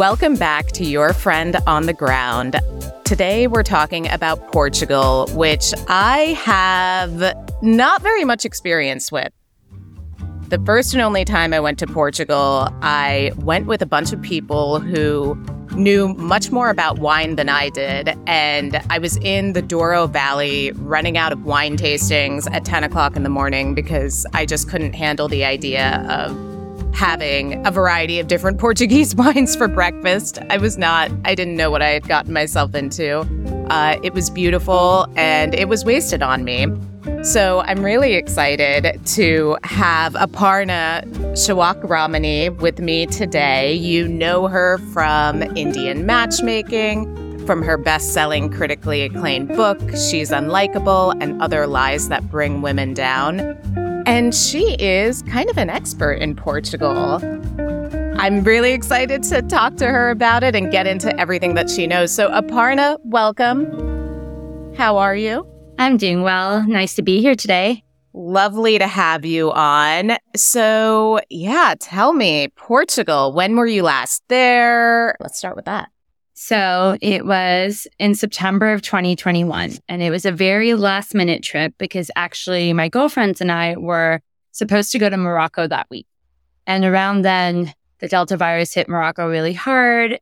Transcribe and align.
Welcome 0.00 0.36
back 0.36 0.68
to 0.68 0.84
Your 0.86 1.12
Friend 1.12 1.58
on 1.66 1.84
the 1.84 1.92
Ground. 1.92 2.58
Today 3.04 3.46
we're 3.46 3.62
talking 3.62 4.10
about 4.10 4.50
Portugal, 4.50 5.28
which 5.34 5.74
I 5.88 6.38
have 6.42 7.36
not 7.60 8.00
very 8.00 8.24
much 8.24 8.46
experience 8.46 9.12
with. 9.12 9.30
The 10.48 10.58
first 10.64 10.94
and 10.94 11.02
only 11.02 11.26
time 11.26 11.52
I 11.52 11.60
went 11.60 11.78
to 11.80 11.86
Portugal, 11.86 12.70
I 12.80 13.32
went 13.36 13.66
with 13.66 13.82
a 13.82 13.86
bunch 13.86 14.14
of 14.14 14.22
people 14.22 14.80
who 14.80 15.34
knew 15.74 16.14
much 16.14 16.50
more 16.50 16.70
about 16.70 16.98
wine 16.98 17.36
than 17.36 17.50
I 17.50 17.68
did. 17.68 18.16
And 18.26 18.82
I 18.88 18.98
was 18.98 19.18
in 19.18 19.52
the 19.52 19.60
Douro 19.60 20.06
Valley 20.06 20.72
running 20.76 21.18
out 21.18 21.30
of 21.30 21.44
wine 21.44 21.76
tastings 21.76 22.50
at 22.50 22.64
10 22.64 22.84
o'clock 22.84 23.16
in 23.16 23.22
the 23.22 23.28
morning 23.28 23.74
because 23.74 24.24
I 24.32 24.46
just 24.46 24.66
couldn't 24.66 24.94
handle 24.94 25.28
the 25.28 25.44
idea 25.44 26.02
of 26.08 26.49
having 26.92 27.64
a 27.66 27.70
variety 27.70 28.20
of 28.20 28.28
different 28.28 28.58
Portuguese 28.58 29.14
wines 29.16 29.56
for 29.56 29.68
breakfast. 29.68 30.38
I 30.50 30.58
was 30.58 30.78
not, 30.78 31.10
I 31.24 31.34
didn't 31.34 31.56
know 31.56 31.70
what 31.70 31.82
I 31.82 31.90
had 31.90 32.06
gotten 32.08 32.32
myself 32.32 32.74
into. 32.74 33.20
Uh, 33.70 33.98
it 34.02 34.14
was 34.14 34.30
beautiful 34.30 35.06
and 35.16 35.54
it 35.54 35.68
was 35.68 35.84
wasted 35.84 36.22
on 36.22 36.44
me. 36.44 36.66
So 37.22 37.60
I'm 37.60 37.82
really 37.82 38.14
excited 38.14 39.00
to 39.04 39.56
have 39.62 40.14
Aparna 40.14 41.04
Shewakramani 41.32 42.56
with 42.60 42.78
me 42.78 43.06
today. 43.06 43.74
You 43.74 44.06
know 44.06 44.48
her 44.48 44.78
from 44.92 45.42
Indian 45.56 46.04
Matchmaking, 46.04 47.46
from 47.46 47.62
her 47.62 47.78
best 47.78 48.12
selling, 48.12 48.50
critically 48.50 49.02
acclaimed 49.02 49.48
book, 49.48 49.80
She's 49.90 50.30
Unlikeable 50.30 51.14
and 51.20 51.40
Other 51.40 51.66
Lies 51.66 52.08
That 52.08 52.30
Bring 52.30 52.62
Women 52.62 52.94
Down. 52.94 53.38
And 54.10 54.34
she 54.34 54.74
is 54.80 55.22
kind 55.22 55.48
of 55.48 55.56
an 55.56 55.70
expert 55.70 56.14
in 56.14 56.34
Portugal. 56.34 57.20
I'm 58.18 58.42
really 58.42 58.72
excited 58.72 59.22
to 59.22 59.40
talk 59.40 59.76
to 59.76 59.86
her 59.86 60.10
about 60.10 60.42
it 60.42 60.56
and 60.56 60.72
get 60.72 60.88
into 60.88 61.16
everything 61.16 61.54
that 61.54 61.70
she 61.70 61.86
knows. 61.86 62.12
So, 62.12 62.28
Aparna, 62.28 62.98
welcome. 63.04 64.74
How 64.76 64.96
are 64.96 65.14
you? 65.14 65.46
I'm 65.78 65.96
doing 65.96 66.22
well. 66.22 66.66
Nice 66.66 66.96
to 66.96 67.02
be 67.02 67.20
here 67.20 67.36
today. 67.36 67.84
Lovely 68.12 68.80
to 68.80 68.88
have 68.88 69.24
you 69.24 69.52
on. 69.52 70.16
So, 70.34 71.20
yeah, 71.30 71.76
tell 71.78 72.12
me, 72.12 72.48
Portugal, 72.56 73.32
when 73.32 73.54
were 73.54 73.68
you 73.68 73.84
last 73.84 74.24
there? 74.26 75.16
Let's 75.20 75.38
start 75.38 75.54
with 75.54 75.66
that. 75.66 75.88
So, 76.42 76.96
it 77.02 77.26
was 77.26 77.86
in 77.98 78.14
September 78.14 78.72
of 78.72 78.80
2021, 78.80 79.72
and 79.90 80.02
it 80.02 80.08
was 80.08 80.24
a 80.24 80.32
very 80.32 80.72
last 80.72 81.14
minute 81.14 81.42
trip 81.42 81.74
because 81.76 82.10
actually 82.16 82.72
my 82.72 82.88
girlfriends 82.88 83.42
and 83.42 83.52
I 83.52 83.76
were 83.76 84.22
supposed 84.50 84.90
to 84.92 84.98
go 84.98 85.10
to 85.10 85.18
Morocco 85.18 85.68
that 85.68 85.86
week. 85.90 86.06
And 86.66 86.86
around 86.86 87.22
then, 87.22 87.74
the 87.98 88.08
Delta 88.08 88.38
virus 88.38 88.72
hit 88.72 88.88
Morocco 88.88 89.28
really 89.28 89.52
hard. 89.52 90.18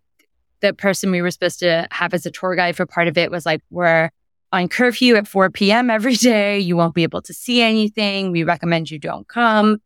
The 0.59 0.75
person 0.75 1.13
we 1.13 1.23
were 1.23 1.31
supposed 1.31 1.61
to 1.61 1.87
have 1.93 2.13
as 2.13 2.27
a 2.27 2.33
tour 2.33 2.57
guide 2.57 2.75
for 2.75 2.85
part 2.85 3.07
of 3.07 3.17
it 3.17 3.31
was 3.31 3.47
like, 3.47 3.63
we're 3.71 4.11
on 4.51 4.69
curfew 4.69 5.15
at 5.15 5.29
4 5.29 5.51
p.m. 5.51 5.89
every 5.89 6.17
day. 6.17 6.59
You 6.59 6.77
won't 6.77 6.97
be 6.97 7.05
able 7.05 7.23
to 7.23 7.33
see 7.33 7.63
anything. 7.63 8.33
We 8.33 8.43
recommend 8.43 8.91
you 8.91 8.99
don't 8.99 9.29
come. 9.29 9.81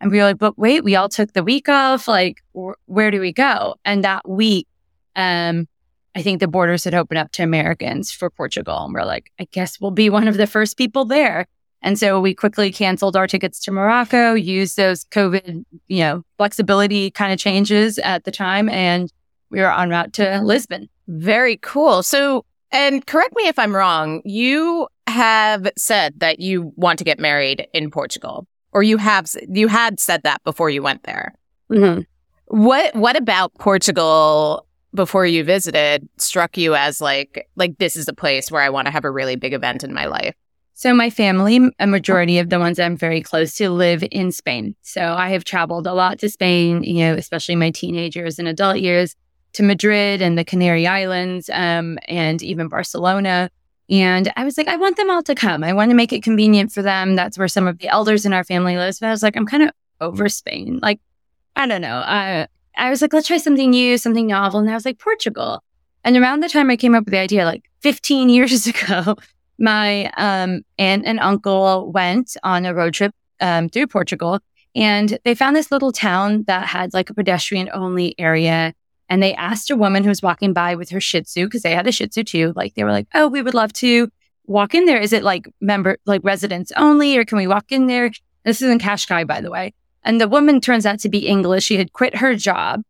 And 0.00 0.10
we 0.10 0.18
were 0.18 0.24
like, 0.24 0.38
but 0.38 0.58
wait, 0.58 0.82
we 0.82 0.96
all 0.96 1.08
took 1.08 1.32
the 1.32 1.44
week 1.44 1.68
off. 1.68 2.08
Like, 2.08 2.42
wh- 2.58 2.74
where 2.86 3.12
do 3.12 3.20
we 3.20 3.32
go? 3.32 3.76
And 3.84 4.02
that 4.02 4.28
week, 4.28 4.66
um, 5.14 5.68
I 6.16 6.22
think 6.22 6.40
the 6.40 6.48
borders 6.48 6.82
had 6.84 6.94
opened 6.94 7.18
up 7.18 7.30
to 7.32 7.42
Americans 7.42 8.10
for 8.10 8.30
Portugal. 8.30 8.84
And 8.84 8.94
we're 8.94 9.04
like, 9.04 9.30
I 9.38 9.46
guess 9.52 9.78
we'll 9.78 9.90
be 9.90 10.08
one 10.08 10.26
of 10.26 10.38
the 10.38 10.46
first 10.46 10.78
people 10.78 11.04
there. 11.04 11.46
And 11.82 11.98
so 11.98 12.20
we 12.20 12.34
quickly 12.34 12.72
canceled 12.72 13.16
our 13.16 13.26
tickets 13.26 13.60
to 13.60 13.70
Morocco, 13.70 14.32
used 14.32 14.78
those 14.78 15.04
COVID, 15.04 15.64
you 15.88 15.98
know, 15.98 16.22
flexibility 16.38 17.10
kind 17.10 17.34
of 17.34 17.38
changes 17.38 17.98
at 17.98 18.24
the 18.24 18.30
time. 18.30 18.70
And 18.70 19.12
we 19.50 19.60
were 19.60 19.70
en 19.70 19.90
route 19.90 20.14
to 20.14 20.40
Lisbon. 20.40 20.88
Very 21.06 21.58
cool. 21.58 22.02
So 22.02 22.46
and 22.72 23.06
correct 23.06 23.34
me 23.36 23.46
if 23.46 23.58
I'm 23.58 23.76
wrong, 23.76 24.22
you 24.24 24.88
have 25.06 25.70
said 25.78 26.18
that 26.20 26.40
you 26.40 26.72
want 26.76 26.98
to 26.98 27.04
get 27.04 27.18
married 27.18 27.68
in 27.72 27.90
Portugal, 27.90 28.46
or 28.72 28.82
you 28.82 28.96
have 28.96 29.30
you 29.48 29.68
had 29.68 30.00
said 30.00 30.22
that 30.24 30.42
before 30.44 30.68
you 30.70 30.82
went 30.82 31.04
there. 31.04 31.34
Mm-hmm. 31.70 32.02
What 32.46 32.94
what 32.96 33.16
about 33.16 33.54
Portugal 33.54 34.65
before 34.96 35.26
you 35.26 35.44
visited 35.44 36.08
struck 36.16 36.56
you 36.56 36.74
as 36.74 37.00
like 37.00 37.48
like 37.54 37.78
this 37.78 37.94
is 37.94 38.08
a 38.08 38.12
place 38.12 38.50
where 38.50 38.62
I 38.62 38.70
want 38.70 38.86
to 38.86 38.90
have 38.90 39.04
a 39.04 39.10
really 39.10 39.36
big 39.36 39.52
event 39.52 39.84
in 39.84 39.94
my 39.94 40.06
life? 40.06 40.34
So 40.74 40.92
my 40.92 41.08
family, 41.08 41.70
a 41.78 41.86
majority 41.86 42.38
of 42.38 42.50
the 42.50 42.58
ones 42.58 42.78
I'm 42.78 42.98
very 42.98 43.22
close 43.22 43.54
to 43.54 43.70
live 43.70 44.04
in 44.10 44.30
Spain. 44.30 44.74
So 44.82 45.00
I 45.00 45.30
have 45.30 45.44
traveled 45.44 45.86
a 45.86 45.94
lot 45.94 46.18
to 46.18 46.28
Spain, 46.28 46.82
you 46.82 46.98
know, 46.98 47.14
especially 47.14 47.56
my 47.56 47.70
teenagers 47.70 48.38
and 48.38 48.46
adult 48.46 48.78
years 48.78 49.16
to 49.54 49.62
Madrid 49.62 50.20
and 50.20 50.36
the 50.36 50.44
Canary 50.44 50.86
Islands 50.86 51.48
um, 51.52 51.98
and 52.08 52.42
even 52.42 52.68
Barcelona. 52.68 53.50
And 53.88 54.30
I 54.36 54.44
was 54.44 54.58
like, 54.58 54.68
I 54.68 54.76
want 54.76 54.98
them 54.98 55.08
all 55.10 55.22
to 55.22 55.34
come. 55.34 55.64
I 55.64 55.72
want 55.72 55.90
to 55.92 55.96
make 55.96 56.12
it 56.12 56.22
convenient 56.22 56.72
for 56.72 56.82
them. 56.82 57.16
That's 57.16 57.38
where 57.38 57.48
some 57.48 57.66
of 57.66 57.78
the 57.78 57.88
elders 57.88 58.26
in 58.26 58.34
our 58.34 58.44
family 58.44 58.76
lives. 58.76 58.98
But 59.00 59.06
I 59.06 59.12
was 59.12 59.22
like, 59.22 59.34
I'm 59.34 59.46
kind 59.46 59.62
of 59.62 59.70
over 60.02 60.28
Spain. 60.28 60.78
Like, 60.82 61.00
I 61.54 61.66
don't 61.66 61.80
know. 61.80 62.02
I, 62.04 62.48
I 62.76 62.90
was 62.90 63.02
like, 63.02 63.12
let's 63.12 63.28
try 63.28 63.38
something 63.38 63.70
new, 63.70 63.98
something 63.98 64.26
novel. 64.26 64.60
And 64.60 64.70
I 64.70 64.74
was 64.74 64.84
like, 64.84 64.98
Portugal. 64.98 65.62
And 66.04 66.16
around 66.16 66.40
the 66.40 66.48
time 66.48 66.70
I 66.70 66.76
came 66.76 66.94
up 66.94 67.04
with 67.04 67.12
the 67.12 67.18
idea, 67.18 67.44
like 67.44 67.64
15 67.80 68.28
years 68.36 68.66
ago, 68.66 69.16
my 69.58 70.10
um, 70.16 70.62
aunt 70.78 71.04
and 71.06 71.18
uncle 71.20 71.90
went 71.92 72.36
on 72.42 72.66
a 72.66 72.74
road 72.74 72.94
trip 72.94 73.14
um, 73.40 73.68
through 73.68 73.86
Portugal 73.86 74.40
and 74.76 75.18
they 75.24 75.34
found 75.34 75.56
this 75.56 75.72
little 75.72 75.90
town 75.90 76.44
that 76.46 76.66
had 76.66 76.92
like 76.92 77.08
a 77.08 77.14
pedestrian 77.14 77.70
only 77.72 78.14
area 78.18 78.74
and 79.08 79.22
they 79.22 79.34
asked 79.34 79.70
a 79.70 79.76
woman 79.76 80.02
who 80.02 80.10
was 80.10 80.20
walking 80.20 80.52
by 80.52 80.74
with 80.74 80.90
her 80.90 81.00
Shih 81.00 81.22
Tzu 81.22 81.46
because 81.46 81.62
they 81.62 81.74
had 81.74 81.86
a 81.86 81.92
Shih 81.92 82.08
Tzu 82.08 82.24
too. 82.24 82.52
Like 82.56 82.74
they 82.74 82.84
were 82.84 82.92
like, 82.92 83.06
"Oh, 83.14 83.28
we 83.28 83.40
would 83.40 83.54
love 83.54 83.72
to 83.74 84.10
walk 84.46 84.74
in 84.74 84.84
there. 84.84 85.00
Is 85.00 85.12
it 85.12 85.22
like 85.22 85.48
member 85.60 85.96
like 86.06 86.20
residents 86.24 86.72
only, 86.76 87.16
or 87.16 87.24
can 87.24 87.38
we 87.38 87.46
walk 87.46 87.70
in 87.70 87.86
there?" 87.86 88.10
This 88.44 88.62
is 88.62 88.70
in 88.70 88.78
Cascais, 88.78 89.26
by 89.26 89.40
the 89.40 89.50
way. 89.50 89.74
And 90.06 90.20
the 90.20 90.28
woman 90.28 90.60
turns 90.62 90.86
out 90.86 91.00
to 91.00 91.10
be 91.10 91.26
English. 91.26 91.64
She 91.64 91.76
had 91.76 91.92
quit 91.92 92.16
her 92.16 92.34
job 92.34 92.82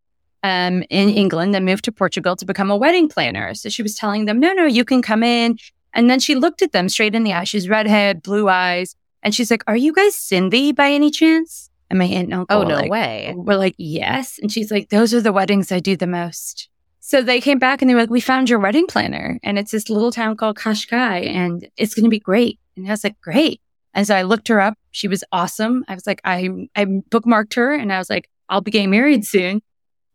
um, 0.45 0.85
in 0.91 1.09
England 1.09 1.57
and 1.57 1.65
moved 1.65 1.85
to 1.87 1.93
Portugal 1.93 2.37
to 2.37 2.45
become 2.45 2.71
a 2.71 2.77
wedding 2.77 3.09
planner. 3.09 3.55
So 3.55 3.69
she 3.69 3.83
was 3.83 3.97
telling 3.97 4.27
them, 4.27 4.39
"No, 4.39 4.53
no, 4.53 4.67
you 4.67 4.85
can 4.85 5.03
come 5.03 5.25
in." 5.25 5.59
And 5.95 6.09
then 6.09 6.21
she 6.21 6.35
looked 6.35 6.63
at 6.63 6.73
them 6.73 6.89
straight 6.89 7.15
in 7.15 7.25
the 7.25 7.33
eye. 7.33 7.45
She's 7.45 7.69
redhead, 7.69 8.23
blue 8.23 8.49
eyes, 8.49 8.95
and 9.25 9.35
she's 9.35 9.51
like, 9.51 9.65
"Are 9.67 9.77
you 9.77 9.93
guys 9.93 10.15
Sindhi 10.15 10.73
by 10.73 10.93
any 10.93 11.11
chance?" 11.11 11.71
And 11.89 11.99
my 11.99 12.05
aunt 12.05 12.25
and 12.25 12.35
uncle, 12.35 12.59
oh 12.59 12.63
no 12.65 12.75
like, 12.75 12.91
way, 12.91 13.33
we're 13.37 13.57
like, 13.57 13.77
yes. 13.79 14.39
And 14.43 14.51
she's 14.51 14.71
like, 14.71 14.89
those 14.89 15.15
are 15.15 15.21
the 15.21 15.33
weddings 15.33 15.71
I 15.71 15.79
do 15.79 15.97
the 15.97 16.07
most. 16.07 16.69
So 16.99 17.23
they 17.23 17.41
came 17.41 17.61
back 17.61 17.81
and 17.81 17.89
they 17.89 17.95
were 17.95 18.01
like, 18.01 18.11
we 18.11 18.21
found 18.21 18.51
your 18.51 18.59
wedding 18.59 18.89
planner, 18.89 19.39
and 19.45 19.59
it's 19.59 19.71
this 19.71 19.89
little 19.89 20.11
town 20.11 20.37
called 20.37 20.57
Cascais 20.57 21.29
and 21.29 21.69
it's 21.77 21.95
going 21.95 22.05
to 22.05 22.11
be 22.11 22.19
great. 22.19 22.59
And 22.77 22.87
I 22.89 22.91
was 22.91 23.05
like, 23.05 23.21
great. 23.21 23.61
And 23.97 24.07
so 24.07 24.15
I 24.15 24.23
looked 24.23 24.49
her 24.49 24.61
up. 24.61 24.79
She 24.93 25.09
was 25.09 25.25
awesome. 25.33 25.83
I 25.89 25.95
was 25.95 26.07
like, 26.07 26.21
I 26.23 26.51
I 26.77 26.85
bookmarked 26.85 27.55
her, 27.55 27.73
and 27.73 27.93
I 27.93 27.99
was 27.99 28.11
like, 28.11 28.31
I'll 28.49 28.61
be 28.61 28.71
getting 28.71 28.91
married 28.91 29.27
soon. 29.27 29.63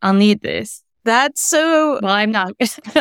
I'll 0.03 0.13
need 0.13 0.41
this. 0.41 0.83
That's 1.03 1.41
so. 1.41 1.99
Well, 2.01 2.13
I'm 2.13 2.31
not. 2.31 2.53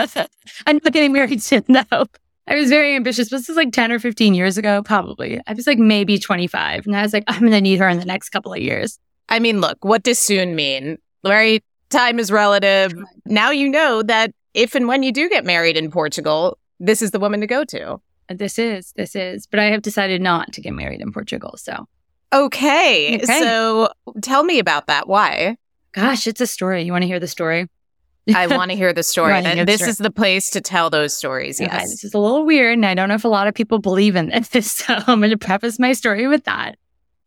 I'm 0.67 0.81
not 0.83 0.93
getting 0.93 1.13
married 1.13 1.43
soon, 1.43 1.65
though. 1.69 2.07
I 2.47 2.55
was 2.55 2.71
very 2.71 2.97
ambitious. 2.97 3.29
This 3.29 3.49
is 3.49 3.57
like 3.57 3.73
10 3.73 3.93
or 3.93 3.99
15 3.99 4.35
years 4.35 4.59
ago, 4.59 4.83
probably. 4.83 5.41
I 5.47 5.53
was 5.53 5.67
like 5.67 5.79
maybe 5.79 6.19
25. 6.19 6.87
And 6.87 6.97
I 6.97 7.03
was 7.03 7.13
like, 7.13 7.23
I'm 7.29 7.41
going 7.41 7.53
to 7.53 7.61
need 7.61 7.79
her 7.79 7.89
in 7.89 8.01
the 8.01 8.05
next 8.05 8.31
couple 8.31 8.53
of 8.53 8.59
years. 8.59 8.99
I 9.29 9.39
mean, 9.39 9.61
look, 9.61 9.85
what 9.85 10.03
does 10.03 10.19
soon 10.19 10.57
mean? 10.57 10.99
Right? 11.23 11.63
Time 11.91 12.19
is 12.19 12.33
relative. 12.33 12.93
Now 13.25 13.53
you 13.53 13.69
know 13.69 14.03
that 14.03 14.33
if 14.55 14.75
and 14.75 14.89
when 14.89 15.05
you 15.05 15.13
do 15.13 15.29
get 15.29 15.45
married 15.45 15.77
in 15.77 15.93
Portugal, 15.93 16.59
this 16.81 17.03
is 17.03 17.13
the 17.13 17.21
woman 17.21 17.41
to 17.41 17.47
go 17.47 17.65
to. 17.67 18.01
This 18.31 18.59
is, 18.59 18.93
this 18.97 19.17
is. 19.17 19.47
But 19.47 19.61
I 19.61 19.65
have 19.67 19.83
decided 19.83 20.23
not 20.23 20.53
to 20.53 20.61
get 20.61 20.73
married 20.73 21.01
in 21.01 21.13
Portugal. 21.13 21.55
So. 21.57 21.87
Okay. 22.33 23.17
okay. 23.17 23.41
So 23.41 23.91
tell 24.23 24.45
me 24.45 24.59
about 24.59 24.87
that. 24.87 25.09
Why? 25.09 25.57
Gosh, 25.93 26.27
it's 26.27 26.41
a 26.41 26.47
story. 26.47 26.83
You 26.83 26.93
want 26.93 27.03
to 27.03 27.09
hear 27.09 27.19
the 27.19 27.27
story? 27.27 27.67
I 28.35 28.47
want 28.47 28.71
to 28.71 28.77
hear 28.77 28.93
the 28.93 29.03
story. 29.03 29.33
and 29.33 29.69
this 29.69 29.77
story. 29.77 29.91
is 29.91 29.99
the 29.99 30.11
place 30.11 30.51
to 30.51 30.61
tell 30.61 30.91
those 30.91 31.17
stories. 31.17 31.61
Yes. 31.61 31.73
Okay, 31.73 31.83
this 31.85 32.05
is 32.05 32.15
a 32.15 32.19
little 32.19 32.45
weird. 32.45 32.75
And 32.75 32.87
I 32.87 32.95
don't 32.95 33.09
know 33.09 33.15
if 33.17 33.25
a 33.25 33.29
lot 33.29 33.49
of 33.49 33.55
people 33.55 33.79
believe 33.79 34.17
in 34.17 34.29
this. 34.53 34.71
So 34.87 34.95
I'm 34.95 35.21
going 35.21 35.31
to 35.31 35.39
preface 35.39 35.79
my 35.79 35.93
story 35.93 36.27
with 36.29 36.45
that. 36.45 36.79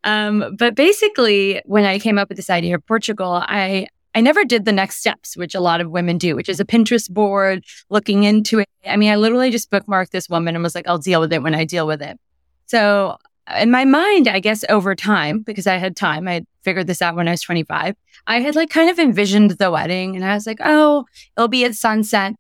Um, 0.05 0.55
but 0.57 0.75
basically, 0.75 1.61
when 1.65 1.85
I 1.85 1.99
came 1.99 2.17
up 2.17 2.29
with 2.29 2.37
this 2.37 2.49
idea 2.49 2.75
of 2.75 2.85
Portugal, 2.85 3.41
I, 3.41 3.87
I 4.15 4.21
never 4.21 4.45
did 4.45 4.65
the 4.65 4.71
next 4.71 4.97
steps, 4.97 5.35
which 5.35 5.55
a 5.55 5.59
lot 5.59 5.81
of 5.81 5.89
women 5.89 6.17
do, 6.17 6.35
which 6.35 6.49
is 6.49 6.59
a 6.59 6.65
Pinterest 6.65 7.09
board, 7.09 7.65
looking 7.89 8.23
into 8.23 8.59
it. 8.59 8.69
I 8.85 8.95
mean, 8.95 9.11
I 9.11 9.15
literally 9.15 9.49
just 9.49 9.71
bookmarked 9.71 10.11
this 10.11 10.29
woman 10.29 10.55
and 10.55 10.63
was 10.63 10.75
like, 10.75 10.87
I'll 10.87 10.97
deal 10.99 11.19
with 11.19 11.33
it 11.33 11.41
when 11.41 11.55
I 11.55 11.65
deal 11.65 11.87
with 11.87 12.01
it. 12.01 12.19
So 12.67 13.17
in 13.57 13.71
my 13.71 13.85
mind, 13.85 14.27
I 14.27 14.39
guess 14.39 14.63
over 14.69 14.95
time, 14.95 15.39
because 15.39 15.67
I 15.67 15.77
had 15.77 15.95
time, 15.95 16.27
I 16.27 16.33
had 16.35 16.47
figured 16.63 16.87
this 16.87 17.01
out 17.01 17.15
when 17.15 17.27
I 17.27 17.31
was 17.31 17.41
25. 17.41 17.95
I 18.27 18.39
had 18.39 18.55
like 18.55 18.69
kind 18.69 18.89
of 18.89 18.99
envisioned 18.99 19.51
the 19.51 19.71
wedding 19.71 20.15
and 20.15 20.23
I 20.23 20.33
was 20.33 20.47
like, 20.47 20.59
oh, 20.63 21.05
it'll 21.35 21.47
be 21.47 21.65
at 21.65 21.75
sunset. 21.75 22.35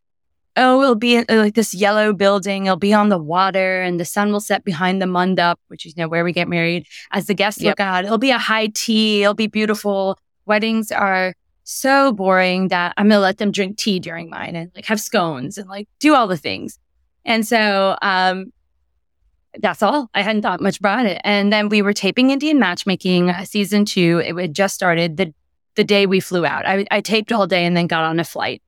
Oh, 0.55 0.81
it'll 0.83 0.95
be 0.95 1.17
uh, 1.17 1.23
like 1.29 1.55
this 1.55 1.73
yellow 1.73 2.13
building. 2.13 2.67
It'll 2.67 2.77
be 2.77 2.93
on 2.93 3.09
the 3.09 3.17
water 3.17 3.81
and 3.81 3.99
the 3.99 4.05
sun 4.05 4.31
will 4.31 4.39
set 4.39 4.63
behind 4.63 5.01
the 5.01 5.07
mandap, 5.07 5.55
which 5.67 5.85
is 5.85 5.95
you 5.97 6.03
know 6.03 6.07
where 6.07 6.23
we 6.23 6.31
get 6.31 6.47
married. 6.47 6.85
As 7.11 7.25
the 7.25 7.33
guests 7.33 7.59
yep. 7.59 7.71
look 7.71 7.79
out, 7.79 8.05
it'll 8.05 8.19
be 8.19 8.29
a 8.29 8.37
high 8.37 8.67
tea. 8.67 9.23
It'll 9.23 9.33
be 9.33 9.47
beautiful. 9.47 10.17
Weddings 10.45 10.91
are 10.91 11.33
so 11.63 12.11
boring 12.11 12.67
that 12.69 12.93
I'm 12.97 13.07
going 13.07 13.17
to 13.17 13.21
let 13.21 13.37
them 13.37 13.51
drink 13.51 13.77
tea 13.77 13.99
during 13.99 14.29
mine 14.29 14.55
and 14.55 14.71
like 14.75 14.85
have 14.85 14.99
scones 14.99 15.57
and 15.57 15.69
like 15.69 15.87
do 15.99 16.13
all 16.13 16.27
the 16.27 16.37
things. 16.37 16.77
And 17.25 17.47
so, 17.47 17.97
um, 18.01 18.51
that's 19.59 19.83
all. 19.83 20.09
I 20.15 20.23
hadn't 20.23 20.41
thought 20.41 20.61
much 20.61 20.79
about 20.79 21.05
it. 21.05 21.21
And 21.23 21.53
then 21.53 21.69
we 21.69 21.83
were 21.83 21.93
taping 21.93 22.31
Indian 22.31 22.59
matchmaking 22.59 23.29
uh, 23.29 23.45
season 23.45 23.85
two. 23.85 24.21
It 24.25 24.35
had 24.35 24.53
just 24.53 24.73
started 24.73 25.17
the, 25.17 25.33
the 25.75 25.83
day 25.83 26.05
we 26.07 26.19
flew 26.19 26.45
out. 26.45 26.65
I, 26.65 26.85
I 26.89 27.01
taped 27.01 27.31
all 27.31 27.45
day 27.45 27.63
and 27.65 27.77
then 27.77 27.87
got 27.87 28.03
on 28.03 28.19
a 28.19 28.23
flight. 28.23 28.63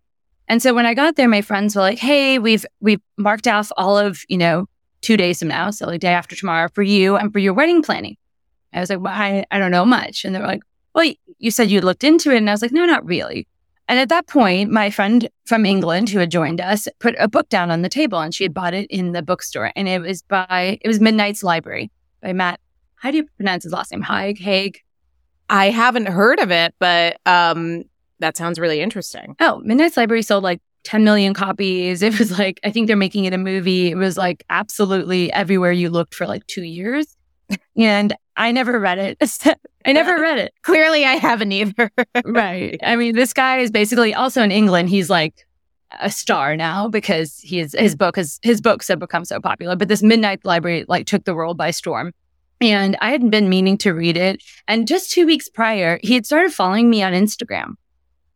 And 0.48 0.62
so 0.62 0.75
when 0.75 0.86
I 0.86 0.94
got 0.94 1.15
there, 1.15 1.27
my 1.27 1.41
friends 1.41 1.75
were 1.75 1.81
like, 1.81 1.98
Hey, 1.98 2.38
we've, 2.38 2.65
we've 2.81 3.01
marked 3.18 3.48
off 3.48 3.71
all 3.77 3.98
of, 3.98 4.21
you 4.30 4.38
know, 4.38 4.68
two 5.01 5.18
days 5.18 5.39
from 5.39 5.48
now. 5.48 5.71
So 5.71 5.88
like 5.88 6.01
day 6.01 6.13
after 6.13 6.36
tomorrow 6.36 6.69
for 6.74 6.83
you 6.83 7.15
and 7.15 7.33
for 7.33 7.39
your 7.39 7.53
wedding 7.53 7.81
planning. 7.81 8.15
I 8.74 8.80
was 8.80 8.89
like, 8.89 9.00
well, 9.00 9.13
I, 9.13 9.45
I 9.51 9.57
don't 9.57 9.71
know 9.71 9.86
much. 9.86 10.25
And 10.25 10.36
they 10.36 10.39
were 10.39 10.48
like, 10.48 10.62
well, 10.95 11.12
you 11.38 11.51
said 11.51 11.69
you 11.69 11.81
looked 11.81 12.03
into 12.03 12.31
it. 12.31 12.38
And 12.38 12.50
I 12.50 12.53
was 12.53 12.62
like, 12.62 12.71
no, 12.71 12.86
not 12.86 13.06
really. 13.06 13.47
And 13.88 14.00
at 14.00 14.09
that 14.09 14.25
point, 14.25 14.71
my 14.71 14.89
friend 14.89 15.30
from 15.45 15.65
England 15.65 16.09
who 16.09 16.18
had 16.18 16.31
joined 16.31 16.59
us 16.59 16.88
put 17.00 17.15
a 17.19 17.27
book 17.27 17.50
down 17.50 17.69
on 17.69 17.83
the 17.83 17.89
table 17.89 18.19
and 18.19 18.33
she 18.33 18.44
had 18.44 18.53
bought 18.53 18.74
it 18.74 18.89
in 18.89 19.12
the 19.12 19.21
bookstore. 19.21 19.71
And 19.75 19.88
it 19.88 20.01
was 20.01 20.24
by, 20.24 20.80
it 20.81 20.88
was 20.88 21.00
Midnight's 21.00 21.44
Library 21.44 21.92
by 22.24 22.33
Matt. 22.33 22.59
How 22.95 23.12
do 23.12 23.18
you 23.18 23.25
pronounce 23.38 23.63
his 23.63 23.74
last 23.74 23.92
name? 23.92 24.01
Haig? 24.01 24.39
Haig? 24.39 24.80
I 25.50 25.69
haven't 25.69 26.07
heard 26.07 26.39
of 26.39 26.50
it, 26.50 26.74
but 26.80 27.19
um, 27.27 27.83
that 28.19 28.36
sounds 28.38 28.57
really 28.57 28.81
interesting. 28.81 29.36
Oh, 29.39 29.62
Midnight's 29.63 29.98
Library 29.98 30.24
sold 30.24 30.44
like 30.44 30.62
10 30.86 31.03
million 31.03 31.36
copies. 31.36 32.01
It 32.01 32.18
was 32.18 32.39
like, 32.39 32.59
I 32.63 32.71
think 32.71 32.88
they're 32.88 32.95
making 32.95 33.25
it 33.25 33.33
a 33.33 33.38
movie. 33.38 33.91
It 33.91 33.95
was 33.95 34.18
like 34.18 34.44
absolutely 34.50 35.31
everywhere 35.31 35.71
you 35.71 35.89
looked 35.91 36.15
for 36.15 36.25
like 36.25 36.48
two 36.48 36.63
years. 36.63 37.15
and 37.77 38.15
I 38.37 38.51
never 38.51 38.79
read 38.79 38.97
it. 38.97 39.17
I 39.85 39.91
never 39.91 40.19
read 40.19 40.39
it. 40.39 40.53
Clearly, 40.63 41.05
I 41.05 41.13
haven't 41.13 41.51
either. 41.51 41.91
right. 42.25 42.79
I 42.83 42.95
mean, 42.95 43.15
this 43.15 43.33
guy 43.33 43.59
is 43.59 43.71
basically 43.71 44.13
also 44.13 44.41
in 44.41 44.51
England. 44.51 44.89
He's 44.89 45.09
like 45.09 45.45
a 45.99 46.09
star 46.09 46.55
now 46.55 46.87
because 46.87 47.39
he 47.39 47.59
is, 47.59 47.75
his 47.77 47.95
book 47.95 48.15
has 48.17 48.39
his 48.41 48.59
books 48.59 48.87
have 48.87 48.99
become 48.99 49.25
so 49.25 49.39
popular. 49.39 49.75
But 49.75 49.87
this 49.87 50.03
Midnight 50.03 50.43
Library 50.43 50.85
like 50.87 51.05
took 51.05 51.23
the 51.25 51.35
world 51.35 51.57
by 51.57 51.71
storm. 51.71 52.13
And 52.61 52.97
I 53.01 53.11
hadn't 53.11 53.31
been 53.31 53.49
meaning 53.49 53.77
to 53.79 53.93
read 53.93 54.15
it. 54.15 54.41
And 54.67 54.88
just 54.88 55.11
two 55.11 55.25
weeks 55.25 55.49
prior, 55.49 55.99
he 56.01 56.13
had 56.13 56.25
started 56.25 56.53
following 56.53 56.89
me 56.89 57.03
on 57.03 57.11
Instagram. 57.11 57.73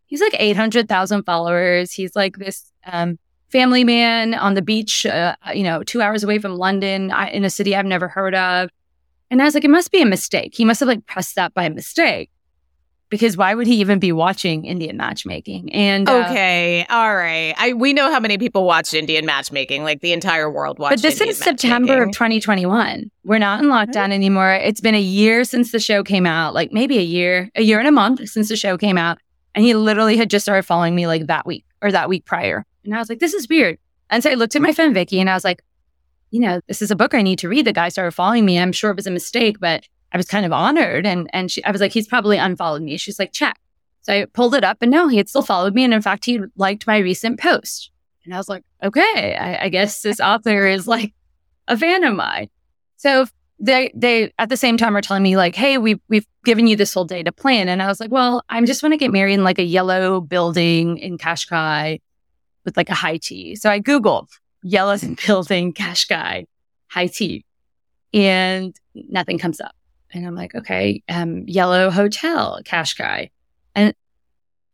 He's 0.07 0.21
like 0.21 0.35
800,000 0.37 1.23
followers. 1.23 1.93
He's 1.93 2.15
like 2.15 2.37
this 2.37 2.69
um, 2.85 3.17
family 3.49 3.83
man 3.83 4.33
on 4.33 4.55
the 4.55 4.61
beach, 4.61 5.05
uh, 5.05 5.35
you 5.53 5.63
know, 5.63 5.83
two 5.83 6.01
hours 6.01 6.23
away 6.23 6.39
from 6.39 6.55
London 6.55 7.13
in 7.31 7.45
a 7.45 7.49
city 7.49 7.75
I've 7.75 7.85
never 7.85 8.07
heard 8.07 8.35
of. 8.35 8.69
And 9.31 9.41
I 9.41 9.45
was 9.45 9.53
like, 9.53 9.63
it 9.63 9.69
must 9.69 9.91
be 9.91 10.01
a 10.01 10.05
mistake. 10.05 10.55
He 10.55 10.65
must 10.65 10.79
have 10.79 10.87
like 10.87 11.05
pressed 11.05 11.35
that 11.35 11.53
by 11.53 11.69
mistake 11.69 12.29
because 13.09 13.35
why 13.35 13.53
would 13.55 13.67
he 13.67 13.75
even 13.75 13.99
be 13.99 14.11
watching 14.11 14.65
Indian 14.65 14.95
matchmaking? 14.95 15.73
And 15.73 16.07
uh, 16.07 16.25
okay, 16.25 16.85
all 16.89 17.15
right, 17.15 17.53
I 17.57 17.73
we 17.73 17.93
know 17.93 18.11
how 18.11 18.19
many 18.19 18.37
people 18.37 18.65
watched 18.65 18.93
Indian 18.93 19.25
matchmaking, 19.25 19.83
like 19.83 20.01
the 20.01 20.13
entire 20.13 20.49
world 20.49 20.79
watched. 20.79 20.97
But 20.97 21.01
this 21.01 21.15
Indian 21.15 21.29
is 21.31 21.37
September 21.37 22.03
of 22.03 22.11
2021. 22.11 23.11
We're 23.23 23.39
not 23.39 23.61
in 23.61 23.69
lockdown 23.69 24.11
anymore. 24.11 24.53
It's 24.53 24.81
been 24.81 24.95
a 24.95 25.01
year 25.01 25.43
since 25.43 25.71
the 25.71 25.79
show 25.79 26.03
came 26.03 26.25
out, 26.25 26.53
like 26.53 26.71
maybe 26.71 26.97
a 26.97 27.03
year, 27.03 27.49
a 27.55 27.61
year 27.61 27.79
and 27.79 27.87
a 27.87 27.91
month 27.91 28.27
since 28.29 28.49
the 28.49 28.55
show 28.55 28.77
came 28.77 28.97
out, 28.97 29.17
and 29.55 29.65
he 29.65 29.73
literally 29.73 30.17
had 30.17 30.29
just 30.29 30.45
started 30.45 30.63
following 30.63 30.95
me 30.95 31.07
like 31.07 31.27
that 31.27 31.45
week 31.45 31.65
or 31.81 31.91
that 31.91 32.09
week 32.09 32.25
prior, 32.25 32.65
and 32.85 32.95
I 32.95 32.99
was 32.99 33.09
like, 33.09 33.19
this 33.19 33.33
is 33.33 33.47
weird. 33.49 33.77
And 34.11 34.23
so 34.23 34.31
I 34.31 34.33
looked 34.33 34.55
at 34.55 34.61
my 34.61 34.71
friend 34.71 34.93
Vicky, 34.93 35.19
and 35.19 35.29
I 35.29 35.33
was 35.33 35.43
like, 35.43 35.63
you 36.31 36.39
know, 36.39 36.61
this 36.67 36.81
is 36.81 36.91
a 36.91 36.95
book 36.95 37.13
I 37.13 37.21
need 37.21 37.39
to 37.39 37.49
read. 37.49 37.65
The 37.65 37.73
guy 37.73 37.89
started 37.89 38.11
following 38.11 38.45
me. 38.45 38.59
I'm 38.59 38.71
sure 38.71 38.91
it 38.91 38.95
was 38.95 39.07
a 39.07 39.11
mistake, 39.11 39.59
but 39.59 39.87
I 40.11 40.17
was 40.17 40.27
kind 40.27 40.45
of 40.45 40.51
honored. 40.51 41.05
And 41.05 41.29
and 41.33 41.51
she, 41.51 41.63
I 41.63 41.71
was 41.71 41.81
like, 41.81 41.91
he's 41.91 42.07
probably 42.07 42.37
unfollowed 42.37 42.81
me. 42.81 42.97
She's 42.97 43.19
like, 43.19 43.31
check. 43.31 43.59
So 44.01 44.13
I 44.13 44.25
pulled 44.25 44.55
it 44.55 44.63
up, 44.63 44.77
and 44.81 44.91
no, 44.91 45.07
he 45.07 45.17
had 45.17 45.29
still 45.29 45.41
followed 45.41 45.75
me, 45.75 45.83
and 45.83 45.93
in 45.93 46.01
fact, 46.01 46.25
he 46.25 46.39
liked 46.55 46.87
my 46.87 46.97
recent 46.97 47.39
post. 47.39 47.91
And 48.23 48.33
I 48.33 48.37
was 48.37 48.47
like, 48.47 48.63
okay, 48.81 49.35
I, 49.35 49.65
I 49.65 49.69
guess 49.69 50.01
this 50.01 50.19
author 50.19 50.67
is 50.67 50.87
like 50.87 51.13
a 51.67 51.77
fan 51.77 52.03
of 52.03 52.15
mine. 52.15 52.49
So 52.97 53.25
they 53.59 53.91
they 53.93 54.31
at 54.39 54.49
the 54.49 54.57
same 54.57 54.77
time 54.77 54.95
are 54.95 55.01
telling 55.01 55.23
me 55.23 55.35
like, 55.35 55.55
hey, 55.55 55.77
we've 55.77 55.99
we've 56.07 56.25
given 56.45 56.67
you 56.67 56.75
this 56.75 56.93
whole 56.93 57.05
day 57.05 57.23
to 57.23 57.31
plan, 57.31 57.67
and 57.67 57.81
I 57.81 57.87
was 57.87 57.99
like, 57.99 58.11
well, 58.11 58.43
I'm 58.49 58.65
just 58.65 58.81
want 58.81 58.93
to 58.93 58.97
get 58.97 59.11
married 59.11 59.33
in 59.33 59.43
like 59.43 59.59
a 59.59 59.63
yellow 59.63 60.21
building 60.21 60.97
in 60.97 61.17
Cascais 61.17 61.99
with 62.65 62.77
like 62.77 62.89
a 62.89 62.95
high 62.95 63.17
tea. 63.17 63.55
So 63.55 63.69
I 63.69 63.79
googled 63.79 64.29
yellow 64.63 64.97
building 65.25 65.73
Cascais 65.73 66.45
high 66.89 67.07
tea 67.07 67.45
and 68.13 68.75
nothing 68.95 69.37
comes 69.37 69.61
up. 69.61 69.75
And 70.11 70.25
I'm 70.25 70.35
like, 70.35 70.55
okay, 70.55 71.03
um, 71.07 71.43
yellow 71.47 71.91
hotel 71.91 72.59
Cascais. 72.65 73.29
and 73.75 73.93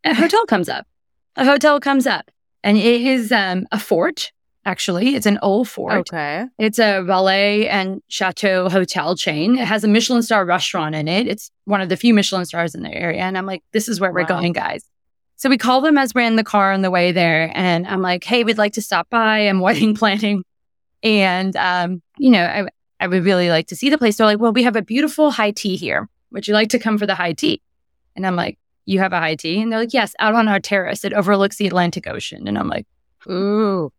a 0.04 0.14
hotel 0.14 0.46
comes 0.46 0.70
up. 0.70 0.88
A 1.36 1.44
hotel 1.44 1.80
comes 1.80 2.08
up 2.08 2.32
and 2.64 2.78
it 2.78 3.02
is 3.02 3.32
um, 3.32 3.68
a 3.72 3.80
fort. 3.80 4.32
Actually, 4.68 5.16
it's 5.16 5.28
an 5.28 5.38
old 5.44 5.70
fort. 5.70 5.94
Okay. 5.94 6.46
It's 6.58 6.80
a 6.80 7.02
Relais 7.04 7.70
and 7.70 8.02
Chateaux 8.08 8.68
hotel 8.70 9.16
chain. 9.16 9.60
It 9.60 9.68
has 9.68 9.84
a 9.84 9.88
Michelin 9.88 10.24
star 10.24 10.44
restaurant 10.44 10.96
in 10.96 11.08
it. 11.08 11.28
It's 11.28 11.52
one 11.66 11.81
of 11.81 11.90
the 11.90 11.98
few 11.98 12.16
Michelin 12.16 12.46
stars 12.46 12.74
in 12.74 12.81
the 12.81 12.92
area. 12.92 13.22
And 13.22 13.38
I'm 13.38 13.46
like, 13.46 13.64
this 13.74 13.88
is 13.88 14.00
where 14.00 14.10
wow. 14.10 14.22
we're 14.22 14.28
going, 14.28 14.54
guys. 14.54 14.84
So 15.38 15.50
we 15.50 15.58
call 15.58 15.82
them 15.82 15.98
as 15.98 16.14
we're 16.14 16.22
in 16.22 16.38
the 16.38 16.44
car 16.44 16.72
on 16.72 16.82
the 16.82 16.92
way 16.92 17.12
there. 17.12 17.52
And 17.54 17.86
I'm 17.88 18.02
like, 18.02 18.24
hey, 18.24 18.44
we'd 18.44 18.58
like 18.58 18.74
to 18.74 18.82
stop 18.82 19.10
by. 19.10 19.40
I'm 19.40 19.60
wedding 19.60 19.96
planning. 19.98 20.44
And, 21.04 21.56
um, 21.56 22.02
you 22.18 22.32
know, 22.32 22.44
I, 22.44 22.68
I 23.00 23.08
would 23.08 23.26
really 23.26 23.50
like 23.50 23.68
to 23.68 23.76
see 23.76 23.90
the 23.90 23.98
place. 23.98 24.18
They're 24.18 24.28
like, 24.28 24.40
well, 24.40 24.54
we 24.54 24.64
have 24.64 24.76
a 24.76 24.82
beautiful 24.82 25.32
high 25.32 25.52
tea 25.52 25.76
here. 25.76 26.10
Would 26.32 26.48
you 26.48 26.54
like 26.54 26.70
to 26.70 26.80
come 26.80 26.98
for 26.98 27.06
the 27.06 27.16
high 27.16 27.34
tea? 27.34 27.62
And 28.16 28.26
I'm 28.26 28.36
like, 28.36 28.58
you 28.86 29.00
have 29.00 29.14
a 29.14 29.20
high 29.20 29.36
tea? 29.36 29.62
And 29.62 29.72
they're 29.72 29.80
like, 29.80 29.94
yes, 29.94 30.14
out 30.20 30.36
on 30.36 30.48
our 30.48 30.60
terrace. 30.60 31.04
It 31.04 31.14
overlooks 31.14 31.58
the 31.58 31.68
Atlantic 31.68 32.08
Ocean. 32.08 32.48
And 32.48 32.58
I'm 32.58 32.68
like, 32.68 32.88
ooh. 33.30 33.92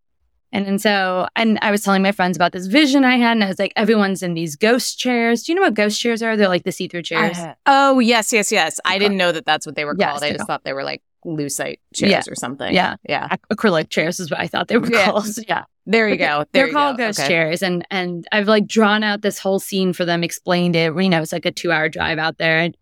And, 0.53 0.65
and 0.65 0.81
so, 0.81 1.27
and 1.35 1.59
I 1.61 1.71
was 1.71 1.83
telling 1.83 2.01
my 2.01 2.13
friends 2.13 2.37
about 2.37 2.53
this 2.53 2.67
vision 2.67 3.03
I 3.03 3.17
had, 3.17 3.33
and 3.33 3.43
I 3.43 3.47
was 3.47 3.59
like, 3.59 3.73
everyone's 3.75 4.23
in 4.23 4.33
these 4.33 4.55
ghost 4.55 4.97
chairs. 4.97 5.43
Do 5.43 5.51
you 5.51 5.57
know 5.57 5.63
what 5.63 5.73
ghost 5.73 5.99
chairs 5.99 6.23
are? 6.23 6.37
They're 6.37 6.47
like 6.47 6.63
the 6.63 6.71
see 6.71 6.87
through 6.87 7.03
chairs. 7.03 7.37
oh, 7.65 7.99
yes, 7.99 8.31
yes, 8.31 8.51
yes. 8.51 8.79
I 8.85 8.97
didn't 8.97 9.17
know 9.17 9.33
that 9.33 9.45
that's 9.45 9.65
what 9.65 9.75
they 9.75 9.83
were 9.83 9.93
called. 9.93 10.21
Yes, 10.21 10.23
I 10.23 10.31
just 10.31 10.47
thought 10.47 10.63
they 10.63 10.73
were 10.73 10.85
like 10.85 11.01
lucite 11.35 11.79
chairs 11.93 12.11
yeah. 12.11 12.23
or 12.27 12.35
something. 12.35 12.73
Yeah. 12.73 12.95
Yeah. 13.07 13.35
acrylic 13.51 13.89
chairs 13.89 14.19
is 14.19 14.31
what 14.31 14.39
I 14.39 14.47
thought 14.47 14.67
they 14.67 14.77
were 14.77 14.89
yeah. 14.89 15.05
called. 15.05 15.27
Yeah. 15.47 15.63
There 15.85 16.09
you 16.09 16.17
go. 16.17 16.25
There 16.25 16.45
they're 16.51 16.67
you 16.67 16.73
called 16.73 16.97
go. 16.97 17.07
ghost 17.07 17.19
okay. 17.19 17.27
chairs. 17.29 17.63
And 17.63 17.85
and 17.89 18.27
I've 18.31 18.47
like 18.47 18.67
drawn 18.67 19.03
out 19.03 19.21
this 19.21 19.39
whole 19.39 19.59
scene 19.59 19.93
for 19.93 20.05
them, 20.05 20.23
explained 20.23 20.75
it. 20.75 20.93
You 20.95 21.09
know, 21.09 21.21
it's 21.21 21.31
like 21.31 21.45
a 21.45 21.51
two 21.51 21.71
hour 21.71 21.89
drive 21.89 22.17
out 22.17 22.37
there. 22.37 22.59
And, 22.59 22.77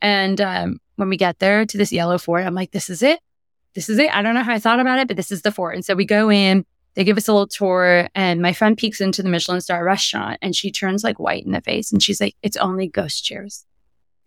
and 0.00 0.40
um, 0.40 0.80
when 0.96 1.08
we 1.08 1.16
get 1.16 1.38
there 1.38 1.64
to 1.66 1.78
this 1.78 1.92
yellow 1.92 2.18
fort, 2.18 2.44
I'm 2.44 2.54
like, 2.54 2.70
this 2.70 2.90
is 2.90 3.02
it. 3.02 3.20
This 3.74 3.88
is 3.88 3.98
it. 3.98 4.14
I 4.14 4.22
don't 4.22 4.34
know 4.34 4.42
how 4.42 4.54
I 4.54 4.60
thought 4.60 4.80
about 4.80 5.00
it, 5.00 5.08
but 5.08 5.16
this 5.16 5.32
is 5.32 5.42
the 5.42 5.50
fort. 5.50 5.74
And 5.74 5.84
so 5.84 5.94
we 5.94 6.04
go 6.04 6.30
in, 6.30 6.64
they 6.94 7.02
give 7.02 7.16
us 7.16 7.26
a 7.26 7.32
little 7.32 7.48
tour, 7.48 8.08
and 8.14 8.40
my 8.40 8.52
friend 8.52 8.78
peeks 8.78 9.00
into 9.00 9.22
the 9.22 9.28
Michelin 9.28 9.60
star 9.60 9.84
restaurant 9.84 10.38
and 10.40 10.54
she 10.54 10.70
turns 10.70 11.02
like 11.02 11.18
white 11.18 11.44
in 11.44 11.52
the 11.52 11.60
face 11.60 11.90
and 11.92 12.02
she's 12.02 12.20
like, 12.20 12.36
it's 12.42 12.56
only 12.56 12.86
ghost 12.86 13.24
chairs. 13.24 13.64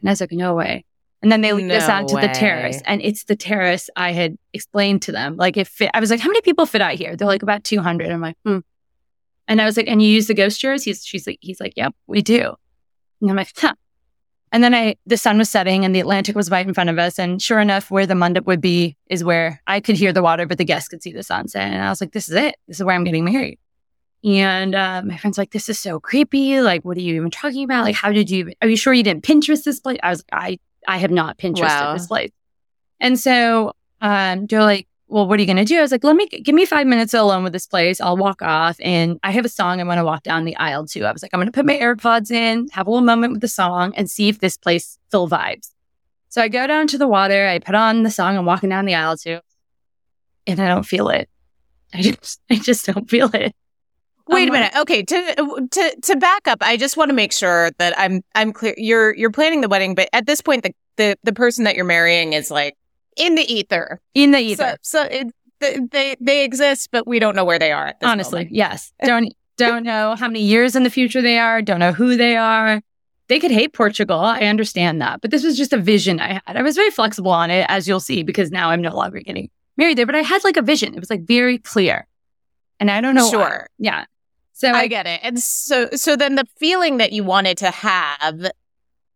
And 0.02 0.10
I 0.10 0.12
was 0.12 0.22
like, 0.22 0.32
no 0.34 0.54
way. 0.54 0.86
And 1.22 1.32
then 1.32 1.42
they 1.42 1.52
lead 1.52 1.66
no 1.66 1.76
us 1.76 1.90
out 1.90 2.08
to 2.10 2.16
the 2.16 2.28
terrace. 2.28 2.82
And 2.86 3.02
it's 3.02 3.24
the 3.24 3.36
terrace 3.36 3.90
I 3.96 4.12
had 4.12 4.38
explained 4.54 5.02
to 5.04 5.12
them. 5.12 5.36
Like 5.36 5.58
if. 5.58 5.82
I 5.94 6.00
was 6.00 6.12
like, 6.12 6.20
how 6.20 6.30
many 6.30 6.42
people 6.42 6.66
fit 6.66 6.82
out 6.82 6.94
here? 6.94 7.16
They're 7.16 7.28
like 7.28 7.44
about 7.44 7.64
200. 7.64 8.12
I'm 8.12 8.22
like, 8.22 8.38
hmm. 8.46 8.60
And 9.48 9.62
I 9.62 9.66
was 9.66 9.78
like, 9.78 9.88
and 9.88 10.02
you 10.02 10.10
use 10.10 10.28
the 10.28 10.34
ghost 10.34 10.60
chairs? 10.60 10.84
He's, 10.84 11.06
she's 11.06 11.26
like, 11.26 11.40
he's 11.42 11.60
like, 11.60 11.74
yep, 11.76 11.96
we 12.06 12.22
do. 12.22 12.54
And 13.22 13.30
I'm 13.30 13.36
like, 13.38 13.52
huh. 13.56 13.74
And 14.52 14.64
then 14.64 14.74
I, 14.74 14.96
the 15.06 15.18
sun 15.18 15.38
was 15.38 15.50
setting 15.50 15.84
and 15.84 15.94
the 15.94 16.00
Atlantic 16.00 16.36
was 16.36 16.50
right 16.50 16.66
in 16.66 16.74
front 16.74 16.90
of 16.90 16.98
us. 16.98 17.20
And 17.20 17.42
sure 17.42 17.60
enough, 17.60 17.92
where 17.92 18.06
the 18.06 18.14
mandap 18.14 18.46
would 18.46 18.62
be 18.62 18.96
is 19.10 19.24
where 19.24 19.62
I 19.68 19.80
could 19.80 19.98
hear 19.98 20.14
the 20.14 20.24
water, 20.24 20.46
but 20.46 20.58
the 20.58 20.66
guests 20.66 20.88
could 20.88 21.04
see 21.04 21.12
the 21.12 21.24
sunset. 21.24 21.64
And 21.64 21.82
I 21.82 21.90
was 21.90 22.00
like, 22.00 22.12
this 22.12 22.30
is 22.30 22.36
it. 22.36 22.56
This 22.68 22.80
is 22.80 22.84
where 22.84 22.96
I'm 22.96 23.04
getting 23.04 23.26
married. 23.26 23.60
And 24.24 24.74
uh, 24.74 25.02
my 25.06 25.18
friend's 25.18 25.38
like, 25.38 25.52
this 25.52 25.70
is 25.70 25.80
so 25.80 26.00
creepy. 26.00 26.62
Like, 26.62 26.84
what 26.84 26.98
are 26.98 27.02
you 27.02 27.16
even 27.16 27.30
talking 27.30 27.64
about? 27.64 27.84
Like, 27.84 27.96
how 27.96 28.12
did 28.12 28.30
you, 28.30 28.52
are 28.62 28.68
you 28.68 28.78
sure 28.78 28.94
you 28.94 29.04
didn't 29.04 29.24
Pinterest 29.24 29.64
this 29.64 29.80
place? 29.80 30.00
I 30.02 30.10
was 30.10 30.24
like, 30.32 30.42
I 30.42 30.60
I 30.88 30.98
have 30.98 31.12
not 31.12 31.38
Pinterested 31.38 31.80
wow. 31.80 31.94
this 31.94 32.08
place. 32.08 32.32
And 33.00 33.20
so 33.20 33.74
um, 34.02 34.48
they're 34.48 34.64
like, 34.64 34.88
well, 35.10 35.28
what 35.28 35.38
are 35.38 35.42
you 35.42 35.46
going 35.46 35.58
to 35.58 35.66
do? 35.66 35.78
I 35.78 35.82
was 35.82 35.92
like, 35.92 36.04
let 36.04 36.16
me 36.16 36.28
give 36.28 36.54
me 36.54 36.66
five 36.66 36.86
minutes 36.86 37.14
alone 37.14 37.44
with 37.44 37.54
this 37.54 37.68
place. 37.68 38.02
I'll 38.02 38.18
walk 38.18 38.42
off 38.42 38.78
and 38.82 39.20
I 39.24 39.32
have 39.32 39.46
a 39.46 39.50
song 39.50 39.80
I 39.80 39.84
want 39.84 40.00
to 40.00 40.04
walk 40.04 40.24
down 40.24 40.44
the 40.44 40.56
aisle 40.58 40.86
to. 40.88 41.04
I 41.04 41.12
was 41.12 41.22
like, 41.22 41.32
I'm 41.34 41.40
going 41.40 41.48
to 41.48 41.52
put 41.52 41.66
my 41.66 41.78
AirPods 41.78 42.30
in, 42.32 42.68
have 42.74 42.88
a 42.88 42.90
little 42.90 43.06
moment 43.06 43.34
with 43.34 43.42
the 43.42 43.48
song 43.48 43.94
and 43.96 44.10
see 44.10 44.28
if 44.28 44.40
this 44.40 44.58
place 44.58 44.98
still 45.08 45.30
vibes. 45.30 45.72
So 46.30 46.42
I 46.42 46.50
go 46.50 46.68
down 46.68 46.88
to 46.88 46.98
the 46.98 47.08
water. 47.08 47.48
I 47.48 47.60
put 47.60 47.76
on 47.76 48.04
the 48.04 48.12
song 48.12 48.38
I'm 48.38 48.46
walking 48.46 48.70
down 48.70 48.86
the 48.86 48.96
aisle 48.96 49.16
to 49.18 49.42
and 50.46 50.60
I 50.60 50.68
don't 50.68 50.84
feel 50.84 51.10
it. 51.10 51.30
I 51.94 52.02
just, 52.02 52.42
I 52.50 52.56
just 52.56 52.86
don't 52.86 53.10
feel 53.10 53.30
it. 53.34 53.56
Wait 54.30 54.48
a 54.48 54.52
um, 54.52 54.54
minute. 54.54 54.76
Okay, 54.76 55.04
to 55.04 55.68
to 55.72 55.98
to 56.02 56.16
back 56.16 56.48
up, 56.48 56.60
I 56.62 56.78
just 56.78 56.98
want 56.98 57.10
to 57.10 57.16
make 57.16 57.32
sure 57.32 57.72
that 57.78 57.98
I'm 57.98 58.24
I'm 58.36 58.52
clear. 58.52 58.74
You're 58.78 59.16
you're 59.16 59.32
planning 59.32 59.62
the 59.62 59.70
wedding, 59.70 59.96
but 59.96 60.10
at 60.14 60.26
this 60.26 60.42
point, 60.42 60.64
the 60.64 60.74
the 60.98 61.18
the 61.24 61.34
person 61.34 61.64
that 61.64 61.76
you're 61.76 61.86
marrying 61.86 62.34
is 62.34 62.52
like 62.52 62.76
in 63.16 63.36
the 63.36 63.54
ether. 63.54 64.02
In 64.14 64.32
the 64.32 64.40
ether. 64.40 64.78
So, 64.82 65.04
so 65.04 65.10
it, 65.10 65.92
they 65.92 66.16
they 66.20 66.44
exist, 66.44 66.90
but 66.92 67.08
we 67.08 67.20
don't 67.20 67.36
know 67.36 67.46
where 67.46 67.60
they 67.60 67.72
are. 67.72 67.94
Honestly, 68.04 68.42
moment. 68.42 68.56
yes. 68.56 68.94
Don't 69.04 69.34
don't 69.58 69.84
know 69.84 70.16
how 70.16 70.28
many 70.28 70.44
years 70.44 70.76
in 70.76 70.84
the 70.84 70.90
future 70.92 71.20
they 71.20 71.40
are. 71.40 71.64
Don't 71.64 71.80
know 71.80 71.92
who 71.92 72.16
they 72.16 72.38
are. 72.38 72.80
they 73.28 73.40
could 73.40 73.50
hate 73.50 73.74
Portugal. 73.74 74.20
I 74.20 74.42
understand 74.42 75.02
that. 75.02 75.20
But 75.20 75.32
this 75.32 75.44
was 75.44 75.58
just 75.58 75.74
a 75.74 75.78
vision 75.78 76.20
I 76.20 76.34
had. 76.46 76.56
I 76.56 76.62
was 76.62 76.76
very 76.76 76.92
flexible 76.92 77.32
on 77.32 77.50
it, 77.50 77.66
as 77.68 77.88
you'll 77.88 78.00
see, 78.00 78.22
because 78.22 78.52
now 78.52 78.70
I'm 78.70 78.82
no 78.82 78.96
longer 78.96 79.20
getting 79.20 79.50
married 79.76 79.98
there. 79.98 80.06
But 80.06 80.16
I 80.16 80.22
had 80.22 80.44
like 80.44 80.58
a 80.58 80.62
vision. 80.62 80.94
It 80.94 81.00
was 81.00 81.10
like 81.10 81.24
very 81.24 81.58
clear. 81.58 82.06
And 82.80 82.92
I 82.92 83.02
don't 83.02 83.16
know. 83.16 83.30
Sure. 83.32 83.40
Why. 83.40 83.66
Yeah. 83.80 84.06
So 84.58 84.72
I 84.72 84.88
get 84.88 85.06
it. 85.06 85.20
And 85.24 85.40
so 85.40 85.88
so 85.94 86.16
then 86.16 86.36
the 86.36 86.46
feeling 86.58 86.98
that 86.98 87.12
you 87.14 87.24
wanted 87.24 87.58
to 87.60 87.70
have 87.72 88.48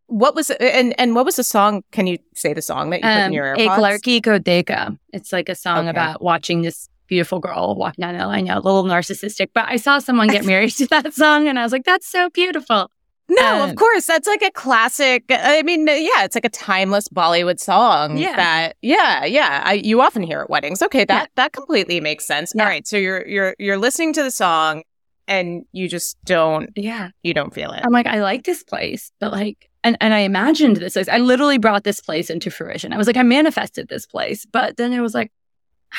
what 0.06 0.34
was 0.34 0.50
and 0.50 0.94
and 1.00 1.14
what 1.14 1.24
was 1.24 1.36
the 1.36 1.44
song? 1.44 1.82
Can 1.90 2.06
you 2.06 2.18
say 2.34 2.52
the 2.52 2.62
song 2.62 2.90
that 2.90 2.98
you 2.98 3.02
put 3.02 3.10
in 3.16 3.26
um, 3.28 3.32
your 3.32 3.56
AirPods? 3.56 3.78
Clarky 3.78 4.20
Deca. 4.20 4.96
It's 5.12 5.32
like 5.32 5.48
a 5.48 5.54
song 5.54 5.78
Okay. 5.88 5.90
about 5.90 6.22
watching 6.22 6.62
this 6.62 6.88
beautiful 7.08 7.40
girl 7.40 7.74
walk 7.76 7.96
down. 7.96 8.14
I 8.16 8.40
know, 8.40 8.54
a 8.54 8.60
little 8.60 8.84
narcissistic, 8.84 9.48
but 9.54 9.64
I 9.68 9.76
saw 9.76 9.98
someone 9.98 10.28
get 10.28 10.44
married 10.44 10.70
to 10.76 10.86
that 10.88 11.12
song 11.14 11.48
and 11.48 11.58
I 11.58 11.62
was 11.62 11.72
like, 11.72 11.84
that's 11.84 12.06
so 12.06 12.30
beautiful. 12.30 12.90
No, 13.28 13.62
Um, 13.62 13.70
of 13.70 13.76
course. 13.76 14.06
That's 14.06 14.26
like 14.28 14.42
a 14.42 14.50
classic. 14.50 15.24
I 15.30 15.62
mean, 15.62 15.86
yeah, 15.86 16.24
it's 16.24 16.34
like 16.34 16.44
a 16.44 16.50
timeless 16.50 17.08
Bollywood 17.08 17.58
song. 17.60 18.16
Yeah. 18.18 18.36
That 18.36 18.76
yeah, 18.82 19.24
yeah. 19.24 19.62
I, 19.64 19.74
you 19.74 20.00
often 20.02 20.22
hear 20.22 20.40
at 20.40 20.50
weddings. 20.50 20.82
Okay, 20.82 21.04
that 21.06 21.22
Yeah. 21.22 21.26
that 21.36 21.52
completely 21.52 22.00
makes 22.00 22.26
sense. 22.26 22.52
Yeah. 22.54 22.62
All 22.64 22.68
right, 22.68 22.86
so 22.86 22.96
you're 22.96 23.26
you're 23.26 23.54
you're 23.58 23.78
listening 23.78 24.12
to 24.14 24.22
the 24.22 24.30
song 24.30 24.82
and 25.28 25.64
you 25.72 25.88
just 25.88 26.16
don't 26.24 26.70
Yeah. 26.76 27.10
you 27.22 27.34
don't 27.34 27.54
feel 27.54 27.72
it. 27.72 27.80
I'm 27.84 27.92
like, 27.92 28.06
I 28.06 28.20
like 28.22 28.44
this 28.44 28.62
place, 28.62 29.12
but 29.20 29.32
like, 29.32 29.68
and, 29.84 29.96
and 30.00 30.14
I 30.14 30.20
imagined 30.20 30.76
this 30.76 30.92
place. 30.94 31.08
I 31.08 31.18
literally 31.18 31.58
brought 31.58 31.84
this 31.84 32.00
place 32.00 32.30
into 32.30 32.50
fruition. 32.50 32.92
I 32.92 32.96
was 32.96 33.06
like, 33.06 33.16
I 33.16 33.22
manifested 33.22 33.88
this 33.88 34.06
place, 34.06 34.46
but 34.46 34.76
then 34.76 34.92
it 34.92 35.00
was 35.00 35.14
like, 35.14 35.32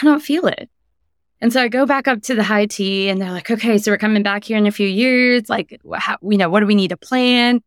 I 0.01 0.05
don't 0.05 0.21
feel 0.21 0.47
it. 0.47 0.69
And 1.41 1.51
so 1.51 1.61
I 1.61 1.67
go 1.67 1.85
back 1.85 2.07
up 2.07 2.21
to 2.23 2.35
the 2.35 2.43
high 2.43 2.65
tea 2.65 3.09
and 3.09 3.21
they're 3.21 3.31
like, 3.31 3.51
okay, 3.51 3.77
so 3.77 3.91
we're 3.91 3.97
coming 3.97 4.23
back 4.23 4.45
here 4.45 4.57
in 4.57 4.65
a 4.65 4.71
few 4.71 4.87
years. 4.87 5.49
Like, 5.49 5.77
how, 5.95 6.17
you 6.21 6.37
know, 6.37 6.49
what 6.49 6.61
do 6.61 6.65
we 6.65 6.75
need 6.75 6.89
to 6.89 6.97
plan? 6.97 7.61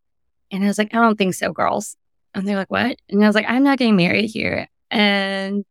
And 0.51 0.63
I 0.63 0.67
was 0.67 0.79
like, 0.79 0.95
I 0.95 0.97
don't 0.99 1.17
think 1.17 1.35
so, 1.35 1.51
girls. 1.51 1.95
And 2.33 2.47
they're 2.47 2.55
like, 2.55 2.71
what? 2.71 2.97
And 3.09 3.23
I 3.23 3.27
was 3.27 3.35
like, 3.35 3.45
I'm 3.47 3.63
not 3.63 3.77
getting 3.77 3.95
married 3.95 4.29
here. 4.31 4.67
And 4.89 5.63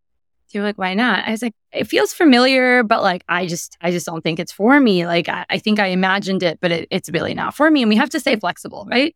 were 0.55 0.63
like, 0.63 0.79
why 0.79 0.95
not? 0.95 1.27
I 1.27 1.33
was 1.33 1.43
like, 1.43 1.55
it 1.73 1.87
feels 1.89 2.13
familiar, 2.13 2.83
but 2.83 3.03
like, 3.03 3.25
I 3.29 3.47
just, 3.47 3.77
I 3.81 3.91
just 3.91 4.07
don't 4.07 4.23
think 4.23 4.39
it's 4.39 4.53
for 4.53 4.81
me. 4.81 5.07
Like, 5.07 5.29
I, 5.29 5.45
I 5.51 5.59
think 5.59 5.79
I 5.79 5.89
imagined 5.89 6.43
it, 6.43 6.59
but 6.61 6.73
it, 6.73 6.89
it's 6.91 7.11
really 7.11 7.35
not 7.35 7.55
for 7.55 7.71
me. 7.71 7.83
And 7.83 7.89
we 7.89 7.97
have 7.97 8.11
to 8.11 8.21
stay 8.21 8.37
flexible, 8.37 8.87
right? 8.91 9.15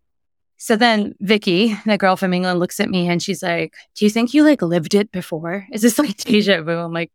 So 0.57 0.77
then 0.77 1.15
Vicky, 1.21 1.75
the 1.87 1.97
girl 1.97 2.17
from 2.17 2.35
England, 2.35 2.61
looks 2.61 2.81
at 2.81 2.91
me 2.91 3.09
and 3.09 3.23
she's 3.23 3.43
like, 3.43 3.75
do 3.95 4.05
you 4.05 4.11
think 4.11 4.35
you 4.35 4.45
like 4.45 4.61
lived 4.61 4.95
it 4.95 5.11
before? 5.11 5.67
Is 5.73 5.81
this 5.81 5.99
like 5.99 6.17
deja 6.19 6.63
vu? 6.63 6.73
I'm 6.73 6.93
like, 6.93 7.11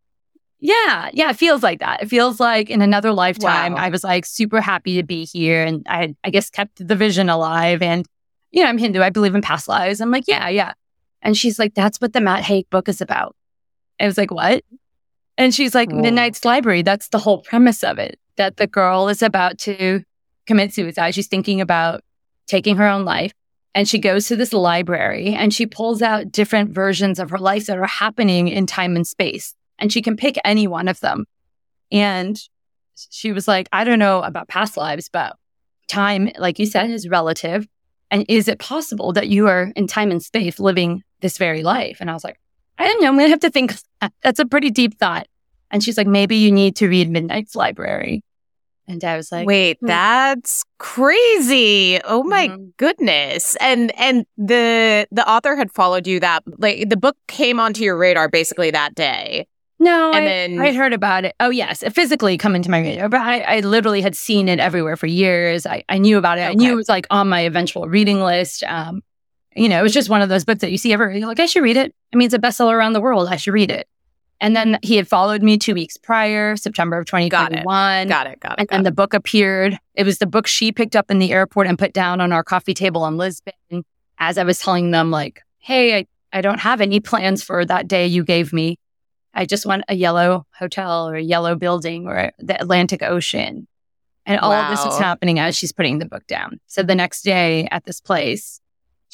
yeah, 0.60 1.12
yeah, 1.13 1.29
it 1.29 1.36
feels 1.36 1.62
like 1.62 1.79
that. 1.81 2.01
It 2.01 2.10
feels 2.10 2.39
like 2.39 2.72
in 2.72 2.81
another 2.81 3.12
lifetime, 3.12 3.74
Wow. 3.74 3.79
I 3.79 3.89
was 3.89 4.03
like 4.03 4.25
super 4.25 4.62
happy 4.62 4.95
to 4.95 5.03
be 5.03 5.25
here. 5.25 5.63
And 5.63 5.86
I, 5.88 6.15
I 6.24 6.31
guess, 6.31 6.50
kept 6.50 6.88
the 6.88 6.95
vision 6.95 7.29
alive. 7.29 7.84
And, 7.84 8.07
you 8.51 8.63
know, 8.63 8.69
I'm 8.69 8.79
Hindu. 8.79 9.01
I 9.01 9.12
believe 9.12 9.36
in 9.36 9.41
past 9.41 9.67
lives. 9.67 10.01
I'm 10.01 10.10
like, 10.10 10.24
yeah, 10.27 10.48
yeah. 10.50 10.74
And 11.22 11.38
she's 11.38 11.60
like, 11.60 11.75
that's 11.75 12.00
what 12.00 12.13
the 12.13 12.22
Matt 12.22 12.43
Haig 12.43 12.69
book 12.69 12.89
is 12.89 13.01
about. 13.01 13.36
I 13.99 14.05
was 14.05 14.17
like, 14.17 14.31
what? 14.31 14.63
And 15.37 15.53
she's 15.53 15.75
like, 15.75 15.91
Whoa. 15.91 16.01
Midnight's 16.01 16.45
Library. 16.45 16.81
That's 16.81 17.09
the 17.09 17.19
whole 17.19 17.39
premise 17.39 17.83
of 17.83 17.99
it. 17.99 18.19
That 18.37 18.57
the 18.57 18.67
girl 18.67 19.07
is 19.09 19.21
about 19.21 19.57
to 19.59 20.03
commit 20.45 20.73
suicide. 20.73 21.15
She's 21.15 21.27
thinking 21.27 21.61
about 21.61 22.01
taking 22.47 22.77
her 22.77 22.87
own 22.87 23.05
life. 23.05 23.31
And 23.73 23.87
she 23.87 23.99
goes 23.99 24.27
to 24.27 24.37
this 24.37 24.53
library 24.53 25.33
and 25.33 25.53
she 25.53 25.65
pulls 25.65 26.01
out 26.01 26.31
different 26.31 26.71
versions 26.71 27.19
of 27.19 27.29
her 27.31 27.37
life 27.37 27.65
that 27.65 27.77
are 27.77 27.85
happening 27.85 28.47
in 28.47 28.65
time 28.65 28.95
and 28.95 29.05
space. 29.05 29.53
And 29.77 29.91
she 29.91 30.01
can 30.01 30.15
pick 30.15 30.37
any 30.45 30.65
one 30.65 30.87
of 30.87 31.01
them. 31.01 31.25
And 31.91 32.39
she 33.09 33.33
was 33.33 33.47
like, 33.47 33.67
I 33.73 33.83
don't 33.83 33.99
know 33.99 34.21
about 34.21 34.47
past 34.47 34.77
lives, 34.77 35.09
but 35.09 35.35
time, 35.89 36.31
like 36.37 36.57
you 36.57 36.65
said, 36.65 36.89
is 36.89 37.09
relative. 37.09 37.67
And 38.09 38.25
is 38.29 38.47
it 38.47 38.59
possible 38.59 39.11
that 39.13 39.27
you 39.27 39.47
are 39.47 39.73
in 39.75 39.87
time 39.87 40.11
and 40.11 40.23
space 40.23 40.57
living 40.57 41.03
this 41.19 41.37
very 41.37 41.61
life? 41.61 41.97
And 41.99 42.09
I 42.09 42.13
was 42.13 42.23
like, 42.23 42.39
I 42.77 42.88
don't 42.88 43.01
know. 43.01 43.08
I'm 43.08 43.15
going 43.15 43.25
to 43.27 43.32
have 43.32 43.39
to 43.41 43.50
think. 43.50 43.74
That's 44.22 44.39
a 44.39 44.46
pretty 44.46 44.70
deep 44.72 44.98
thought. 45.00 45.27
And 45.72 45.84
she's 45.84 45.98
like, 45.98 46.08
maybe 46.08 46.36
you 46.36 46.51
need 46.51 46.75
to 46.77 46.88
read 46.88 47.10
Midnight's 47.10 47.55
Library. 47.55 48.24
And 48.88 49.03
I 49.03 49.17
was 49.17 49.32
like, 49.32 49.48
Wait, 49.48 49.77
hmm. 49.79 49.88
that's 49.88 50.63
crazy. 50.77 52.00
Oh 52.03 52.24
my 52.24 52.50
Mhm. 52.50 52.77
goodness. 52.77 53.55
And 53.60 53.91
and 54.00 54.25
the 54.38 55.08
the 55.12 55.27
author 55.29 55.55
had 55.55 55.72
followed 55.72 56.05
you 56.05 56.20
that 56.20 56.44
like 56.60 56.89
the 56.89 56.98
book 56.98 57.17
came 57.27 57.60
onto 57.60 57.84
your 57.84 57.98
radar 57.98 58.29
basically 58.29 58.72
that 58.72 58.94
day. 58.94 59.48
No, 59.79 60.12
And 60.13 60.24
I, 60.24 60.27
then- 60.27 60.60
I'd 60.62 60.75
heard 60.75 60.94
about 60.94 61.25
it. 61.25 61.36
Oh, 61.41 61.50
yes, 61.50 61.84
it 61.84 61.94
physically 61.94 62.38
come 62.38 62.55
into 62.55 62.70
my 62.72 62.79
radar, 62.79 63.10
but 63.10 63.20
I, 63.20 63.41
I 63.41 63.60
literally 63.60 64.01
had 64.01 64.15
seen 64.15 64.48
it 64.48 64.58
everywhere 64.60 64.96
for 64.96 65.05
years. 65.08 65.65
I, 65.65 65.84
I 65.89 65.98
knew 65.98 66.17
about 66.17 66.38
it. 66.38 66.44
I 66.44 66.53
knew 66.53 66.72
it 66.72 66.75
was 66.75 66.88
like 66.88 67.05
on 67.12 67.27
my 67.27 67.41
eventual 67.41 67.88
reading 67.89 68.22
list. 68.22 68.63
Um, 68.63 69.01
you 69.55 69.69
know, 69.69 69.79
it 69.79 69.83
was 69.83 69.93
just 69.93 70.09
one 70.09 70.21
of 70.21 70.29
those 70.29 70.45
books 70.45 70.62
that 70.62 70.71
you 70.71 70.77
see 70.77 70.93
everywhere. 70.93 71.15
You're 71.15 71.27
like, 71.27 71.39
I 71.39 71.45
should 71.45 71.63
read 71.63 71.77
it. 71.77 71.93
I 72.13 72.17
mean, 72.17 72.25
it's 72.25 72.33
a 72.35 72.39
bestseller 72.39 72.74
around 72.74 72.93
the 72.93 73.01
world. 73.01 73.27
I 73.29 73.35
should 73.38 73.53
read 73.53 73.71
it. 73.71 73.88
And 74.41 74.53
then 74.55 74.77
he 74.81 74.97
had 74.97 75.07
followed 75.07 75.41
me 75.41 75.57
two 75.57 75.74
weeks 75.74 75.95
prior, 75.97 76.57
September 76.57 76.97
of 77.00 77.05
Got 77.05 77.21
it. 77.21 77.29
2021. 77.63 78.07
Got 78.09 78.27
it. 78.27 78.39
Got 78.41 78.51
it. 78.53 78.55
And 78.59 78.67
got 78.67 78.74
then 78.75 78.81
it. 78.81 78.83
the 78.83 78.91
book 78.91 79.13
appeared. 79.13 79.79
It 79.95 80.03
was 80.05 80.17
the 80.17 80.25
book 80.27 80.45
she 80.45 80.71
picked 80.74 80.95
up 80.95 81.09
in 81.09 81.19
the 81.19 81.31
airport 81.31 81.67
and 81.67 81.79
put 81.79 81.93
down 81.93 82.19
on 82.19 82.33
our 82.33 82.43
coffee 82.43 82.74
table 82.74 83.05
in 83.07 83.15
Lisbon. 83.17 83.53
As 84.17 84.38
I 84.38 84.43
was 84.43 84.59
telling 84.59 84.91
them, 84.91 85.09
like, 85.09 85.41
hey, 85.59 85.97
I, 86.00 86.07
I 86.33 86.41
don't 86.41 86.59
have 86.59 86.81
any 86.81 87.00
plans 87.00 87.43
for 87.43 87.63
that 87.65 87.88
day 87.88 88.07
you 88.07 88.24
gave 88.25 88.51
me. 88.51 88.77
I 89.33 89.45
just 89.45 89.65
want 89.65 89.83
a 89.88 89.95
yellow 89.95 90.45
hotel 90.57 91.09
or 91.09 91.15
a 91.15 91.21
yellow 91.21 91.55
building 91.55 92.07
or 92.07 92.31
the 92.39 92.59
Atlantic 92.62 93.03
Ocean. 93.03 93.67
And 94.25 94.39
all 94.39 94.51
of 94.51 94.69
this 94.69 94.83
was 94.83 94.95
Wow. 94.95 95.05
happening 95.07 95.39
as 95.39 95.57
she's 95.57 95.71
putting 95.71 96.00
the 96.00 96.05
book 96.05 96.25
down. 96.27 96.59
So 96.67 96.83
the 96.83 96.95
next 96.95 97.21
day 97.24 97.67
at 97.71 97.85
this 97.85 98.01
place, 98.01 98.59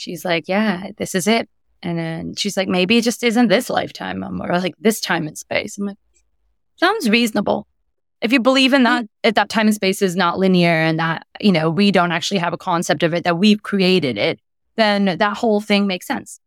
she's 0.02 0.26
like, 0.26 0.48
yeah, 0.48 0.90
this 0.98 1.14
is 1.16 1.28
it. 1.28 1.48
And 1.84 1.98
then 1.98 2.36
she's 2.36 2.58
like, 2.58 2.68
maybe 2.68 2.98
it 2.98 3.04
just 3.04 3.24
isn't 3.24 3.48
this 3.48 3.70
lifetime 3.70 4.24
or 4.24 4.48
like 4.60 4.76
this 4.80 5.00
time 5.00 5.28
and 5.28 5.38
space. 5.38 5.78
I'm 5.78 5.86
like, 5.86 5.98
sounds 6.76 7.10
reasonable. 7.10 7.68
If 8.22 8.32
you 8.32 8.40
believe 8.40 8.74
in 8.74 8.84
that, 8.84 9.06
if 9.24 9.36
that 9.36 9.50
time 9.50 9.68
and 9.68 9.76
space 9.76 10.02
is 10.02 10.16
not 10.16 10.38
linear 10.38 10.74
and 10.74 11.00
that, 11.00 11.26
you 11.40 11.52
know, 11.52 11.70
we 11.70 11.92
don't 11.92 12.12
actually 12.12 12.40
have 12.40 12.54
a 12.54 12.58
concept 12.58 13.04
of 13.04 13.14
it, 13.14 13.24
that 13.24 13.38
we've 13.38 13.64
created 13.64 14.18
it, 14.18 14.40
then 14.76 15.06
that 15.06 15.38
whole 15.38 15.62
thing 15.62 15.88
makes 15.88 16.08
sense. 16.08 16.40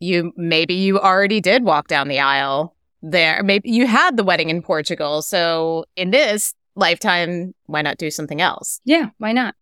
you 0.00 0.32
maybe 0.36 0.74
you 0.74 0.98
already 0.98 1.40
did 1.40 1.64
walk 1.64 1.88
down 1.88 2.08
the 2.08 2.20
aisle 2.20 2.74
there. 3.02 3.42
Maybe 3.42 3.70
you 3.70 3.86
had 3.86 4.16
the 4.16 4.24
wedding 4.24 4.50
in 4.50 4.62
Portugal. 4.62 5.22
So 5.22 5.84
in 5.96 6.10
this 6.10 6.54
lifetime, 6.76 7.54
why 7.66 7.82
not 7.82 7.98
do 7.98 8.10
something 8.10 8.40
else? 8.40 8.80
Yeah, 8.84 9.10
why 9.18 9.32
not? 9.32 9.54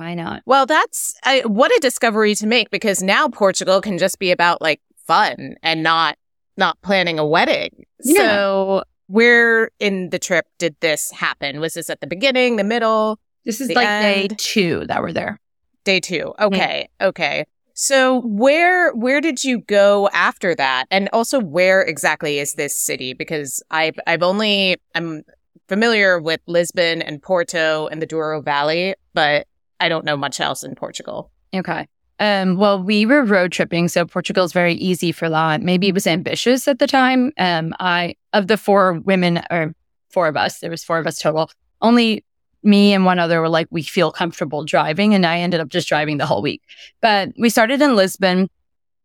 Why 0.00 0.14
not? 0.14 0.40
Well, 0.46 0.64
that's 0.64 1.12
I, 1.24 1.42
what 1.42 1.70
a 1.76 1.78
discovery 1.78 2.34
to 2.36 2.46
make 2.46 2.70
because 2.70 3.02
now 3.02 3.28
Portugal 3.28 3.82
can 3.82 3.98
just 3.98 4.18
be 4.18 4.30
about 4.30 4.62
like 4.62 4.80
fun 5.06 5.56
and 5.62 5.82
not 5.82 6.16
not 6.56 6.80
planning 6.80 7.18
a 7.18 7.26
wedding. 7.26 7.84
Yeah. 8.02 8.22
So 8.22 8.84
where 9.08 9.70
in 9.78 10.08
the 10.08 10.18
trip 10.18 10.46
did 10.56 10.74
this 10.80 11.10
happen? 11.10 11.60
Was 11.60 11.74
this 11.74 11.90
at 11.90 12.00
the 12.00 12.06
beginning, 12.06 12.56
the 12.56 12.64
middle, 12.64 13.18
This 13.44 13.60
is 13.60 13.68
like 13.72 13.86
day 13.86 14.28
two 14.38 14.86
that 14.86 15.02
we're 15.02 15.12
there. 15.12 15.38
day 15.84 16.00
two? 16.00 16.32
Okay, 16.40 16.88
okay. 17.02 17.44
So 17.74 18.22
where 18.22 18.94
where 18.94 19.20
did 19.20 19.44
you 19.44 19.60
go 19.60 20.08
after 20.14 20.54
that? 20.54 20.86
And 20.90 21.10
also 21.12 21.40
where 21.40 21.82
exactly 21.82 22.38
is 22.38 22.54
this 22.54 22.74
city? 22.74 23.12
Because 23.12 23.62
I've 23.70 23.98
I've 24.06 24.22
only 24.22 24.78
I'm 24.94 25.24
familiar 25.68 26.18
with 26.18 26.40
Lisbon 26.46 27.02
and 27.02 27.22
Porto 27.22 27.86
and 27.88 28.00
the 28.00 28.06
Douro 28.06 28.40
Valley, 28.40 28.94
but 29.12 29.46
I 29.80 29.88
don't 29.88 30.04
know 30.04 30.16
much 30.16 30.40
else 30.40 30.62
in 30.62 30.74
Portugal. 30.74 31.30
Okay. 31.54 31.88
Um, 32.20 32.56
well, 32.56 32.82
we 32.82 33.06
were 33.06 33.24
road 33.24 33.50
tripping, 33.50 33.88
so 33.88 34.04
Portugal 34.04 34.44
is 34.44 34.52
very 34.52 34.74
easy 34.74 35.10
for 35.10 35.30
that. 35.30 35.62
Maybe 35.62 35.88
it 35.88 35.94
was 35.94 36.06
ambitious 36.06 36.68
at 36.68 36.78
the 36.78 36.86
time. 36.86 37.32
Um, 37.38 37.74
I 37.80 38.14
of 38.34 38.46
the 38.46 38.58
four 38.58 39.00
women 39.00 39.42
or 39.50 39.74
four 40.10 40.28
of 40.28 40.36
us, 40.36 40.58
there 40.58 40.70
was 40.70 40.84
four 40.84 40.98
of 40.98 41.06
us 41.06 41.18
total. 41.18 41.50
Only 41.80 42.24
me 42.62 42.92
and 42.92 43.06
one 43.06 43.18
other 43.18 43.40
were 43.40 43.48
like, 43.48 43.68
we 43.70 43.82
feel 43.82 44.12
comfortable 44.12 44.64
driving, 44.66 45.14
and 45.14 45.24
I 45.24 45.38
ended 45.38 45.60
up 45.60 45.70
just 45.70 45.88
driving 45.88 46.18
the 46.18 46.26
whole 46.26 46.42
week. 46.42 46.60
But 47.00 47.30
we 47.38 47.48
started 47.48 47.80
in 47.80 47.96
Lisbon, 47.96 48.50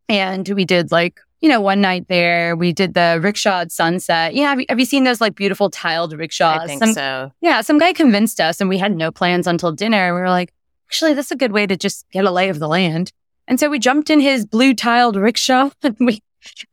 and 0.10 0.48
we 0.50 0.66
did 0.66 0.92
like 0.92 1.22
you 1.40 1.48
know 1.48 1.62
one 1.62 1.80
night 1.80 2.08
there. 2.10 2.56
We 2.58 2.74
did 2.74 2.96
the 2.96 3.20
rickshaw 3.22 3.62
at 3.62 3.72
sunset. 3.72 4.36
Yeah, 4.36 4.50
have 4.50 4.60
you, 4.60 4.66
have 4.68 4.80
you 4.80 4.86
seen 4.86 5.06
those 5.06 5.22
like 5.22 5.36
beautiful 5.36 5.70
tiled 5.70 6.12
rickshaws? 6.12 6.64
I 6.64 6.68
think 6.68 6.84
Some- 6.84 6.94
so. 6.94 7.32
yeah, 7.40 7.62
some 7.62 7.78
guy 7.78 7.94
convinced 7.94 8.42
us, 8.42 8.60
and 8.60 8.70
we 8.70 8.78
had 8.78 8.94
no 8.94 9.10
plans 9.10 9.48
until 9.48 9.72
dinner. 9.72 10.08
And 10.08 10.16
we 10.16 10.20
were 10.22 10.30
like, 10.30 10.52
actually, 10.88 11.14
that's 11.14 11.32
a 11.32 11.36
good 11.36 11.52
way 11.52 11.66
to 11.68 11.76
just 11.76 12.06
get 12.12 12.26
a 12.26 12.32
lay 12.32 12.50
of 12.50 12.60
the 12.60 12.68
land. 12.68 13.12
And 13.48 13.60
so 13.60 13.70
we 13.70 13.80
jumped 13.80 14.10
in 14.10 14.20
his 14.20 14.46
blue 14.46 14.74
tiled 14.74 15.16
rickshaw, 15.16 15.70
and 15.84 15.96
we 16.00 16.22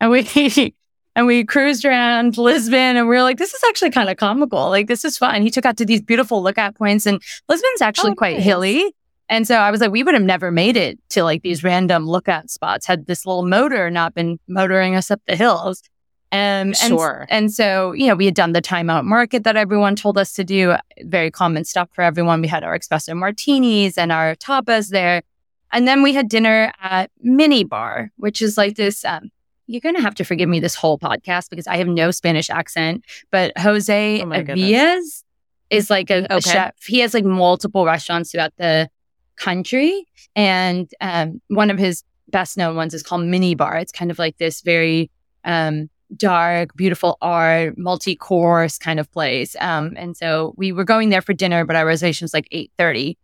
and 0.01 0.11
we 0.11 0.75
and 1.17 1.27
we 1.27 1.45
cruised 1.45 1.85
around 1.85 2.39
Lisbon, 2.39 2.97
and 2.97 3.09
we 3.09 3.17
were 3.17 3.23
like, 3.23 3.39
this 3.39 3.53
is 3.55 3.63
actually 3.69 3.91
kind 3.91 4.09
of 4.09 4.17
comical. 4.17 4.69
Like 4.71 4.87
this 4.87 5.05
is 5.05 5.19
fun. 5.19 5.43
He 5.43 5.51
took 5.51 5.67
out 5.67 5.77
to 5.79 5.85
these 5.85 6.01
beautiful 6.03 6.43
lookout 6.43 6.75
points, 6.75 7.07
and 7.07 7.21
Lisbon's 7.49 7.83
actually 7.83 8.13
Oh, 8.13 8.17
quite 8.17 8.37
nice. 8.37 8.45
hilly. 8.45 8.95
And 9.29 9.47
so 9.47 9.57
I 9.57 9.71
was 9.71 9.81
like, 9.81 9.91
we 9.93 10.03
would 10.03 10.13
have 10.15 10.23
never 10.23 10.51
made 10.51 10.77
it 10.77 10.99
to 11.11 11.25
like 11.25 11.43
these 11.43 11.65
random 11.65 12.07
lookout 12.07 12.51
spots 12.51 12.85
had 12.87 13.07
this 13.07 13.25
little 13.25 13.47
motor 13.47 13.89
not 13.91 14.15
been 14.15 14.39
motoring 14.47 14.95
us 14.95 15.11
up 15.11 15.23
the 15.27 15.37
hills. 15.37 15.83
Um, 16.33 16.39
and, 16.39 16.77
Sure. 16.77 17.27
and 17.29 17.53
so, 17.53 17.93
you 17.93 18.07
know, 18.07 18.15
we 18.15 18.25
had 18.25 18.35
done 18.35 18.53
the 18.53 18.63
timeout 18.63 19.05
market 19.05 19.45
that 19.45 19.57
everyone 19.57 19.97
told 19.97 20.17
us 20.17 20.33
to 20.33 20.45
do, 20.45 20.75
very 21.03 21.31
common 21.31 21.65
stuff 21.65 21.91
for 21.93 22.01
everyone. 22.03 22.41
We 22.41 22.49
had 22.49 22.65
our 22.65 22.79
espresso 22.79 23.15
martinis 23.15 23.99
and 23.99 24.11
our 24.11 24.35
tapas 24.37 24.89
there. 24.89 25.23
And 25.73 25.87
then 25.87 26.03
we 26.03 26.15
had 26.15 26.31
dinner 26.31 26.73
at 26.81 27.11
Mini 27.21 27.65
Bar, 27.65 28.11
which 28.17 28.41
is 28.41 28.57
like 28.57 28.77
this. 28.77 29.05
Um, 29.05 29.31
you're 29.67 29.83
going 29.83 29.95
to 29.95 30.01
have 30.03 30.15
to 30.17 30.25
forgive 30.25 30.49
me 30.49 30.59
this 30.59 30.75
whole 30.75 30.99
podcast 30.99 31.51
because 31.51 31.67
I 31.67 31.77
have 31.77 31.87
no 31.87 32.11
Spanish 32.11 32.49
accent, 32.49 33.05
but 33.31 33.53
Jose 33.59 34.23
Oh 34.23 34.27
Avillez 34.27 35.25
is 35.71 35.91
like 35.91 36.11
a, 36.11 36.27
a 36.31 36.41
chef. 36.41 36.75
He 36.87 36.99
has 37.01 37.13
like 37.15 37.25
multiple 37.25 37.85
restaurants 37.85 38.33
throughout 38.33 38.53
the 38.57 38.89
country. 39.37 40.07
And 40.35 40.91
um, 41.01 41.43
one 41.49 41.71
of 41.71 41.79
his 41.79 42.05
best 42.29 42.57
known 42.57 42.75
ones 42.77 42.95
is 42.95 43.03
called 43.03 43.23
Mini 43.23 43.55
Bar. 43.55 43.77
It's 43.77 43.93
kind 43.93 44.11
of 44.11 44.19
like 44.19 44.39
this 44.39 44.63
very 44.63 45.11
um, 45.45 45.89
dark, 46.17 46.75
beautiful 46.77 47.17
art, 47.23 47.77
multi 47.79 48.15
course 48.17 48.79
kind 48.79 49.01
of 49.01 49.11
place. 49.13 49.57
Um, 49.61 49.95
and 49.97 50.17
so 50.17 50.55
we 50.57 50.73
were 50.73 50.85
going 50.85 51.09
there 51.09 51.23
for 51.23 51.33
dinner, 51.33 51.65
but 51.65 51.77
our 51.77 51.87
reservation 51.87 52.25
was 52.25 52.35
like 52.35 52.49
8.30. 52.53 53.17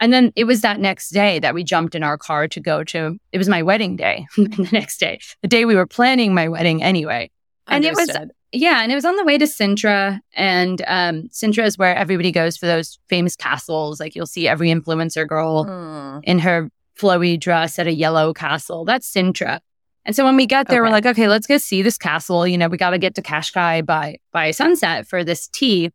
And 0.00 0.12
then 0.12 0.32
it 0.36 0.44
was 0.44 0.60
that 0.60 0.78
next 0.78 1.10
day 1.10 1.40
that 1.40 1.54
we 1.54 1.64
jumped 1.64 1.94
in 1.96 2.04
our 2.04 2.16
car 2.16 2.46
to 2.48 2.60
go 2.60 2.84
to, 2.84 3.18
it 3.32 3.38
was 3.38 3.48
my 3.48 3.62
wedding 3.62 3.96
day 3.96 4.26
the 4.36 4.68
next 4.72 4.98
day, 5.00 5.18
the 5.42 5.48
day 5.48 5.64
we 5.64 5.74
were 5.74 5.86
planning 5.86 6.32
my 6.34 6.48
wedding 6.48 6.82
anyway. 6.82 7.30
And 7.66 7.84
it 7.84 7.96
was- 7.96 8.08
Yeah, 8.52 8.82
and 8.82 8.90
it 8.90 8.94
was 8.94 9.04
on 9.04 9.16
the 9.16 9.24
way 9.24 9.36
to 9.36 9.44
Sintra, 9.44 10.20
and 10.34 10.80
um, 10.86 11.28
Sintra 11.30 11.66
is 11.66 11.76
where 11.76 11.94
everybody 11.94 12.32
goes 12.32 12.56
for 12.56 12.64
those 12.64 12.98
famous 13.08 13.36
castles. 13.36 14.00
Like 14.00 14.14
you'll 14.14 14.24
see 14.26 14.48
every 14.48 14.70
influencer 14.70 15.26
girl 15.28 15.64
Hmm. 15.64 16.20
in 16.22 16.38
her 16.38 16.70
flowy 16.98 17.38
dress 17.38 17.78
at 17.78 17.86
a 17.86 17.92
yellow 17.92 18.32
castle. 18.32 18.84
That's 18.86 19.10
Sintra. 19.12 19.60
And 20.08 20.16
so 20.16 20.24
when 20.24 20.36
we 20.36 20.46
got 20.46 20.68
there, 20.68 20.82
we're 20.82 20.88
like, 20.88 21.04
okay, 21.04 21.28
let's 21.28 21.46
go 21.46 21.58
see 21.58 21.82
this 21.82 21.98
castle. 21.98 22.46
You 22.46 22.56
know, 22.56 22.68
we 22.68 22.78
got 22.78 22.90
to 22.90 22.98
get 22.98 23.14
to 23.16 23.22
Cascais 23.22 23.84
by 23.84 24.16
by 24.32 24.52
sunset 24.52 25.06
for 25.06 25.22
this 25.22 25.48
tea. 25.48 25.92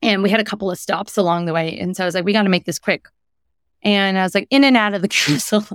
And 0.00 0.22
we 0.22 0.30
had 0.30 0.40
a 0.40 0.44
couple 0.44 0.70
of 0.70 0.78
stops 0.78 1.18
along 1.18 1.44
the 1.44 1.52
way, 1.52 1.78
and 1.78 1.94
so 1.94 2.02
I 2.02 2.06
was 2.06 2.14
like, 2.14 2.24
we 2.24 2.32
got 2.32 2.44
to 2.44 2.48
make 2.48 2.64
this 2.64 2.78
quick. 2.78 3.08
And 3.82 4.18
I 4.18 4.22
was 4.22 4.34
like, 4.34 4.46
in 4.48 4.64
and 4.64 4.74
out 4.74 4.94
of 4.94 5.02
the 5.02 5.08
castle. 5.08 5.66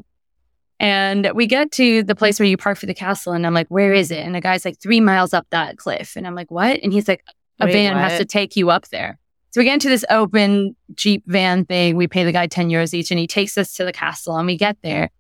And 0.79 1.29
we 1.35 1.45
get 1.45 1.71
to 1.73 2.01
the 2.01 2.15
place 2.15 2.39
where 2.39 2.47
you 2.47 2.57
park 2.57 2.79
for 2.79 2.87
the 2.87 2.95
castle, 2.95 3.33
and 3.33 3.45
I'm 3.45 3.53
like, 3.53 3.67
where 3.67 3.93
is 3.93 4.09
it? 4.09 4.25
And 4.25 4.33
the 4.33 4.41
guy's 4.41 4.65
like, 4.65 4.79
three 4.79 4.99
miles 4.99 5.31
up 5.31 5.45
that 5.51 5.77
cliff. 5.77 6.15
And 6.15 6.25
I'm 6.25 6.33
like, 6.33 6.49
what? 6.49 6.79
And 6.81 6.91
he's 6.91 7.07
like, 7.07 7.23
a 7.59 7.65
Wait, 7.65 7.73
van 7.73 7.95
has 7.95 8.17
to 8.17 8.25
take 8.25 8.55
you 8.55 8.71
up 8.71 8.87
there. 8.87 9.19
So 9.51 9.61
we 9.61 9.65
get 9.65 9.75
into 9.75 9.89
this 9.89 10.05
open 10.09 10.75
Jeep 10.95 11.23
van 11.27 11.65
thing. 11.65 11.95
We 11.95 12.07
pay 12.07 12.23
the 12.23 12.31
guy 12.31 12.47
10 12.47 12.69
euros 12.69 12.95
each, 12.95 13.11
and 13.11 13.19
he 13.19 13.27
takes 13.27 13.55
us 13.55 13.75
to 13.75 13.85
the 13.85 13.93
castle, 13.93 14.35
and 14.35 14.47
we 14.47 14.57
get 14.57 14.77
there. 14.81 15.11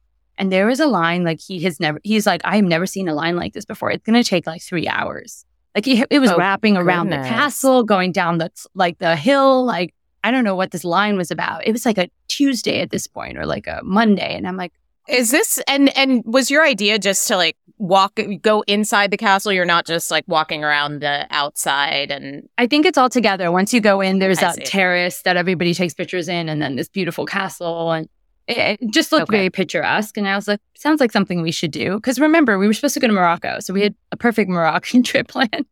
And 0.41 0.51
there 0.51 0.69
is 0.69 0.79
a 0.79 0.87
line 0.87 1.23
like 1.23 1.39
he 1.39 1.59
has 1.61 1.79
never, 1.79 1.99
he's 2.03 2.25
like, 2.25 2.41
I 2.43 2.55
have 2.57 2.65
never 2.65 2.85
seen 2.85 3.07
a 3.07 3.13
line 3.13 3.35
like 3.35 3.53
this 3.53 3.63
before. 3.63 3.91
It's 3.91 4.03
going 4.03 4.21
to 4.21 4.27
take 4.27 4.45
like 4.47 4.61
three 4.61 4.87
hours. 4.87 5.45
Like 5.75 5.85
he, 5.85 6.03
it 6.09 6.19
was 6.19 6.31
Oh, 6.31 6.37
wrapping 6.37 6.75
around 6.75 7.09
goodness. 7.09 7.27
the 7.27 7.33
castle, 7.33 7.83
going 7.83 8.11
down 8.11 8.39
the, 8.39 8.51
like 8.73 8.97
the 8.97 9.15
hill. 9.15 9.63
Like, 9.63 9.93
I 10.23 10.31
don't 10.31 10.43
know 10.43 10.55
what 10.55 10.71
this 10.71 10.83
line 10.83 11.15
was 11.15 11.31
about. 11.31 11.65
It 11.65 11.71
was 11.71 11.85
like 11.85 11.97
a 11.97 12.09
Tuesday 12.27 12.81
at 12.81 12.89
this 12.89 13.07
point 13.07 13.37
or 13.37 13.45
like 13.45 13.67
a 13.67 13.79
Monday. 13.83 14.35
And 14.35 14.47
I'm 14.47 14.57
like, 14.57 14.73
Is 15.07 15.31
this 15.31 15.59
and 15.67 15.95
and 15.97 16.23
was 16.25 16.51
your 16.51 16.63
idea 16.65 16.99
just 16.99 17.27
to 17.29 17.37
like 17.37 17.55
walk 17.77 18.19
go 18.41 18.61
inside 18.67 19.11
the 19.11 19.17
castle? 19.17 19.51
You're 19.53 19.65
not 19.65 19.85
just 19.85 20.11
like 20.11 20.23
walking 20.27 20.63
around 20.63 21.01
the 21.01 21.25
outside 21.29 22.11
and 22.11 22.47
I 22.57 22.67
think 22.67 22.85
it's 22.85 22.97
all 22.97 23.09
together. 23.09 23.51
Once 23.51 23.73
you 23.73 23.79
go 23.81 24.01
in, 24.01 24.19
there's 24.19 24.39
I 24.39 24.41
that 24.41 24.55
see. 24.55 24.63
terrace 24.63 25.21
that 25.23 25.37
everybody 25.37 25.73
takes 25.73 25.93
pictures 25.93 26.27
in, 26.27 26.49
and 26.49 26.61
then 26.61 26.75
this 26.75 26.89
beautiful 26.89 27.25
castle, 27.25 27.91
and 27.91 28.07
it, 28.57 28.79
it 28.81 28.91
just 28.91 29.11
looked 29.11 29.23
Okay. 29.23 29.37
very 29.37 29.49
picturesque. 29.49 30.17
And 30.17 30.27
I 30.27 30.35
was 30.35 30.47
like, 30.47 30.59
sounds 30.75 30.99
like 30.99 31.11
something 31.11 31.41
we 31.41 31.51
should 31.51 31.71
do. 31.71 31.95
Because 31.95 32.19
remember, 32.19 32.57
we 32.57 32.67
were 32.67 32.73
supposed 32.73 32.93
to 32.95 32.99
go 32.99 33.07
to 33.07 33.13
Morocco, 33.13 33.59
so 33.59 33.73
we 33.73 33.81
had 33.81 33.95
a 34.11 34.17
perfect 34.17 34.49
Moroccan 34.49 35.03
trip 35.09 35.27
planned. 35.27 35.65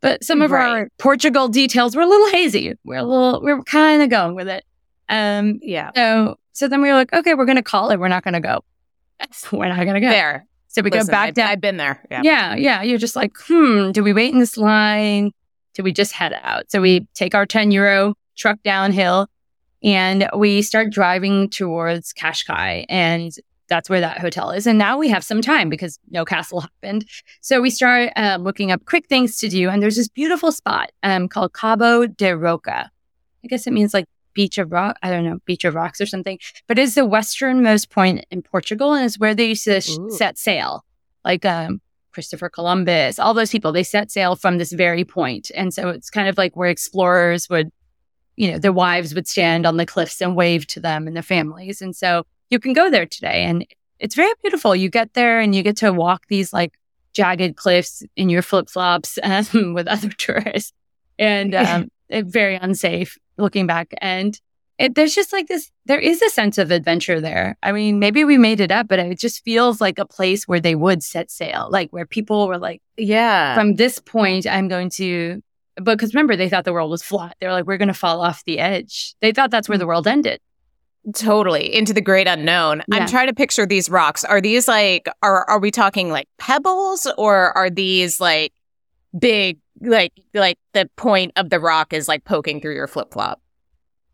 But 0.00 0.24
some 0.24 0.40
of 0.40 0.50
our 0.52 0.88
Portugal 0.98 1.48
details 1.48 1.94
were 1.94 2.00
a 2.02 2.06
little 2.06 2.30
hazy. 2.30 2.74
We're 2.84 2.96
a 2.96 3.02
little, 3.04 3.42
we 3.42 3.52
we're 3.52 3.62
kind 3.64 4.00
of 4.00 4.08
going 4.08 4.34
with 4.34 4.48
it. 4.48 4.64
Um, 5.10 5.58
yeah. 5.62 5.90
so 5.94 6.38
so 6.52 6.68
then 6.68 6.80
we 6.80 6.88
were 6.88 6.94
like, 6.94 7.12
okay, 7.12 7.34
we're 7.34 7.44
gonna 7.44 7.62
call 7.62 7.90
it. 7.90 7.98
We're 8.00 8.08
not 8.08 8.24
gonna 8.24 8.40
go. 8.40 8.64
We're 9.52 9.68
not 9.68 9.84
gonna 9.84 10.00
go. 10.00 10.08
There. 10.08 10.46
So 10.68 10.80
we 10.82 10.90
Listen, 10.90 11.08
go 11.08 11.10
back 11.10 11.28
I've, 11.28 11.34
down. 11.34 11.48
I've 11.50 11.60
been 11.60 11.76
there. 11.76 12.02
Yeah. 12.10 12.22
Yeah, 12.24 12.54
yeah. 12.54 12.82
You're 12.82 12.96
just 12.98 13.16
like, 13.16 13.32
hmm, 13.46 13.90
do 13.90 14.02
we 14.02 14.12
wait 14.14 14.32
in 14.32 14.38
this 14.38 14.56
line? 14.56 15.32
Do 15.74 15.82
we 15.82 15.92
just 15.92 16.12
head 16.12 16.32
out? 16.42 16.70
So 16.70 16.80
we 16.80 17.06
take 17.14 17.34
our 17.34 17.44
10 17.44 17.70
euro 17.70 18.14
truck 18.36 18.62
downhill 18.62 19.28
and 19.82 20.28
we 20.36 20.62
start 20.62 20.90
driving 20.90 21.48
towards 21.48 22.12
Cascais. 22.12 22.86
And 22.88 23.32
that's 23.68 23.88
where 23.88 24.00
that 24.00 24.18
hotel 24.18 24.50
is. 24.50 24.66
And 24.66 24.78
now 24.78 24.98
we 24.98 25.08
have 25.08 25.24
some 25.24 25.40
time 25.40 25.70
because 25.70 25.98
no 26.10 26.24
castle 26.24 26.60
happened. 26.82 27.06
So 27.40 27.60
we 27.60 27.70
start 27.70 28.12
uh, 28.16 28.38
looking 28.40 28.70
up 28.70 28.84
quick 28.84 29.06
things 29.08 29.38
to 29.38 29.48
do. 29.48 29.70
And 29.70 29.82
there's 29.82 29.96
this 29.96 30.08
beautiful 30.08 30.52
spot 30.52 30.90
um, 31.02 31.28
called 31.28 31.54
Cabo 31.54 32.06
da 32.06 32.32
Roca. 32.32 32.90
I 33.42 33.46
guess 33.46 33.66
it 33.66 33.72
means 33.72 33.94
like 33.94 34.04
beach 34.34 34.58
of 34.58 34.70
rock. 34.70 34.98
I 35.02 35.10
don't 35.10 35.24
know, 35.24 35.38
beach 35.46 35.64
of 35.64 35.74
rocks 35.74 36.00
or 36.00 36.06
something. 36.06 36.38
But 36.66 36.78
it's 36.78 36.94
the 36.94 37.06
westernmost 37.06 37.90
point 37.90 38.26
in 38.30 38.42
Portugal 38.42 38.92
and 38.92 39.06
it's 39.06 39.18
where 39.18 39.34
they 39.34 39.48
used 39.48 39.64
to 39.64 39.80
sh- 39.80 39.96
set 40.08 40.36
sail. 40.36 40.84
Like 41.24 41.44
um, 41.44 41.80
Christopher 42.12 42.48
Columbus, 42.48 43.18
all 43.18 43.34
those 43.34 43.50
people, 43.50 43.72
they 43.72 43.82
set 43.82 44.10
sail 44.10 44.36
from 44.36 44.58
this 44.58 44.72
very 44.72 45.04
point. 45.04 45.50
And 45.54 45.72
so 45.72 45.88
it's 45.88 46.10
kind 46.10 46.28
of 46.28 46.36
like 46.36 46.56
where 46.56 46.68
explorers 46.68 47.48
would, 47.48 47.70
you 48.40 48.50
know, 48.50 48.58
their 48.58 48.72
wives 48.72 49.14
would 49.14 49.28
stand 49.28 49.66
on 49.66 49.76
the 49.76 49.84
cliffs 49.84 50.22
and 50.22 50.34
wave 50.34 50.66
to 50.68 50.80
them 50.80 51.06
and 51.06 51.14
their 51.14 51.22
families. 51.22 51.82
And 51.82 51.94
so 51.94 52.24
you 52.48 52.58
can 52.58 52.72
go 52.72 52.90
there 52.90 53.04
today 53.04 53.44
and 53.44 53.66
it's 53.98 54.14
very 54.14 54.32
beautiful. 54.42 54.74
You 54.74 54.88
get 54.88 55.12
there 55.12 55.40
and 55.40 55.54
you 55.54 55.62
get 55.62 55.76
to 55.78 55.92
walk 55.92 56.24
these 56.28 56.50
like 56.50 56.72
jagged 57.12 57.56
cliffs 57.56 58.02
in 58.16 58.30
your 58.30 58.40
flip 58.40 58.70
flops 58.70 59.18
um, 59.22 59.74
with 59.74 59.86
other 59.86 60.08
tourists 60.08 60.72
and 61.18 61.54
um, 61.54 61.90
very 62.10 62.56
unsafe 62.56 63.18
looking 63.36 63.66
back. 63.66 63.92
And 64.00 64.40
it, 64.78 64.94
there's 64.94 65.14
just 65.14 65.34
like 65.34 65.46
this, 65.46 65.70
there 65.84 66.00
is 66.00 66.22
a 66.22 66.30
sense 66.30 66.56
of 66.56 66.70
adventure 66.70 67.20
there. 67.20 67.58
I 67.62 67.72
mean, 67.72 67.98
maybe 67.98 68.24
we 68.24 68.38
made 68.38 68.60
it 68.60 68.70
up, 68.70 68.88
but 68.88 68.98
it 69.00 69.18
just 69.18 69.44
feels 69.44 69.82
like 69.82 69.98
a 69.98 70.06
place 70.06 70.48
where 70.48 70.60
they 70.60 70.74
would 70.74 71.02
set 71.02 71.30
sail, 71.30 71.68
like 71.70 71.90
where 71.90 72.06
people 72.06 72.48
were 72.48 72.56
like, 72.56 72.80
Yeah. 72.96 73.54
from 73.54 73.74
this 73.74 73.98
point, 73.98 74.46
I'm 74.46 74.68
going 74.68 74.88
to, 74.92 75.42
because 75.84 76.14
remember, 76.14 76.36
they 76.36 76.48
thought 76.48 76.64
the 76.64 76.72
world 76.72 76.90
was 76.90 77.02
flat. 77.02 77.36
They 77.40 77.46
were 77.46 77.52
like, 77.52 77.66
we're 77.66 77.78
going 77.78 77.88
to 77.88 77.94
fall 77.94 78.20
off 78.20 78.44
the 78.44 78.58
edge. 78.58 79.14
They 79.20 79.32
thought 79.32 79.50
that's 79.50 79.68
where 79.68 79.78
the 79.78 79.86
world 79.86 80.06
ended. 80.06 80.40
Totally 81.14 81.74
into 81.74 81.92
the 81.92 82.02
great 82.02 82.26
unknown. 82.26 82.82
Yeah. 82.88 82.98
I'm 82.98 83.08
trying 83.08 83.28
to 83.28 83.34
picture 83.34 83.64
these 83.64 83.88
rocks. 83.88 84.22
Are 84.22 84.40
these 84.40 84.68
like 84.68 85.08
are 85.22 85.48
are 85.48 85.58
we 85.58 85.70
talking 85.70 86.10
like 86.10 86.28
pebbles 86.38 87.06
or 87.16 87.56
are 87.56 87.70
these 87.70 88.20
like 88.20 88.52
big 89.18 89.58
like 89.80 90.12
like 90.34 90.58
the 90.74 90.90
point 90.96 91.32
of 91.36 91.48
the 91.48 91.58
rock 91.58 91.94
is 91.94 92.06
like 92.06 92.24
poking 92.24 92.60
through 92.60 92.74
your 92.74 92.86
flip 92.86 93.14
flop? 93.14 93.40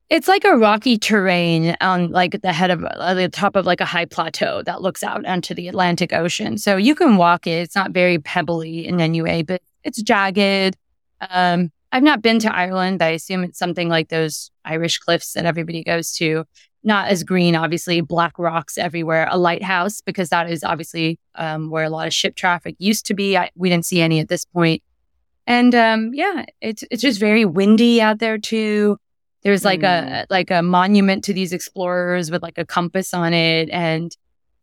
It's 0.09 0.29
like 0.29 0.45
a 0.45 0.57
rocky 0.57 0.97
terrain 0.97 1.77
on 1.81 2.13
like 2.13 2.41
the 2.41 2.53
head 2.53 2.71
of 2.71 2.85
uh, 2.85 3.15
the 3.15 3.29
top 3.29 3.57
of 3.57 3.67
like 3.67 3.81
a 3.81 3.85
high 3.85 4.05
plateau 4.05 4.63
that 4.63 4.81
looks 4.81 5.03
out 5.03 5.27
onto 5.27 5.53
the 5.53 5.67
Atlantic 5.67 6.13
Ocean. 6.13 6.57
So 6.57 6.77
you 6.77 6.95
can 6.95 7.17
walk 7.17 7.49
it. 7.49 7.63
It's 7.63 7.75
not 7.75 7.91
very 7.91 8.21
pebbly 8.21 8.87
in 8.87 9.01
any 9.01 9.21
way, 9.21 9.43
but 9.43 9.61
it's 9.83 10.01
jagged. 10.01 10.77
Um, 11.21 11.71
I've 11.93 12.03
not 12.03 12.23
been 12.23 12.39
to 12.41 12.55
Ireland. 12.55 13.03
I 13.03 13.11
assume 13.11 13.45
it's 13.45 13.59
something 13.59 13.89
like 13.89 14.09
those 14.09 14.51
Irish 14.65 14.99
cliffs 14.99 15.33
that 15.33 15.47
everybody 15.47 15.83
goes 15.83 16.13
to. 16.17 16.45
Not 16.85 17.09
as 17.09 17.25
green, 17.25 17.57
obviously, 17.57 18.01
black 18.01 18.39
rocks 18.39 18.79
everywhere. 18.79 19.27
A 19.31 19.39
lighthouse, 19.39 20.01
because 20.01 20.29
that 20.29 20.51
is 20.51 20.63
obviously 20.63 21.19
um, 21.35 21.71
where 21.71 21.85
a 21.85 21.91
lot 21.91 22.07
of 22.07 22.15
ship 22.15 22.37
traffic 22.37 22.77
used 22.79 23.07
to 23.07 23.15
be. 23.15 23.37
I, 23.37 23.51
we 23.57 23.69
didn't 23.69 23.87
see 23.87 24.01
any 24.01 24.21
at 24.21 24.29
this 24.29 24.45
point. 24.45 24.83
And 25.47 25.75
um, 25.75 26.11
yeah, 26.13 26.45
it's 26.61 26.85
it's 26.91 27.03
just 27.03 27.21
very 27.21 27.45
windy 27.45 28.01
out 28.01 28.19
there 28.19 28.39
too. 28.39 28.99
There's 29.43 29.65
like 29.65 29.85
a 29.85 30.27
like 30.29 30.51
a 30.51 30.61
monument 30.63 31.23
to 31.25 31.33
these 31.33 31.53
explorers 31.53 32.31
with 32.31 32.43
like 32.43 32.59
a 32.59 32.67
compass 32.67 33.15
on 33.15 33.33
it, 33.33 33.71
and 33.71 34.15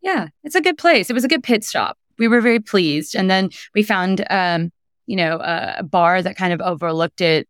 yeah, 0.02 0.28
it's 0.44 0.56
a 0.56 0.62
good 0.62 0.78
place. 0.78 1.10
It 1.10 1.14
was 1.14 1.24
a 1.24 1.30
good 1.30 1.44
pit 1.44 1.64
stop. 1.64 1.98
We 2.20 2.28
were 2.28 2.42
very 2.42 2.60
pleased, 2.60 3.16
and 3.16 3.30
then 3.30 3.50
we 3.74 3.82
found 3.82 4.26
um, 4.30 4.72
you 5.06 5.16
know 5.16 5.38
a, 5.38 5.76
a 5.80 5.84
bar 5.84 6.22
that 6.22 6.36
kind 6.38 6.54
of 6.54 6.62
overlooked 6.62 7.22
it, 7.22 7.48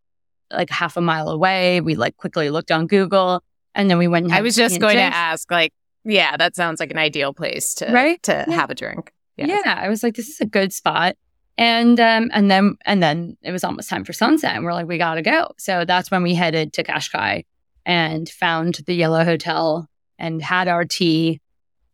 like 0.52 0.70
half 0.70 0.98
a 0.98 1.02
mile 1.02 1.30
away. 1.30 1.82
We 1.82 1.96
like 1.96 2.18
quickly 2.18 2.50
looked 2.50 2.72
on 2.72 2.88
Google, 2.88 3.44
and 3.76 3.90
then 3.90 3.98
we 3.98 4.08
went. 4.08 4.26
And 4.26 4.34
I 4.34 4.42
was 4.42 4.56
just 4.56 4.80
going 4.80 4.96
to 4.98 5.02
ask 5.02 5.50
like 5.52 5.74
yeah, 6.06 6.36
that 6.36 6.56
sounds 6.56 6.80
like 6.82 6.92
an 6.92 6.98
ideal 6.98 7.34
place 7.34 7.74
to 7.76 7.90
Right? 7.92 8.22
to 8.24 8.46
Yeah. 8.48 8.56
have 8.56 8.70
a 8.70 8.76
drink. 8.76 9.14
Yes. 9.38 9.62
Yeah, 9.66 9.74
I 9.82 9.88
was 9.90 10.04
like, 10.04 10.16
this 10.16 10.28
is 10.30 10.42
a 10.42 10.46
good 10.46 10.74
spot. 10.74 11.16
And 11.58 12.00
um 12.00 12.30
and 12.34 12.50
then 12.52 12.78
and 12.86 13.02
then 13.02 13.38
it 13.42 13.52
was 13.52 13.64
almost 13.64 13.88
time 13.90 14.04
for 14.04 14.12
sunset, 14.14 14.56
and 14.56 14.66
we're 14.66 14.74
like, 14.74 14.88
we 14.88 14.98
gotta 14.98 15.22
go. 15.22 15.52
So 15.58 15.86
that's 15.86 16.10
when 16.12 16.24
we 16.24 16.34
headed 16.36 16.74
to 16.74 16.84
Cascais 16.84 17.46
and 17.86 18.28
found 18.28 18.80
the 18.88 18.94
Yellow 18.96 19.24
Hotel 19.24 19.88
and 20.18 20.42
had 20.42 20.68
our 20.68 20.84
tea. 20.86 21.42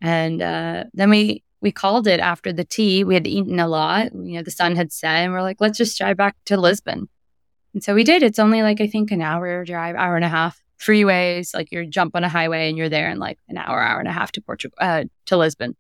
And 0.02 0.42
uh, 0.42 0.86
then 0.94 1.10
we 1.10 1.44
we 1.62 1.72
called 1.72 2.08
it 2.08 2.20
after 2.20 2.54
the 2.54 2.64
tea. 2.64 3.04
We 3.04 3.14
had 3.14 3.28
eaten 3.28 3.60
a 3.60 3.68
lot. 3.68 4.14
You 4.14 4.38
know, 4.38 4.44
the 4.44 4.52
sun 4.52 4.76
had 4.76 4.92
set, 4.92 5.24
and 5.24 5.34
we're 5.34 5.42
like, 5.42 5.60
let's 5.60 5.78
just 5.78 5.98
drive 5.98 6.18
back 6.18 6.36
to 6.46 6.58
Lisbon. 6.58 7.10
And 7.74 7.84
so 7.84 7.94
we 7.94 8.04
did. 8.04 8.24
It's 8.24 8.40
only 8.40 8.62
like 8.62 8.82
I 8.82 8.88
think 8.88 9.12
an 9.12 9.22
hour 9.22 9.64
drive, 9.66 9.96
hour 9.96 10.16
and 10.16 10.26
a 10.26 10.30
half. 10.30 10.62
Freeways, 10.80 11.54
like 11.54 11.74
you 11.74 11.86
jump 11.86 12.16
on 12.16 12.24
a 12.24 12.30
highway 12.30 12.70
and 12.70 12.78
you're 12.78 12.88
there 12.88 13.10
in 13.10 13.20
like 13.20 13.38
an 13.50 13.58
hour, 13.58 13.82
hour 13.82 14.00
and 14.00 14.08
a 14.08 14.14
half 14.14 14.32
to 14.32 14.42
Portugal, 14.42 14.78
uh, 14.80 15.04
to 15.26 15.36
Lisbon. 15.36 15.76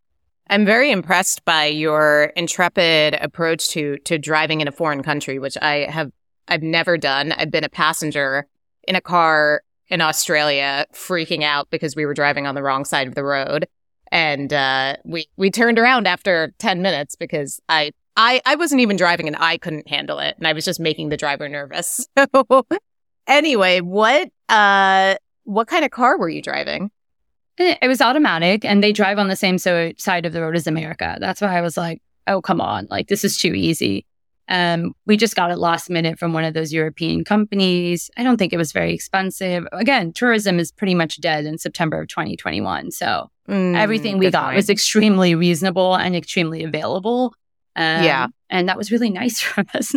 I'm 0.50 0.66
very 0.66 0.92
impressed 0.92 1.46
by 1.46 1.66
your 1.68 2.34
intrepid 2.36 3.14
approach 3.22 3.70
to 3.70 3.98
to 4.00 4.18
driving 4.18 4.60
in 4.62 4.68
a 4.68 4.74
foreign 4.74 5.04
country, 5.04 5.40
which 5.40 5.58
I 5.62 5.88
have 5.90 6.12
I've 6.50 6.64
never 6.64 6.98
done. 6.98 7.32
I've 7.32 7.52
been 7.52 7.64
a 7.64 7.70
passenger 7.70 8.48
in 8.88 8.96
a 8.96 9.02
car 9.02 9.62
in 9.88 10.02
Australia 10.02 10.86
freaking 10.94 11.44
out 11.44 11.70
because 11.70 11.96
we 11.96 12.06
were 12.06 12.14
driving 12.14 12.46
on 12.46 12.56
the 12.56 12.64
wrong 12.64 12.84
side 12.84 13.08
of 13.08 13.16
the 13.16 13.24
road. 13.24 13.68
And 14.12 14.52
uh, 14.54 14.96
we 15.06 15.28
we 15.38 15.52
turned 15.52 15.80
around 15.80 16.08
after 16.08 16.54
ten 16.60 16.82
minutes 16.82 17.16
because 17.16 17.60
I 17.70 17.92
I 18.16 18.42
I 18.46 18.56
wasn't 18.56 18.82
even 18.82 18.98
driving 18.98 19.28
and 19.28 19.38
I 19.40 19.58
couldn't 19.58 19.88
handle 19.88 20.20
it, 20.20 20.36
and 20.38 20.48
I 20.48 20.54
was 20.54 20.66
just 20.66 20.80
making 20.80 21.10
the 21.10 21.18
driver 21.18 21.48
nervous. 21.50 22.08
So 22.18 22.66
anyway, 23.28 23.80
what 23.80 24.30
uh 24.50 25.16
what 25.44 25.68
kind 25.68 25.86
of 25.86 25.92
car 25.92 26.18
were 26.18 26.30
you 26.30 26.42
driving? 26.42 26.92
It 27.58 27.88
was 27.88 28.02
automatic, 28.02 28.64
and 28.64 28.82
they 28.82 28.94
drive 28.94 29.20
on 29.20 29.28
the 29.28 29.36
same 29.36 29.58
so- 29.58 29.92
side 29.98 30.26
of 30.26 30.32
the 30.34 30.42
road 30.42 30.56
as 30.56 30.66
America. 30.66 31.18
That's 31.20 31.42
why 31.42 31.58
I 31.58 31.62
was 31.62 31.76
like, 31.76 32.02
"Oh, 32.26 32.42
come 32.42 32.62
on! 32.62 32.88
Like 32.90 33.08
this 33.08 33.24
is 33.24 33.38
too 33.38 33.54
easy." 33.54 34.06
Um, 34.50 34.94
we 35.06 35.16
just 35.16 35.36
got 35.36 35.52
it 35.52 35.58
last 35.58 35.90
minute 35.90 36.18
from 36.18 36.34
one 36.34 36.44
of 36.44 36.56
those 36.56 36.74
European 36.74 37.24
companies. 37.24 38.10
I 38.18 38.24
don't 38.24 38.38
think 38.38 38.52
it 38.52 38.58
was 38.58 38.72
very 38.72 38.94
expensive. 38.94 39.68
Again, 39.72 40.12
tourism 40.12 40.58
is 40.58 40.72
pretty 40.72 40.96
much 40.96 41.22
dead 41.22 41.46
in 41.46 41.60
September 41.60 42.02
of 42.02 42.08
2021. 42.08 42.90
So 42.92 43.30
mm, 43.50 43.76
everything 43.76 44.18
we 44.18 44.30
got 44.30 44.56
was 44.56 44.70
extremely 44.70 45.36
reasonable 45.36 45.96
and 45.96 46.16
extremely 46.16 46.64
available. 46.64 47.34
Um, 47.76 48.04
yeah. 48.04 48.28
And 48.50 48.70
that 48.70 48.78
was 48.78 48.92
really 48.92 49.10
nice 49.10 49.40
for 49.42 49.64
us. 49.74 49.94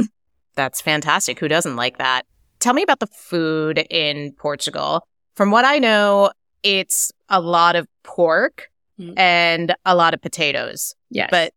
That's 0.54 0.80
fantastic. 0.80 1.38
Who 1.38 1.48
doesn't 1.48 1.76
like 1.76 1.98
that? 1.98 2.22
Tell 2.60 2.74
me 2.74 2.82
about 2.82 3.00
the 3.00 3.06
food 3.06 3.84
in 3.90 4.32
Portugal. 4.32 5.06
From 5.34 5.50
what 5.50 5.64
I 5.64 5.78
know, 5.78 6.30
it's 6.62 7.10
a 7.28 7.40
lot 7.40 7.74
of 7.74 7.88
pork 8.04 8.70
mm. 9.00 9.18
and 9.18 9.74
a 9.84 9.96
lot 9.96 10.14
of 10.14 10.20
potatoes. 10.20 10.94
Yes. 11.10 11.28
But 11.30 11.52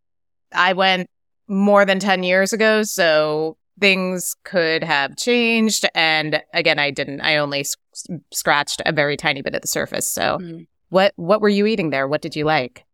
I 0.53 0.73
went 0.73 1.10
more 1.47 1.86
than 1.86 1.99
10 1.99 2.23
years 2.23 2.53
ago. 2.53 2.84
So 2.84 3.58
things 3.79 4.36
could 4.43 4.84
have 4.84 5.17
changed. 5.17 5.86
And 5.93 6.41
again, 6.53 6.79
I 6.79 6.91
didn't, 6.91 7.21
I 7.21 7.38
only 7.38 7.65
scratched 8.31 8.81
a 8.86 8.91
very 8.91 9.17
tiny 9.17 9.41
bit 9.41 9.53
of 9.53 9.62
the 9.62 9.67
surface. 9.67 10.10
So 10.10 10.39
mm. 10.41 10.67
What, 10.95 11.12
what 11.17 11.41
were 11.41 11.49
you 11.49 11.65
eating 11.65 11.89
there? 11.89 12.08
What 12.08 12.21
did 12.21 12.38
you 12.38 12.45
like? 12.45 12.86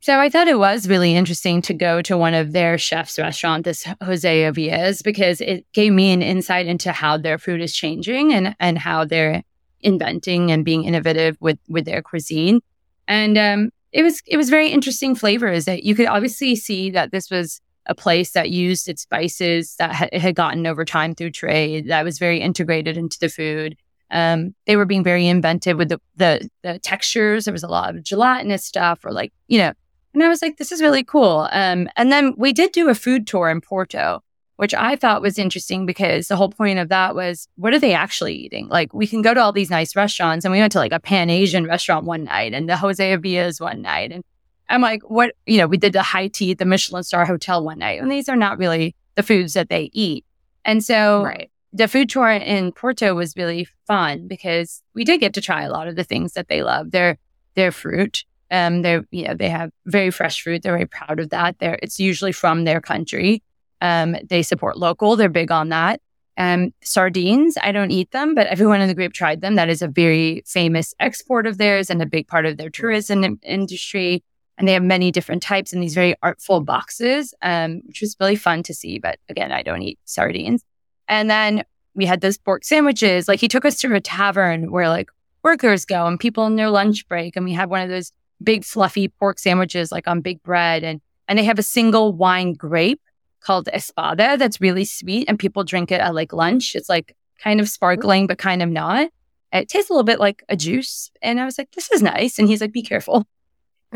So 0.00 0.20
I 0.20 0.28
thought 0.28 0.46
it 0.46 0.58
was 0.58 0.90
really 0.90 1.16
interesting 1.16 1.62
to 1.62 1.72
go 1.72 2.02
to 2.02 2.18
one 2.18 2.34
of 2.34 2.52
their 2.52 2.76
chef's 2.76 3.18
restaurant, 3.18 3.64
this 3.64 3.88
Jose 4.04 4.42
Avillez, 4.42 5.02
because 5.02 5.40
it 5.40 5.64
gave 5.72 5.90
me 5.94 6.12
an 6.12 6.20
insight 6.20 6.66
into 6.66 6.92
how 6.92 7.16
their 7.16 7.38
food 7.38 7.62
is 7.62 7.74
changing 7.74 8.34
and, 8.34 8.54
and 8.60 8.76
how 8.76 9.06
they're 9.06 9.42
inventing 9.80 10.50
and 10.50 10.66
being 10.66 10.84
innovative 10.84 11.38
with, 11.40 11.58
with 11.66 11.86
their 11.86 12.02
cuisine. 12.02 12.60
And 13.08 13.38
um, 13.38 13.70
it 13.90 14.02
was 14.02 14.20
it 14.26 14.36
was 14.36 14.50
very 14.50 14.68
interesting 14.68 15.14
flavors 15.14 15.64
that 15.64 15.82
you 15.82 15.94
could 15.94 16.08
obviously 16.08 16.56
see 16.56 16.90
that 16.90 17.10
this 17.10 17.30
was 17.30 17.62
a 17.86 17.94
place 17.94 18.32
that 18.32 18.50
used 18.50 18.86
its 18.86 19.00
spices 19.00 19.76
that 19.76 19.94
ha- 19.94 20.08
had 20.12 20.34
gotten 20.34 20.66
over 20.66 20.84
time 20.84 21.14
through 21.14 21.30
trade 21.30 21.88
that 21.88 22.04
was 22.04 22.18
very 22.18 22.38
integrated 22.38 22.98
into 22.98 23.18
the 23.18 23.30
food. 23.30 23.78
Um, 24.10 24.54
they 24.66 24.76
were 24.76 24.84
being 24.84 25.04
very 25.04 25.26
inventive 25.26 25.78
with 25.78 25.88
the, 25.88 26.00
the, 26.16 26.48
the 26.62 26.78
textures. 26.78 27.44
There 27.44 27.52
was 27.52 27.64
a 27.64 27.68
lot 27.68 27.94
of 27.94 28.02
gelatinous 28.02 28.64
stuff, 28.64 29.04
or 29.04 29.12
like 29.12 29.32
you 29.48 29.58
know. 29.58 29.72
And 30.14 30.22
I 30.22 30.28
was 30.28 30.40
like, 30.40 30.56
this 30.56 30.72
is 30.72 30.80
really 30.80 31.04
cool. 31.04 31.46
Um, 31.52 31.90
and 31.94 32.10
then 32.10 32.32
we 32.38 32.54
did 32.54 32.72
do 32.72 32.88
a 32.88 32.94
food 32.94 33.26
tour 33.26 33.50
in 33.50 33.60
Porto, 33.60 34.22
which 34.56 34.72
I 34.72 34.96
thought 34.96 35.20
was 35.20 35.38
interesting 35.38 35.84
because 35.84 36.28
the 36.28 36.36
whole 36.36 36.48
point 36.48 36.78
of 36.78 36.88
that 36.88 37.14
was, 37.14 37.48
what 37.56 37.74
are 37.74 37.78
they 37.78 37.92
actually 37.92 38.34
eating? 38.34 38.68
Like, 38.68 38.94
we 38.94 39.06
can 39.06 39.20
go 39.20 39.34
to 39.34 39.40
all 39.42 39.52
these 39.52 39.68
nice 39.68 39.94
restaurants, 39.94 40.46
and 40.46 40.52
we 40.52 40.58
went 40.58 40.72
to 40.72 40.78
like 40.78 40.92
a 40.92 41.00
Pan 41.00 41.28
Asian 41.28 41.66
restaurant 41.66 42.06
one 42.06 42.24
night, 42.24 42.54
and 42.54 42.66
the 42.66 42.78
Jose 42.78 43.14
Avillez 43.14 43.60
one 43.60 43.82
night, 43.82 44.10
and 44.10 44.24
I'm 44.70 44.80
like, 44.80 45.02
what, 45.02 45.34
you 45.44 45.58
know, 45.58 45.66
we 45.66 45.76
did 45.76 45.92
the 45.92 46.02
high 46.02 46.28
tea 46.28 46.52
at 46.52 46.58
the 46.58 46.64
Michelin 46.64 47.02
star 47.02 47.26
hotel 47.26 47.62
one 47.62 47.78
night, 47.80 48.00
and 48.00 48.10
these 48.10 48.28
are 48.30 48.36
not 48.36 48.56
really 48.56 48.94
the 49.16 49.22
foods 49.22 49.52
that 49.52 49.68
they 49.68 49.90
eat. 49.92 50.24
And 50.64 50.82
so 50.82 51.24
right. 51.24 51.50
The 51.76 51.88
food 51.88 52.08
tour 52.08 52.30
in 52.30 52.72
Porto 52.72 53.14
was 53.14 53.36
really 53.36 53.66
fun 53.86 54.26
because 54.26 54.82
we 54.94 55.04
did 55.04 55.20
get 55.20 55.34
to 55.34 55.40
try 55.40 55.62
a 55.62 55.70
lot 55.70 55.88
of 55.88 55.96
the 55.96 56.04
things 56.04 56.32
that 56.32 56.48
they 56.48 56.62
love. 56.62 56.90
Their, 56.90 57.18
their 57.54 57.72
fruit. 57.72 58.24
Um, 58.50 58.82
they 58.82 59.00
you 59.10 59.24
know, 59.24 59.34
they 59.34 59.48
have 59.48 59.70
very 59.86 60.10
fresh 60.10 60.42
fruit. 60.42 60.62
They're 60.62 60.72
very 60.72 60.86
proud 60.86 61.20
of 61.20 61.30
that. 61.30 61.58
They're, 61.58 61.78
it's 61.82 62.00
usually 62.00 62.32
from 62.32 62.64
their 62.64 62.80
country. 62.80 63.42
Um, 63.80 64.16
they 64.28 64.42
support 64.42 64.78
local. 64.78 65.16
They're 65.16 65.28
big 65.28 65.50
on 65.50 65.68
that. 65.70 66.00
Um, 66.38 66.72
sardines, 66.82 67.56
I 67.62 67.72
don't 67.72 67.90
eat 67.90 68.10
them, 68.10 68.34
but 68.34 68.46
everyone 68.46 68.80
in 68.80 68.88
the 68.88 68.94
group 68.94 69.14
tried 69.14 69.40
them. 69.40 69.54
That 69.54 69.70
is 69.70 69.80
a 69.80 69.88
very 69.88 70.42
famous 70.46 70.94
export 71.00 71.46
of 71.46 71.58
theirs 71.58 71.88
and 71.88 72.02
a 72.02 72.06
big 72.06 72.28
part 72.28 72.44
of 72.46 72.58
their 72.58 72.70
tourism 72.70 73.38
industry. 73.42 74.22
And 74.58 74.68
they 74.68 74.74
have 74.74 74.82
many 74.82 75.10
different 75.10 75.42
types 75.42 75.72
in 75.72 75.80
these 75.80 75.94
very 75.94 76.14
artful 76.22 76.60
boxes, 76.60 77.34
um, 77.42 77.82
which 77.86 78.00
was 78.00 78.16
really 78.20 78.36
fun 78.36 78.62
to 78.64 78.74
see. 78.74 78.98
But 78.98 79.18
again, 79.28 79.50
I 79.50 79.62
don't 79.62 79.82
eat 79.82 79.98
sardines. 80.04 80.62
And 81.08 81.30
then 81.30 81.64
we 81.94 82.06
had 82.06 82.20
those 82.20 82.38
pork 82.38 82.64
sandwiches. 82.64 83.28
Like 83.28 83.40
he 83.40 83.48
took 83.48 83.64
us 83.64 83.78
to 83.78 83.94
a 83.94 84.00
tavern 84.00 84.70
where 84.70 84.88
like 84.88 85.08
workers 85.42 85.84
go 85.84 86.06
and 86.06 86.20
people 86.20 86.46
in 86.46 86.56
their 86.56 86.70
lunch 86.70 87.08
break. 87.08 87.36
And 87.36 87.44
we 87.44 87.52
had 87.52 87.70
one 87.70 87.82
of 87.82 87.88
those 87.88 88.12
big 88.42 88.64
fluffy 88.64 89.08
pork 89.08 89.38
sandwiches 89.38 89.90
like 89.90 90.06
on 90.06 90.20
big 90.20 90.42
bread. 90.42 90.84
And, 90.84 91.00
and 91.28 91.38
they 91.38 91.44
have 91.44 91.58
a 91.58 91.62
single 91.62 92.12
wine 92.12 92.52
grape 92.52 93.00
called 93.40 93.68
Espada 93.68 94.36
that's 94.38 94.60
really 94.60 94.84
sweet 94.84 95.28
and 95.28 95.38
people 95.38 95.64
drink 95.64 95.90
it 95.90 96.00
at 96.00 96.14
like 96.14 96.32
lunch. 96.32 96.74
It's 96.74 96.88
like 96.88 97.16
kind 97.38 97.60
of 97.60 97.68
sparkling, 97.68 98.26
but 98.26 98.38
kind 98.38 98.62
of 98.62 98.68
not. 98.68 99.08
It 99.52 99.68
tastes 99.68 99.88
a 99.88 99.92
little 99.92 100.04
bit 100.04 100.20
like 100.20 100.42
a 100.48 100.56
juice. 100.56 101.10
And 101.22 101.40
I 101.40 101.44
was 101.44 101.56
like, 101.56 101.70
this 101.72 101.90
is 101.90 102.02
nice. 102.02 102.38
And 102.38 102.48
he's 102.48 102.60
like, 102.60 102.72
be 102.72 102.82
careful. 102.82 103.24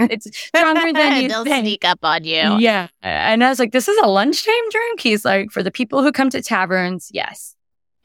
It's 0.11 0.27
stronger 0.37 0.93
than 0.93 1.23
you 1.23 1.29
They'll 1.29 1.45
think. 1.45 1.65
sneak 1.65 1.85
up 1.85 2.01
on 2.03 2.25
you. 2.25 2.59
Yeah. 2.59 2.89
And 3.03 3.45
I 3.45 3.49
was 3.49 3.59
like, 3.59 3.73
this 3.73 3.89
is 3.89 3.99
a 4.03 4.09
lunchtime 4.09 4.71
drink? 4.71 5.01
He's 5.01 5.25
like, 5.25 5.51
for 5.51 5.63
the 5.63 5.71
people 5.71 6.03
who 6.03 6.13
come 6.13 6.31
to 6.31 6.43
taverns, 6.43 7.11
yes. 7.13 7.55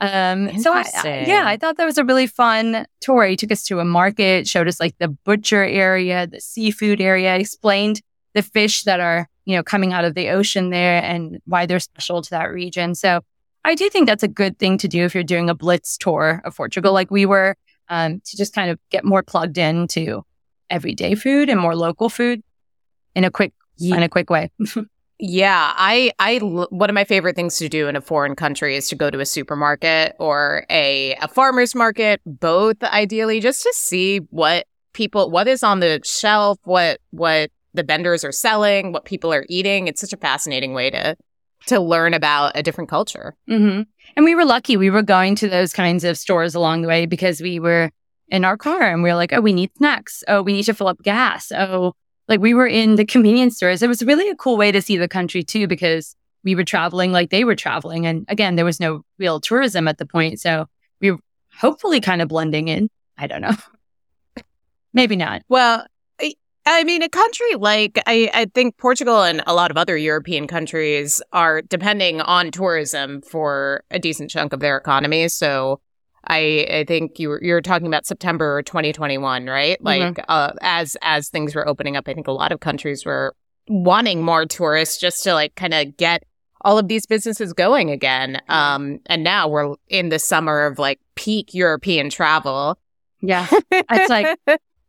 Um, 0.01 0.59
so 0.59 0.73
I, 0.73 0.83
yeah, 1.25 1.43
I 1.47 1.55
thought 1.57 1.77
that 1.77 1.85
was 1.85 1.97
a 1.97 2.03
really 2.03 2.27
fun 2.27 2.85
tour. 2.99 3.25
He 3.25 3.37
took 3.37 3.51
us 3.51 3.63
to 3.63 3.79
a 3.79 3.85
market, 3.85 4.47
showed 4.47 4.67
us 4.67 4.79
like 4.79 4.95
the 4.99 5.07
butcher 5.07 5.63
area, 5.63 6.27
the 6.27 6.41
seafood 6.41 6.99
area, 6.99 7.35
explained 7.37 8.01
the 8.33 8.41
fish 8.41 8.83
that 8.83 8.99
are, 8.99 9.29
you 9.45 9.55
know, 9.55 9.63
coming 9.63 9.93
out 9.93 10.03
of 10.03 10.13
the 10.13 10.29
ocean 10.29 10.69
there 10.69 11.01
and 11.01 11.39
why 11.45 11.65
they're 11.65 11.79
special 11.79 12.21
to 12.21 12.29
that 12.31 12.51
region. 12.51 12.93
So 12.93 13.21
I 13.63 13.73
do 13.73 13.89
think 13.89 14.05
that's 14.05 14.21
a 14.21 14.27
good 14.27 14.59
thing 14.59 14.77
to 14.79 14.87
do 14.89 15.05
if 15.05 15.15
you're 15.15 15.23
doing 15.23 15.49
a 15.49 15.55
blitz 15.55 15.97
tour 15.97 16.41
of 16.43 16.55
Portugal, 16.57 16.91
like 16.91 17.09
we 17.09 17.25
were, 17.25 17.55
um, 17.87 18.19
to 18.25 18.37
just 18.37 18.53
kind 18.53 18.69
of 18.69 18.77
get 18.91 19.05
more 19.05 19.23
plugged 19.23 19.57
into 19.57 20.23
everyday 20.69 21.15
food 21.15 21.49
and 21.49 21.59
more 21.59 21.75
local 21.75 22.09
food 22.09 22.41
in 23.15 23.23
a 23.23 23.31
quick 23.31 23.53
yeah. 23.77 23.95
in 23.95 24.03
a 24.03 24.09
quick 24.09 24.29
way. 24.29 24.51
yeah, 25.19 25.73
I 25.75 26.11
I 26.19 26.37
one 26.37 26.89
of 26.89 26.93
my 26.93 27.03
favorite 27.03 27.35
things 27.35 27.57
to 27.57 27.69
do 27.69 27.87
in 27.87 27.95
a 27.95 28.01
foreign 28.01 28.35
country 28.35 28.75
is 28.75 28.89
to 28.89 28.95
go 28.95 29.09
to 29.09 29.19
a 29.19 29.25
supermarket 29.25 30.15
or 30.19 30.65
a 30.69 31.15
a 31.21 31.27
farmers 31.27 31.75
market, 31.75 32.21
both 32.25 32.81
ideally 32.83 33.39
just 33.39 33.63
to 33.63 33.73
see 33.73 34.19
what 34.29 34.67
people 34.93 35.29
what 35.29 35.47
is 35.47 35.63
on 35.63 35.79
the 35.79 36.01
shelf, 36.03 36.59
what 36.63 36.99
what 37.11 37.51
the 37.73 37.83
vendors 37.83 38.23
are 38.23 38.31
selling, 38.31 38.91
what 38.91 39.05
people 39.05 39.33
are 39.33 39.45
eating. 39.49 39.87
It's 39.87 40.01
such 40.01 40.13
a 40.13 40.17
fascinating 40.17 40.73
way 40.73 40.89
to 40.89 41.15
to 41.67 41.79
learn 41.79 42.13
about 42.13 42.51
a 42.55 42.61
different 42.61 42.89
culture. 42.89 43.35
Mm-hmm. 43.49 43.81
And 44.15 44.25
we 44.25 44.35
were 44.35 44.45
lucky. 44.45 44.77
We 44.77 44.89
were 44.89 45.01
going 45.01 45.35
to 45.35 45.49
those 45.49 45.73
kinds 45.73 46.03
of 46.03 46.17
stores 46.17 46.55
along 46.55 46.83
the 46.83 46.87
way 46.87 47.05
because 47.05 47.41
we 47.41 47.59
were 47.59 47.91
in 48.29 48.45
our 48.45 48.57
car 48.57 48.81
and 48.81 49.03
we 49.03 49.09
were 49.09 49.15
like, 49.15 49.33
oh, 49.33 49.41
we 49.41 49.53
need 49.53 49.71
snacks. 49.77 50.23
Oh, 50.27 50.41
we 50.41 50.53
need 50.53 50.63
to 50.63 50.73
fill 50.73 50.87
up 50.87 51.01
gas. 51.03 51.51
Oh, 51.51 51.93
like 52.27 52.39
we 52.39 52.53
were 52.53 52.67
in 52.67 52.95
the 52.95 53.05
convenience 53.05 53.57
stores. 53.57 53.83
It 53.83 53.87
was 53.87 54.03
really 54.03 54.29
a 54.29 54.35
cool 54.35 54.57
way 54.57 54.71
to 54.71 54.81
see 54.81 54.97
the 54.97 55.07
country 55.07 55.43
too, 55.43 55.67
because 55.67 56.15
we 56.43 56.55
were 56.55 56.63
traveling 56.63 57.11
like 57.11 57.29
they 57.29 57.43
were 57.43 57.55
traveling. 57.55 58.05
And 58.05 58.25
again, 58.27 58.55
there 58.55 58.65
was 58.65 58.79
no 58.79 59.01
real 59.19 59.39
tourism 59.39 59.87
at 59.87 59.97
the 59.97 60.05
point. 60.05 60.39
So 60.39 60.67
we 61.01 61.11
were 61.11 61.19
hopefully 61.57 62.01
kind 62.01 62.21
of 62.21 62.27
blending 62.27 62.67
in. 62.67 62.89
I 63.17 63.27
don't 63.27 63.41
know. 63.41 63.55
Maybe 64.93 65.15
not. 65.15 65.43
Well, 65.49 65.85
I 66.67 66.83
mean, 66.83 67.03
a 67.03 67.09
country 67.09 67.55
like 67.55 68.01
I, 68.07 68.29
I 68.33 68.45
think 68.45 68.77
Portugal 68.77 69.21
and 69.21 69.43
a 69.45 69.53
lot 69.53 69.69
of 69.69 69.77
other 69.77 69.95
European 69.95 70.47
countries 70.47 71.21
are 71.31 71.61
depending 71.61 72.21
on 72.21 72.49
tourism 72.49 73.21
for 73.21 73.83
a 73.91 73.99
decent 73.99 74.31
chunk 74.31 74.51
of 74.51 74.61
their 74.61 74.75
economy. 74.75 75.27
So 75.27 75.79
I, 76.27 76.67
I 76.69 76.85
think 76.87 77.19
you 77.19 77.29
were, 77.29 77.43
you 77.43 77.53
were 77.53 77.61
talking 77.61 77.87
about 77.87 78.05
September 78.05 78.61
2021, 78.63 79.45
right? 79.45 79.77
Mm-hmm. 79.77 79.85
Like, 79.85 80.01
mm-hmm. 80.01 80.21
uh, 80.27 80.51
as, 80.61 80.97
as 81.01 81.29
things 81.29 81.55
were 81.55 81.67
opening 81.67 81.95
up, 81.95 82.07
I 82.07 82.13
think 82.13 82.27
a 82.27 82.31
lot 82.31 82.51
of 82.51 82.59
countries 82.59 83.05
were 83.05 83.35
wanting 83.67 84.21
more 84.21 84.45
tourists 84.45 84.99
just 84.99 85.23
to 85.23 85.33
like 85.33 85.55
kind 85.55 85.73
of 85.73 85.97
get 85.97 86.23
all 86.61 86.77
of 86.77 86.87
these 86.87 87.05
businesses 87.05 87.53
going 87.53 87.91
again. 87.91 88.41
Um, 88.49 88.99
and 89.05 89.23
now 89.23 89.47
we're 89.47 89.75
in 89.87 90.09
the 90.09 90.19
summer 90.19 90.65
of 90.65 90.79
like 90.79 90.99
peak 91.15 91.53
European 91.53 92.09
travel. 92.09 92.77
Yeah. 93.21 93.47
It's 93.71 94.09
like, 94.09 94.37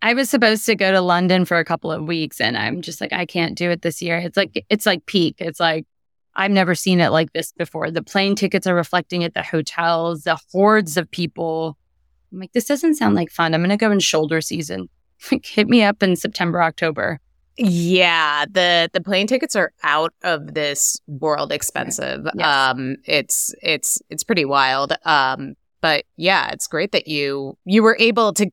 I 0.02 0.14
was 0.14 0.30
supposed 0.30 0.66
to 0.66 0.74
go 0.74 0.92
to 0.92 1.00
London 1.00 1.44
for 1.44 1.58
a 1.58 1.64
couple 1.64 1.90
of 1.90 2.04
weeks 2.04 2.40
and 2.40 2.56
I'm 2.56 2.80
just 2.80 3.00
like, 3.00 3.12
I 3.12 3.26
can't 3.26 3.56
do 3.56 3.70
it 3.70 3.82
this 3.82 4.00
year. 4.00 4.18
It's 4.18 4.36
like, 4.36 4.64
it's 4.68 4.86
like 4.86 5.06
peak. 5.06 5.36
It's 5.38 5.60
like, 5.60 5.86
I've 6.36 6.50
never 6.50 6.74
seen 6.74 7.00
it 7.00 7.08
like 7.08 7.32
this 7.32 7.52
before. 7.52 7.90
The 7.90 8.02
plane 8.02 8.36
tickets 8.36 8.66
are 8.66 8.74
reflecting 8.74 9.22
it, 9.22 9.34
the 9.34 9.42
hotels, 9.42 10.24
the 10.24 10.38
hordes 10.52 10.96
of 10.96 11.10
people. 11.10 11.76
I'm 12.32 12.40
like, 12.40 12.52
this 12.52 12.66
doesn't 12.66 12.96
sound 12.96 13.14
like 13.14 13.30
fun. 13.30 13.54
I'm 13.54 13.60
going 13.60 13.70
to 13.70 13.76
go 13.76 13.90
in 13.90 14.00
shoulder 14.00 14.40
season. 14.40 14.88
Like, 15.32 15.46
hit 15.46 15.66
me 15.66 15.82
up 15.82 16.02
in 16.02 16.14
September, 16.14 16.62
October. 16.62 17.20
Yeah, 17.56 18.44
the 18.50 18.90
the 18.92 19.00
plane 19.00 19.26
tickets 19.26 19.56
are 19.56 19.72
out 19.82 20.12
of 20.22 20.52
this 20.52 21.00
world 21.06 21.52
expensive. 21.52 22.26
Yes. 22.34 22.46
Um 22.46 22.96
it's 23.06 23.54
it's 23.62 23.98
it's 24.10 24.22
pretty 24.22 24.44
wild. 24.44 24.92
Um 25.06 25.54
but 25.80 26.04
yeah, 26.18 26.50
it's 26.52 26.66
great 26.66 26.92
that 26.92 27.08
you 27.08 27.56
you 27.64 27.82
were 27.82 27.96
able 27.98 28.34
to 28.34 28.50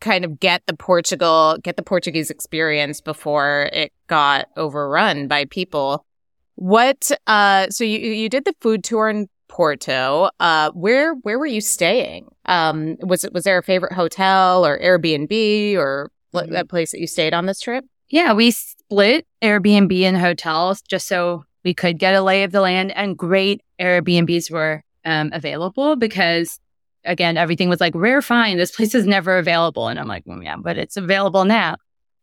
kind 0.00 0.24
of 0.24 0.40
get 0.40 0.62
the 0.66 0.74
Portugal, 0.74 1.58
get 1.62 1.76
the 1.76 1.82
Portuguese 1.82 2.30
experience 2.30 3.02
before 3.02 3.68
it 3.72 3.92
got 4.06 4.46
overrun 4.56 5.28
by 5.28 5.44
people. 5.44 6.05
What, 6.56 7.10
uh, 7.26 7.68
so 7.70 7.84
you, 7.84 7.98
you 7.98 8.28
did 8.28 8.44
the 8.44 8.54
food 8.60 8.82
tour 8.82 9.08
in 9.08 9.28
Porto. 9.48 10.30
Uh, 10.40 10.70
where, 10.72 11.14
where 11.14 11.38
were 11.38 11.46
you 11.46 11.60
staying? 11.60 12.28
Um, 12.46 12.96
was 13.00 13.24
it, 13.24 13.32
was 13.32 13.44
there 13.44 13.58
a 13.58 13.62
favorite 13.62 13.92
hotel 13.92 14.66
or 14.66 14.78
Airbnb 14.78 15.76
or 15.76 16.10
mm-hmm. 16.34 16.52
that 16.52 16.68
place 16.68 16.90
that 16.90 17.00
you 17.00 17.06
stayed 17.06 17.32
on 17.32 17.46
this 17.46 17.60
trip? 17.60 17.84
Yeah, 18.08 18.32
we 18.32 18.50
split 18.50 19.26
Airbnb 19.42 20.00
and 20.02 20.16
hotels 20.16 20.82
just 20.82 21.08
so 21.08 21.44
we 21.64 21.74
could 21.74 21.98
get 21.98 22.14
a 22.14 22.22
lay 22.22 22.42
of 22.42 22.52
the 22.52 22.60
land 22.60 22.92
and 22.92 23.16
great 23.16 23.62
Airbnbs 23.80 24.50
were 24.50 24.82
um, 25.04 25.30
available 25.32 25.96
because 25.96 26.60
again, 27.04 27.36
everything 27.36 27.68
was 27.68 27.80
like 27.80 27.94
rare 27.94 28.20
find. 28.22 28.58
This 28.58 28.74
place 28.74 28.94
is 28.94 29.06
never 29.06 29.38
available. 29.38 29.88
And 29.88 29.98
I'm 29.98 30.08
like, 30.08 30.24
well, 30.26 30.42
yeah, 30.42 30.56
but 30.56 30.76
it's 30.76 30.96
available 30.96 31.44
now. 31.44 31.76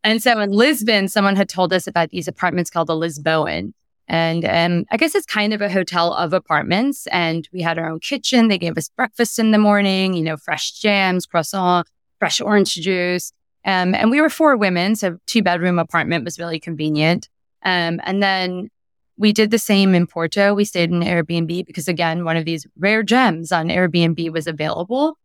And 0.03 0.21
so 0.21 0.37
in 0.39 0.51
Lisbon, 0.51 1.07
someone 1.07 1.35
had 1.35 1.49
told 1.49 1.71
us 1.71 1.87
about 1.87 2.09
these 2.09 2.27
apartments 2.27 2.69
called 2.69 2.87
the 2.87 2.95
Lisboan. 2.95 3.73
And 4.07 4.45
um, 4.45 4.85
I 4.91 4.97
guess 4.97 5.15
it's 5.15 5.25
kind 5.25 5.53
of 5.53 5.61
a 5.61 5.69
hotel 5.69 6.13
of 6.13 6.33
apartments. 6.33 7.07
And 7.07 7.47
we 7.53 7.61
had 7.61 7.79
our 7.79 7.89
own 7.89 7.99
kitchen. 7.99 8.47
They 8.47 8.57
gave 8.57 8.77
us 8.77 8.89
breakfast 8.89 9.39
in 9.39 9.51
the 9.51 9.57
morning, 9.57 10.13
you 10.13 10.23
know, 10.23 10.37
fresh 10.37 10.71
jams, 10.71 11.25
croissant, 11.25 11.87
fresh 12.19 12.41
orange 12.41 12.75
juice. 12.75 13.31
Um, 13.65 13.95
and 13.95 14.11
we 14.11 14.19
were 14.19 14.29
four 14.29 14.57
women. 14.57 14.95
So 14.95 15.17
two 15.25 15.41
bedroom 15.41 15.79
apartment 15.79 16.25
was 16.25 16.37
really 16.37 16.59
convenient. 16.59 17.29
Um, 17.63 18.01
and 18.03 18.21
then 18.21 18.69
we 19.17 19.31
did 19.31 19.51
the 19.51 19.59
same 19.59 19.95
in 19.95 20.07
Porto. 20.07 20.53
We 20.53 20.65
stayed 20.65 20.91
in 20.91 20.99
Airbnb 20.99 21.65
because 21.65 21.87
again, 21.87 22.25
one 22.25 22.35
of 22.35 22.45
these 22.45 22.67
rare 22.77 23.03
gems 23.03 23.51
on 23.51 23.67
Airbnb 23.67 24.31
was 24.31 24.47
available. 24.47 25.17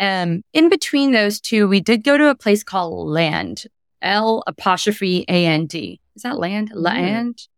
Um, 0.00 0.42
in 0.52 0.68
between 0.68 1.12
those 1.12 1.40
two, 1.40 1.68
we 1.68 1.80
did 1.80 2.02
go 2.02 2.18
to 2.18 2.30
a 2.30 2.34
place 2.34 2.64
called 2.64 3.08
Land, 3.08 3.66
L 4.02 4.42
apostrophe 4.46 5.24
A 5.28 5.46
N 5.46 5.66
D. 5.66 6.00
Is 6.16 6.22
that 6.22 6.38
land? 6.38 6.72
Mm. 6.72 6.82
Land? 6.82 7.48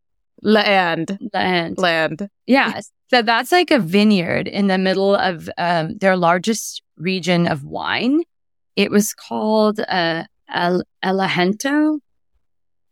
Land. 0.42 1.18
Land. 1.32 1.78
Land. 1.78 2.28
Yeah. 2.46 2.80
So 3.10 3.22
that's 3.22 3.52
like 3.52 3.70
a 3.70 3.78
vineyard 3.78 4.48
in 4.48 4.66
the 4.66 4.78
middle 4.78 5.14
of 5.14 5.48
um, 5.58 5.96
their 5.98 6.16
largest 6.16 6.82
region 6.96 7.46
of 7.46 7.64
wine. 7.64 8.22
It 8.74 8.90
was 8.90 9.14
called 9.14 9.80
uh, 9.80 10.24
El 10.52 10.82
Elahento, 11.04 12.00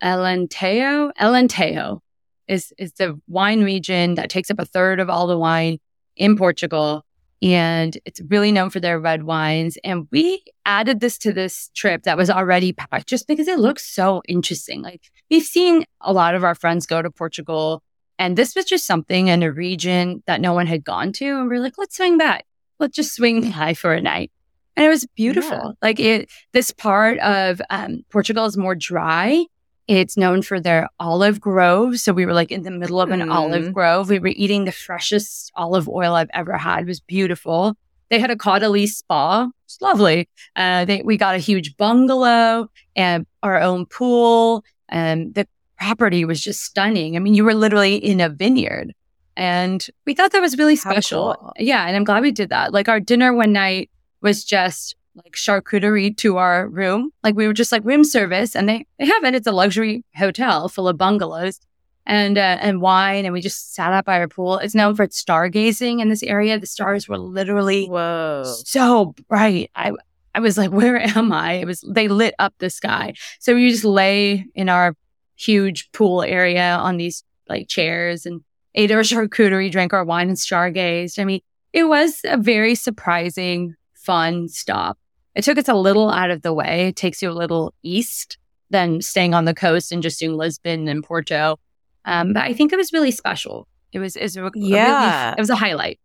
Elanteo, 0.02 1.12
Elanteo 1.20 2.00
is 2.46 2.72
is 2.78 2.92
the 2.92 3.20
wine 3.26 3.64
region 3.64 4.14
that 4.16 4.30
takes 4.30 4.50
up 4.50 4.58
a 4.58 4.64
third 4.64 5.00
of 5.00 5.08
all 5.08 5.26
the 5.26 5.38
wine 5.38 5.78
in 6.16 6.36
Portugal. 6.36 7.04
And 7.42 7.98
it's 8.04 8.20
really 8.28 8.52
known 8.52 8.70
for 8.70 8.80
their 8.80 8.98
red 8.98 9.24
wines. 9.24 9.76
And 9.84 10.08
we 10.10 10.42
added 10.64 11.00
this 11.00 11.18
to 11.18 11.32
this 11.32 11.70
trip 11.74 12.04
that 12.04 12.16
was 12.16 12.30
already 12.30 12.72
packed 12.72 13.08
just 13.08 13.26
because 13.26 13.48
it 13.48 13.58
looks 13.58 13.84
so 13.84 14.22
interesting. 14.28 14.82
Like 14.82 15.02
we've 15.30 15.42
seen 15.42 15.84
a 16.00 16.12
lot 16.12 16.34
of 16.34 16.44
our 16.44 16.54
friends 16.54 16.86
go 16.86 17.02
to 17.02 17.10
Portugal, 17.10 17.82
and 18.18 18.36
this 18.36 18.54
was 18.54 18.64
just 18.64 18.86
something 18.86 19.28
in 19.28 19.42
a 19.42 19.52
region 19.52 20.22
that 20.26 20.40
no 20.40 20.52
one 20.52 20.66
had 20.66 20.84
gone 20.84 21.12
to. 21.14 21.26
And 21.26 21.48
we 21.48 21.56
are 21.56 21.60
like, 21.60 21.78
let's 21.78 21.96
swing 21.96 22.16
back. 22.16 22.46
Let's 22.78 22.96
just 22.96 23.14
swing 23.14 23.50
by 23.58 23.74
for 23.74 23.92
a 23.92 24.00
night. 24.00 24.30
And 24.76 24.84
it 24.84 24.88
was 24.88 25.06
beautiful. 25.14 25.56
Yeah. 25.56 25.72
Like 25.82 26.00
it, 26.00 26.30
this 26.52 26.72
part 26.72 27.18
of 27.20 27.60
um, 27.70 28.04
Portugal 28.10 28.44
is 28.46 28.56
more 28.56 28.74
dry 28.74 29.44
it's 29.86 30.16
known 30.16 30.42
for 30.42 30.60
their 30.60 30.88
olive 30.98 31.40
grove. 31.40 31.98
So 31.98 32.12
we 32.12 32.24
were 32.24 32.32
like 32.32 32.50
in 32.50 32.62
the 32.62 32.70
middle 32.70 33.00
of 33.00 33.10
an 33.10 33.20
mm. 33.20 33.32
olive 33.32 33.72
grove. 33.72 34.08
We 34.08 34.18
were 34.18 34.28
eating 34.28 34.64
the 34.64 34.72
freshest 34.72 35.52
olive 35.56 35.88
oil 35.88 36.14
I've 36.14 36.30
ever 36.32 36.56
had. 36.56 36.80
It 36.80 36.86
was 36.86 37.00
beautiful. 37.00 37.76
They 38.10 38.18
had 38.18 38.30
a 38.30 38.36
Caudalie 38.36 38.88
spa. 38.88 39.48
It's 39.64 39.80
lovely. 39.80 40.28
Uh, 40.56 40.84
they, 40.84 41.02
we 41.02 41.16
got 41.16 41.34
a 41.34 41.38
huge 41.38 41.76
bungalow 41.76 42.68
and 42.96 43.26
our 43.42 43.60
own 43.60 43.86
pool. 43.86 44.64
And 44.88 45.34
the 45.34 45.46
property 45.78 46.24
was 46.24 46.40
just 46.40 46.62
stunning. 46.62 47.16
I 47.16 47.18
mean, 47.18 47.34
you 47.34 47.44
were 47.44 47.54
literally 47.54 47.96
in 47.96 48.20
a 48.20 48.28
vineyard. 48.28 48.94
And 49.36 49.84
we 50.06 50.14
thought 50.14 50.32
that 50.32 50.40
was 50.40 50.56
really 50.56 50.76
special. 50.76 51.36
Cool. 51.38 51.52
Yeah. 51.58 51.86
And 51.86 51.96
I'm 51.96 52.04
glad 52.04 52.22
we 52.22 52.30
did 52.30 52.50
that. 52.50 52.72
Like 52.72 52.88
our 52.88 53.00
dinner 53.00 53.34
one 53.34 53.52
night 53.52 53.90
was 54.20 54.44
just 54.44 54.94
like 55.14 55.34
charcuterie 55.34 56.16
to 56.18 56.36
our 56.38 56.68
room. 56.68 57.10
Like 57.22 57.34
we 57.34 57.46
were 57.46 57.52
just 57.52 57.72
like 57.72 57.84
room 57.84 58.04
service 58.04 58.56
and 58.56 58.68
they, 58.68 58.86
they 58.98 59.06
have 59.06 59.24
it. 59.24 59.34
It's 59.34 59.46
a 59.46 59.52
luxury 59.52 60.04
hotel 60.16 60.68
full 60.68 60.88
of 60.88 60.98
bungalows 60.98 61.60
and, 62.06 62.36
uh, 62.36 62.58
and 62.60 62.80
wine. 62.80 63.24
And 63.24 63.32
we 63.32 63.40
just 63.40 63.74
sat 63.74 63.92
out 63.92 64.04
by 64.04 64.18
our 64.18 64.28
pool. 64.28 64.58
It's 64.58 64.74
known 64.74 64.94
for 64.94 65.04
its 65.04 65.22
stargazing 65.22 66.00
in 66.00 66.08
this 66.08 66.22
area. 66.22 66.58
The 66.58 66.66
stars 66.66 67.08
were 67.08 67.18
literally 67.18 67.86
Whoa. 67.86 68.42
so 68.64 69.14
bright. 69.28 69.70
I, 69.74 69.92
I 70.34 70.40
was 70.40 70.58
like, 70.58 70.70
where 70.70 70.96
am 70.96 71.32
I? 71.32 71.52
It 71.54 71.66
was, 71.66 71.84
they 71.88 72.08
lit 72.08 72.34
up 72.38 72.54
the 72.58 72.70
sky. 72.70 73.14
So 73.38 73.54
we 73.54 73.70
just 73.70 73.84
lay 73.84 74.46
in 74.54 74.68
our 74.68 74.96
huge 75.36 75.90
pool 75.92 76.22
area 76.22 76.76
on 76.76 76.96
these 76.96 77.24
like 77.48 77.68
chairs 77.68 78.26
and 78.26 78.42
ate 78.74 78.90
our 78.90 79.00
charcuterie, 79.00 79.70
drank 79.70 79.92
our 79.92 80.04
wine 80.04 80.28
and 80.28 80.36
stargazed. 80.36 81.18
I 81.20 81.24
mean, 81.24 81.40
it 81.72 81.84
was 81.84 82.20
a 82.24 82.36
very 82.36 82.74
surprising, 82.74 83.74
fun 83.94 84.48
stop. 84.48 84.98
It 85.34 85.42
took 85.42 85.58
us 85.58 85.68
a 85.68 85.74
little 85.74 86.10
out 86.10 86.30
of 86.30 86.42
the 86.42 86.52
way. 86.52 86.88
It 86.88 86.96
takes 86.96 87.22
you 87.22 87.30
a 87.30 87.32
little 87.32 87.74
east 87.82 88.38
than 88.70 89.00
staying 89.00 89.34
on 89.34 89.44
the 89.44 89.54
coast 89.54 89.92
and 89.92 90.02
just 90.02 90.18
doing 90.18 90.36
Lisbon 90.36 90.88
and 90.88 91.02
Porto. 91.02 91.58
Um, 92.04 92.32
but 92.32 92.42
I 92.42 92.52
think 92.52 92.72
it 92.72 92.76
was 92.76 92.92
really 92.92 93.10
special. 93.10 93.66
It 93.92 93.98
was, 93.98 94.16
it 94.16 94.22
was 94.22 94.36
a, 94.36 94.50
yeah. 94.54 95.24
Really, 95.26 95.34
it 95.38 95.40
was 95.40 95.50
a 95.50 95.56
highlight. 95.56 95.98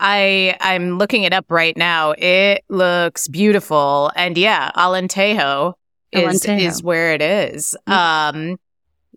I 0.00 0.56
I'm 0.60 0.98
looking 0.98 1.24
it 1.24 1.32
up 1.34 1.44
right 1.50 1.76
now. 1.76 2.14
It 2.16 2.64
looks 2.70 3.28
beautiful, 3.28 4.10
and 4.16 4.36
yeah, 4.36 4.70
Alentejo 4.74 5.74
is 6.10 6.42
Alentejo. 6.42 6.60
is 6.60 6.82
where 6.82 7.12
it 7.12 7.20
is. 7.20 7.76
Mm-hmm. 7.86 8.38
Um, 8.38 8.56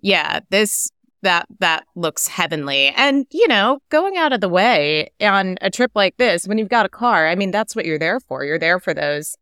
yeah, 0.02 0.41
this 0.49 0.91
that 1.21 1.45
that 1.60 1.86
looks 1.95 2.28
heavenly, 2.28 2.89
and 2.97 3.26
you 3.32 3.47
know, 3.47 3.80
going 3.89 4.17
out 4.17 4.34
of 4.34 4.41
the 4.41 4.49
way 4.49 5.10
on 5.21 5.58
a 5.62 5.69
trip 5.69 5.91
like 5.95 6.17
this 6.17 6.45
when 6.47 6.58
you've 6.58 6.67
got 6.67 6.86
a 6.86 6.89
car. 6.89 7.30
I 7.30 7.36
mean, 7.36 7.52
that's 7.52 7.78
what 7.78 7.86
you're 7.86 7.97
there 7.97 8.19
for. 8.19 8.43
You're 8.43 8.60
there 8.60 8.80
for 8.80 8.93
those 8.93 9.38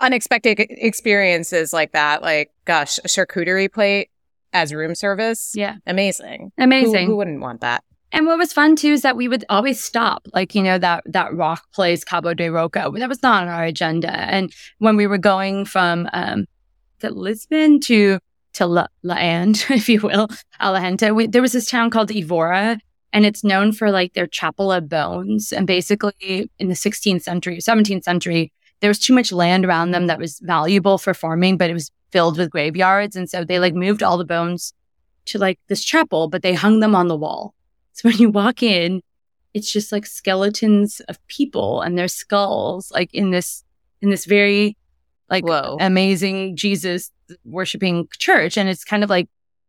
unexpected 0.00 0.58
experiences 0.70 1.72
like 1.72 1.92
that. 1.92 2.22
Like, 2.22 2.50
gosh, 2.64 2.98
a 2.98 3.08
charcuterie 3.08 3.72
plate 3.72 4.10
as 4.52 4.72
room 4.72 4.94
service. 4.94 5.52
Yeah. 5.54 5.76
Amazing. 5.86 6.52
Amazing. 6.58 7.06
Who, 7.06 7.12
who, 7.12 7.16
wouldn't 7.16 7.40
want 7.40 7.60
that? 7.60 7.84
And 8.12 8.26
what 8.26 8.38
was 8.38 8.52
fun 8.52 8.76
too 8.76 8.92
is 8.92 9.02
that 9.02 9.16
we 9.16 9.28
would 9.28 9.44
always 9.50 9.82
stop, 9.82 10.26
like, 10.32 10.54
you 10.54 10.62
know, 10.62 10.78
that, 10.78 11.04
that 11.06 11.34
rock 11.34 11.70
place, 11.72 12.04
Cabo 12.04 12.32
da 12.32 12.48
Roca. 12.48 12.90
That 12.94 13.08
was 13.08 13.22
not 13.22 13.42
on 13.42 13.48
our 13.48 13.64
agenda. 13.64 14.10
And 14.10 14.52
when 14.78 14.96
we 14.96 15.06
were 15.06 15.18
going 15.18 15.66
from, 15.66 16.08
um, 16.12 16.46
to 17.00 17.10
Lisbon 17.10 17.80
to, 17.80 18.18
to 18.54 18.66
La, 18.66 18.86
La 19.02 19.16
And, 19.16 19.62
if 19.70 19.88
you 19.88 20.00
will, 20.00 20.28
Alejandro, 20.60 21.12
we, 21.12 21.26
there 21.26 21.42
was 21.42 21.52
this 21.52 21.70
town 21.70 21.90
called 21.90 22.10
Evora 22.10 22.78
and 23.12 23.24
it's 23.24 23.44
known 23.44 23.72
for 23.72 23.90
like 23.90 24.14
their 24.14 24.26
chapel 24.26 24.70
of 24.72 24.88
bones. 24.88 25.52
And 25.52 25.66
basically 25.66 26.50
in 26.58 26.68
the 26.68 26.74
16th 26.74 27.22
century, 27.22 27.58
17th 27.58 28.04
century, 28.04 28.52
there 28.80 28.90
was 28.90 28.98
too 28.98 29.12
much 29.14 29.32
land 29.32 29.64
around 29.64 29.90
them 29.90 30.06
that 30.06 30.18
was 30.18 30.38
valuable 30.40 30.98
for 30.98 31.14
farming, 31.14 31.56
but 31.56 31.70
it 31.70 31.74
was 31.74 31.90
filled 32.10 32.38
with 32.38 32.50
graveyards. 32.50 33.16
And 33.16 33.28
so 33.28 33.44
they 33.44 33.58
like 33.58 33.74
moved 33.74 34.02
all 34.02 34.18
the 34.18 34.24
bones 34.24 34.72
to 35.26 35.38
like 35.38 35.58
this 35.68 35.84
chapel, 35.84 36.28
but 36.28 36.42
they 36.42 36.54
hung 36.54 36.80
them 36.80 36.94
on 36.94 37.08
the 37.08 37.16
wall. 37.16 37.54
So 37.92 38.08
when 38.08 38.18
you 38.18 38.30
walk 38.30 38.62
in, 38.62 39.02
it's 39.54 39.72
just 39.72 39.92
like 39.92 40.06
skeletons 40.06 41.00
of 41.08 41.24
people 41.26 41.80
and 41.80 41.98
their 41.98 42.08
skulls, 42.08 42.90
like 42.92 43.12
in 43.12 43.30
this, 43.30 43.64
in 44.00 44.10
this 44.10 44.24
very 44.24 44.76
like 45.30 45.44
Whoa. 45.44 45.76
amazing 45.80 46.56
Jesus 46.56 47.10
worshiping 47.44 48.08
church. 48.18 48.56
And 48.56 48.68
it's 48.68 48.84
kind 48.84 49.04
of 49.04 49.10
like 49.10 49.28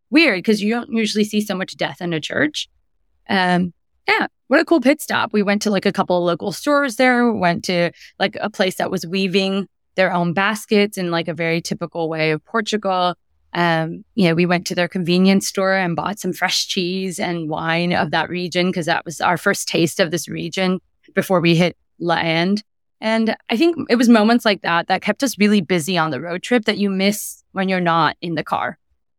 weird 0.10 0.38
because 0.40 0.62
you 0.62 0.74
don't 0.74 0.92
usually 0.92 1.24
see 1.24 1.42
so 1.42 1.56
much 1.56 1.76
death 1.76 2.02
in 2.02 2.14
a 2.14 2.20
church. 2.20 2.70
Um, 3.30 3.74
yeah, 4.10 4.28
what 4.48 4.60
a 4.60 4.66
cool 4.66 4.82
pit 4.82 5.02
stop. 5.02 5.34
We 5.34 5.44
went 5.44 5.62
to 5.64 5.72
like 5.72 5.86
a 5.86 5.92
couple 5.92 6.18
of 6.18 6.24
local 6.24 6.52
stores 6.52 6.96
there, 6.96 7.32
went 7.32 7.64
to 7.66 7.92
like 8.18 8.38
a 8.42 8.50
place 8.50 8.76
that 8.76 8.92
was 8.92 9.06
weaving 9.06 9.68
their 9.96 10.12
own 10.12 10.34
baskets 10.34 10.98
in 10.98 11.12
like 11.12 11.28
a 11.28 11.34
very 11.34 11.62
typical 11.62 12.10
way 12.10 12.32
of 12.32 12.44
Portugal. 12.46 13.16
Um, 13.54 14.04
you 14.16 14.28
know, 14.28 14.36
we 14.36 14.46
went 14.46 14.68
to 14.68 14.76
their 14.76 14.88
convenience 14.88 15.48
store 15.48 15.74
and 15.76 15.96
bought 15.96 16.20
some 16.20 16.34
fresh 16.34 16.68
cheese 16.68 17.20
and 17.20 17.50
wine 17.50 17.94
of 17.94 18.12
that 18.12 18.30
region 18.30 18.68
because 18.68 18.86
that 18.86 19.06
was 19.06 19.22
our 19.22 19.38
first 19.38 19.68
taste 19.68 20.00
of 20.00 20.12
this 20.12 20.28
region 20.28 20.80
before 21.14 21.42
we 21.42 21.56
hit 21.56 21.76
land. 22.00 22.64
And 23.02 23.36
I 23.50 23.58
think 23.58 23.78
it 23.90 23.96
was 23.96 24.10
moments 24.10 24.46
like 24.46 24.62
that 24.62 24.88
that 24.88 25.02
kept 25.02 25.24
us 25.24 25.38
really 25.40 25.62
busy 25.62 25.98
on 25.98 26.12
the 26.12 26.22
road 26.22 26.44
trip 26.44 26.66
that 26.66 26.78
you 26.78 26.90
miss 26.90 27.44
when 27.52 27.70
you're 27.70 27.80
not 27.80 28.18
in 28.22 28.36
the 28.36 28.44
car, 28.44 28.78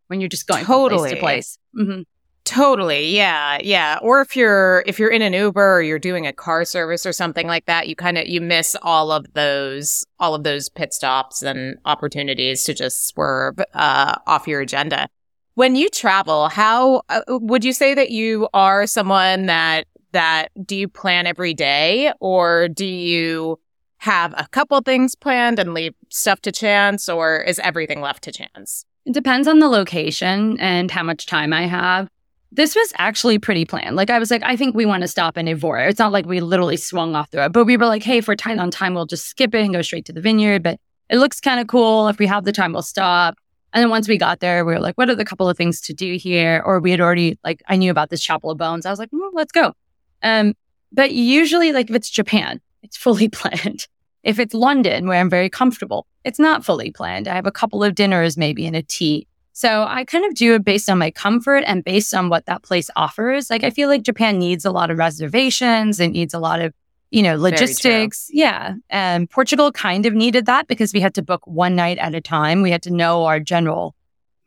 when 0.08 0.20
you're 0.20 0.28
just 0.28 0.46
going 0.46 0.64
totally. 0.64 1.10
place 1.10 1.10
to 1.10 1.20
place. 1.20 1.58
Mm-hmm. 1.78 2.02
Totally. 2.44 3.14
Yeah. 3.14 3.58
Yeah. 3.62 3.98
Or 4.02 4.20
if 4.20 4.34
you're 4.34 4.82
if 4.86 4.98
you're 4.98 5.10
in 5.10 5.22
an 5.22 5.32
Uber 5.32 5.76
or 5.76 5.82
you're 5.82 5.98
doing 5.98 6.26
a 6.26 6.32
car 6.32 6.64
service 6.64 7.06
or 7.06 7.12
something 7.12 7.46
like 7.46 7.66
that, 7.66 7.86
you 7.86 7.94
kind 7.94 8.18
of 8.18 8.26
you 8.26 8.40
miss 8.40 8.76
all 8.82 9.12
of 9.12 9.32
those 9.34 10.04
all 10.18 10.34
of 10.34 10.42
those 10.42 10.68
pit 10.68 10.92
stops 10.92 11.42
and 11.42 11.78
opportunities 11.84 12.64
to 12.64 12.74
just 12.74 13.06
swerve 13.06 13.58
uh, 13.74 14.16
off 14.26 14.48
your 14.48 14.60
agenda. 14.60 15.08
When 15.54 15.76
you 15.76 15.88
travel, 15.90 16.48
how 16.48 17.02
uh, 17.08 17.20
would 17.28 17.64
you 17.64 17.72
say 17.72 17.94
that 17.94 18.10
you 18.10 18.48
are 18.54 18.86
someone 18.86 19.46
that 19.46 19.86
that 20.12 20.48
do 20.64 20.74
you 20.74 20.88
plan 20.88 21.26
every 21.26 21.54
day 21.54 22.12
or 22.20 22.68
do 22.68 22.86
you 22.86 23.60
have 23.98 24.32
a 24.36 24.48
couple 24.48 24.80
things 24.80 25.14
planned 25.14 25.58
and 25.58 25.74
leave 25.74 25.94
stuff 26.08 26.40
to 26.40 26.50
chance, 26.50 27.08
or 27.08 27.36
is 27.36 27.58
everything 27.58 28.00
left 28.00 28.24
to 28.24 28.32
chance? 28.32 28.86
It 29.04 29.12
depends 29.12 29.46
on 29.46 29.58
the 29.58 29.68
location 29.68 30.58
and 30.58 30.90
how 30.90 31.02
much 31.02 31.26
time 31.26 31.52
I 31.52 31.66
have. 31.66 32.08
This 32.52 32.74
was 32.74 32.92
actually 32.98 33.38
pretty 33.38 33.64
planned. 33.64 33.94
Like 33.94 34.10
I 34.10 34.18
was 34.18 34.30
like, 34.30 34.42
I 34.44 34.56
think 34.56 34.74
we 34.74 34.84
want 34.84 35.02
to 35.02 35.08
stop 35.08 35.38
in 35.38 35.46
Evora. 35.46 35.88
It's 35.88 36.00
not 36.00 36.12
like 36.12 36.26
we 36.26 36.40
literally 36.40 36.76
swung 36.76 37.14
off 37.14 37.30
the 37.30 37.38
road, 37.38 37.52
but 37.52 37.64
we 37.64 37.76
were 37.76 37.86
like, 37.86 38.02
hey, 38.02 38.18
if 38.18 38.26
we're 38.26 38.34
tight 38.34 38.58
on 38.58 38.70
time, 38.70 38.94
we'll 38.94 39.06
just 39.06 39.26
skip 39.26 39.54
it 39.54 39.62
and 39.62 39.72
go 39.72 39.82
straight 39.82 40.04
to 40.06 40.12
the 40.12 40.20
vineyard. 40.20 40.62
But 40.62 40.80
it 41.08 41.18
looks 41.18 41.40
kind 41.40 41.60
of 41.60 41.68
cool. 41.68 42.08
If 42.08 42.18
we 42.18 42.26
have 42.26 42.44
the 42.44 42.52
time, 42.52 42.72
we'll 42.72 42.82
stop. 42.82 43.36
And 43.72 43.82
then 43.82 43.90
once 43.90 44.08
we 44.08 44.18
got 44.18 44.40
there, 44.40 44.64
we 44.64 44.72
were 44.72 44.80
like, 44.80 44.98
what 44.98 45.08
are 45.08 45.14
the 45.14 45.24
couple 45.24 45.48
of 45.48 45.56
things 45.56 45.80
to 45.82 45.94
do 45.94 46.16
here? 46.16 46.62
Or 46.64 46.80
we 46.80 46.90
had 46.90 47.00
already 47.00 47.38
like 47.44 47.62
I 47.68 47.76
knew 47.76 47.90
about 47.90 48.10
this 48.10 48.22
Chapel 48.22 48.50
of 48.50 48.58
Bones. 48.58 48.84
I 48.84 48.90
was 48.90 48.98
like, 48.98 49.10
mm, 49.10 49.30
let's 49.32 49.52
go. 49.52 49.74
Um, 50.22 50.54
but 50.92 51.12
usually, 51.12 51.72
like 51.72 51.88
if 51.88 51.96
it's 51.96 52.10
Japan, 52.10 52.60
it's 52.82 52.96
fully 52.96 53.28
planned. 53.40 53.86
If 54.22 54.38
it's 54.38 54.54
London, 54.54 55.06
where 55.06 55.18
I'm 55.18 55.30
very 55.30 55.48
comfortable, 55.48 56.06
it's 56.24 56.38
not 56.38 56.64
fully 56.64 56.90
planned. 56.90 57.26
I 57.26 57.34
have 57.34 57.46
a 57.46 57.52
couple 57.52 57.82
of 57.82 57.94
dinners, 57.94 58.36
maybe, 58.36 58.66
and 58.66 58.76
a 58.76 58.82
tea. 58.82 59.26
So 59.52 59.84
I 59.88 60.04
kind 60.04 60.24
of 60.24 60.34
do 60.34 60.54
it 60.54 60.64
based 60.64 60.88
on 60.88 60.98
my 60.98 61.10
comfort 61.10 61.64
and 61.66 61.84
based 61.84 62.14
on 62.14 62.28
what 62.28 62.46
that 62.46 62.62
place 62.62 62.88
offers. 62.96 63.50
Like 63.50 63.64
I 63.64 63.70
feel 63.70 63.88
like 63.88 64.02
Japan 64.02 64.38
needs 64.38 64.64
a 64.64 64.70
lot 64.70 64.90
of 64.90 64.98
reservations. 64.98 66.00
It 66.00 66.08
needs 66.08 66.32
a 66.34 66.38
lot 66.38 66.60
of, 66.60 66.72
you 67.10 67.22
know, 67.22 67.36
logistics. 67.36 68.28
Yeah. 68.32 68.74
And 68.88 69.28
Portugal 69.28 69.72
kind 69.72 70.06
of 70.06 70.14
needed 70.14 70.46
that 70.46 70.68
because 70.68 70.92
we 70.92 71.00
had 71.00 71.14
to 71.14 71.22
book 71.22 71.46
one 71.46 71.74
night 71.74 71.98
at 71.98 72.14
a 72.14 72.20
time. 72.20 72.62
We 72.62 72.70
had 72.70 72.82
to 72.84 72.90
know 72.90 73.24
our 73.24 73.40
general, 73.40 73.94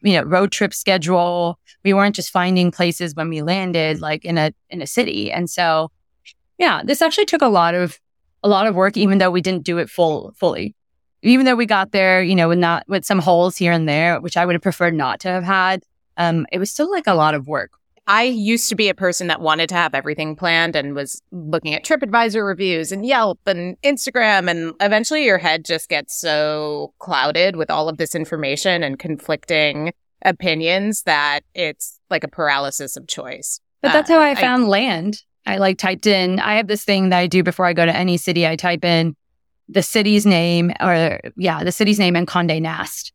you 0.01 0.13
know, 0.13 0.23
road 0.23 0.51
trip 0.51 0.73
schedule. 0.73 1.59
We 1.83 1.93
weren't 1.93 2.15
just 2.15 2.31
finding 2.31 2.71
places 2.71 3.13
when 3.13 3.29
we 3.29 3.41
landed, 3.41 3.99
like 3.99 4.23
in 4.23 4.37
a 4.37 4.53
in 4.69 4.81
a 4.81 4.87
city. 4.87 5.31
And 5.31 5.49
so 5.49 5.91
yeah, 6.57 6.81
this 6.83 7.01
actually 7.01 7.25
took 7.25 7.41
a 7.41 7.47
lot 7.47 7.75
of 7.75 7.99
a 8.41 8.47
lot 8.47 8.67
of 8.67 8.75
work, 8.75 8.97
even 8.97 9.17
though 9.17 9.31
we 9.31 9.41
didn't 9.41 9.63
do 9.63 9.77
it 9.79 9.89
full 9.89 10.33
fully. 10.37 10.75
Even 11.23 11.45
though 11.45 11.55
we 11.55 11.65
got 11.65 11.91
there, 11.91 12.21
you 12.21 12.35
know, 12.35 12.49
with 12.49 12.59
not 12.59 12.83
with 12.87 13.05
some 13.05 13.19
holes 13.19 13.57
here 13.57 13.71
and 13.71 13.87
there, 13.87 14.19
which 14.21 14.37
I 14.37 14.45
would 14.45 14.53
have 14.53 14.61
preferred 14.61 14.93
not 14.93 15.19
to 15.21 15.29
have 15.29 15.43
had, 15.43 15.83
um, 16.17 16.45
it 16.51 16.59
was 16.59 16.69
still 16.69 16.91
like 16.91 17.07
a 17.07 17.13
lot 17.13 17.33
of 17.33 17.47
work. 17.47 17.71
I 18.05 18.23
used 18.23 18.67
to 18.69 18.75
be 18.75 18.89
a 18.89 18.93
person 18.93 19.27
that 19.27 19.39
wanted 19.39 19.69
to 19.69 19.75
have 19.75 19.95
everything 19.95 20.35
planned 20.35 20.75
and 20.75 20.93
was 20.93 21.21
looking 21.31 21.73
at 21.73 21.85
TripAdvisor 21.85 22.45
reviews 22.45 22.91
and 22.91 23.05
Yelp 23.05 23.39
and 23.45 23.79
Instagram. 23.81 24.49
And 24.51 24.73
eventually 24.81 25.23
your 25.23 25.37
head 25.37 25.63
just 25.63 25.87
gets 25.87 26.19
so 26.19 26.93
clouded 26.99 27.55
with 27.55 27.71
all 27.71 27.87
of 27.87 27.97
this 27.97 28.13
information 28.13 28.83
and 28.83 28.99
conflicting 28.99 29.93
opinions 30.25 31.03
that 31.03 31.41
it's 31.53 31.99
like 32.09 32.25
a 32.25 32.27
paralysis 32.27 32.97
of 32.97 33.07
choice. 33.07 33.61
But 33.81 33.93
that's 33.93 34.09
uh, 34.09 34.15
how 34.15 34.21
I 34.21 34.35
found 34.35 34.65
I, 34.65 34.67
land. 34.67 35.23
I 35.45 35.57
like 35.57 35.77
typed 35.77 36.07
in, 36.07 36.39
I 36.39 36.55
have 36.55 36.67
this 36.67 36.83
thing 36.83 37.09
that 37.09 37.19
I 37.19 37.27
do 37.27 37.41
before 37.41 37.65
I 37.65 37.73
go 37.73 37.85
to 37.85 37.95
any 37.95 38.17
city. 38.17 38.45
I 38.45 38.57
type 38.57 38.83
in 38.83 39.15
the 39.69 39.83
city's 39.83 40.25
name 40.25 40.71
or 40.79 41.19
yeah, 41.37 41.63
the 41.63 41.71
city's 41.71 41.99
name 41.99 42.15
and 42.15 42.27
Condé 42.27 42.61
Nast. 42.61 43.13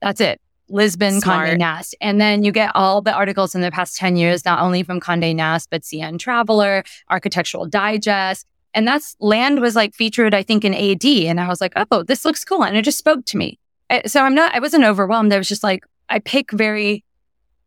That's 0.00 0.20
it. 0.20 0.40
Lisbon, 0.68 1.20
Smart. 1.20 1.50
Condé 1.50 1.58
Nast. 1.58 1.94
And 2.00 2.20
then 2.20 2.42
you 2.42 2.52
get 2.52 2.72
all 2.74 3.02
the 3.02 3.12
articles 3.12 3.54
in 3.54 3.60
the 3.60 3.70
past 3.70 3.96
10 3.96 4.16
years, 4.16 4.44
not 4.44 4.60
only 4.60 4.82
from 4.82 5.00
Condé 5.00 5.34
Nast, 5.34 5.70
but 5.70 5.82
CN 5.82 6.18
Traveler, 6.18 6.84
Architectural 7.10 7.66
Digest. 7.66 8.46
And 8.72 8.88
that's 8.88 9.16
land 9.20 9.60
was 9.60 9.76
like 9.76 9.94
featured, 9.94 10.34
I 10.34 10.42
think, 10.42 10.64
in 10.64 10.74
AD. 10.74 11.04
And 11.04 11.38
I 11.38 11.48
was 11.48 11.60
like, 11.60 11.74
oh, 11.76 12.02
this 12.02 12.24
looks 12.24 12.44
cool. 12.44 12.64
And 12.64 12.76
it 12.76 12.82
just 12.82 12.98
spoke 12.98 13.24
to 13.26 13.36
me. 13.36 13.58
So 14.06 14.22
I'm 14.22 14.34
not, 14.34 14.54
I 14.54 14.58
wasn't 14.58 14.84
overwhelmed. 14.84 15.32
I 15.32 15.38
was 15.38 15.48
just 15.48 15.62
like, 15.62 15.84
I 16.08 16.18
pick 16.18 16.50
very, 16.50 17.04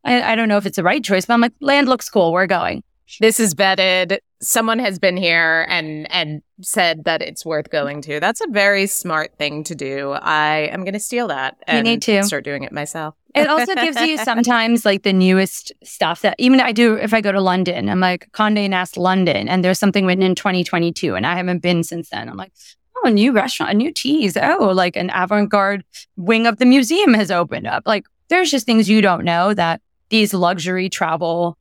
I, 0.04 0.34
I 0.34 0.36
don't 0.36 0.50
know 0.50 0.58
if 0.58 0.66
it's 0.66 0.76
the 0.76 0.84
right 0.84 1.04
choice, 1.04 1.26
but 1.26 1.34
I'm 1.34 1.42
like, 1.42 1.54
land 1.62 1.88
looks 1.88 2.10
cool. 2.10 2.34
We're 2.34 2.48
going 2.48 2.84
this 3.20 3.40
is 3.40 3.54
vetted. 3.54 4.20
Someone 4.40 4.80
has 4.80 5.00
been 5.00 5.18
here 5.18 5.66
and 5.70 6.12
and 6.12 6.42
said 6.62 7.06
that 7.06 7.22
it's 7.22 7.46
worth 7.46 7.70
going 7.70 8.02
to. 8.04 8.20
That's 8.20 8.42
a 8.42 8.48
very 8.50 8.88
smart 8.88 9.38
thing 9.38 9.64
to 9.66 9.76
do. 9.76 10.12
I 10.12 10.70
am 10.72 10.82
going 10.84 10.94
to 10.94 11.00
steal 11.00 11.28
that 11.30 11.58
and 11.66 11.78
you 11.78 11.94
need 11.94 12.02
to 12.04 12.24
start 12.24 12.44
doing 12.44 12.64
it 12.64 12.72
myself. 12.72 13.16
it 13.36 13.48
also 13.48 13.74
gives 13.76 14.00
you 14.02 14.18
sometimes 14.18 14.86
like 14.86 15.04
the 15.04 15.14
newest 15.14 15.72
stuff 15.84 16.22
that 16.22 16.36
even 16.38 16.60
I 16.60 16.72
do 16.72 16.96
if 16.96 17.14
I 17.14 17.22
go 17.22 17.32
to 17.32 17.42
London. 17.42 17.90
I'm 17.90 18.00
like 18.00 18.32
Condé 18.32 18.70
Nast 18.70 18.98
London, 18.98 19.48
and 19.48 19.64
there's 19.64 19.80
something 19.80 20.06
written 20.06 20.24
in 20.24 20.36
2022, 20.36 21.16
and 21.16 21.26
I 21.26 21.36
haven't 21.36 21.60
been 21.60 21.84
since 21.84 22.10
then. 22.10 22.30
I'm 22.30 22.38
like, 22.38 22.52
oh, 22.98 23.08
a 23.08 23.12
new 23.12 23.32
restaurant, 23.32 23.72
a 23.72 23.76
new 23.76 23.92
teas. 23.92 24.38
Oh, 24.38 24.72
like 24.74 24.96
an 24.96 25.12
avant-garde 25.14 25.84
wing 26.16 26.48
of 26.48 26.58
the 26.58 26.66
museum 26.66 27.14
has 27.14 27.32
opened 27.32 27.68
up. 27.68 27.84
Like 27.86 28.06
there's 28.30 28.52
just 28.52 28.66
things 28.66 28.90
you 28.90 29.02
don't 29.02 29.24
know 29.24 29.54
that 29.54 29.82
these 30.10 30.34
luxury 30.34 30.90
travel 30.90 31.58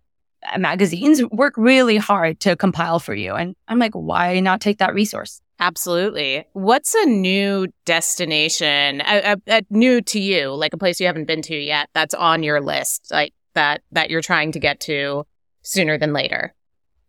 magazines 0.58 1.22
work 1.30 1.54
really 1.56 1.96
hard 1.96 2.40
to 2.40 2.56
compile 2.56 2.98
for 2.98 3.14
you. 3.14 3.34
And 3.34 3.54
I'm 3.68 3.78
like, 3.78 3.94
why 3.94 4.40
not 4.40 4.60
take 4.60 4.78
that 4.78 4.94
resource? 4.94 5.40
Absolutely. 5.58 6.44
What's 6.52 6.94
a 6.94 7.06
new 7.06 7.68
destination, 7.86 9.00
a, 9.00 9.32
a, 9.32 9.36
a, 9.46 9.62
new 9.70 10.02
to 10.02 10.20
you, 10.20 10.50
like 10.54 10.74
a 10.74 10.78
place 10.78 11.00
you 11.00 11.06
haven't 11.06 11.24
been 11.24 11.42
to 11.42 11.56
yet 11.56 11.88
that's 11.94 12.12
on 12.12 12.42
your 12.42 12.60
list, 12.60 13.08
like 13.10 13.32
that 13.54 13.80
that 13.92 14.10
you're 14.10 14.22
trying 14.22 14.52
to 14.52 14.60
get 14.60 14.80
to 14.80 15.24
sooner 15.62 15.96
than 15.96 16.12
later? 16.12 16.54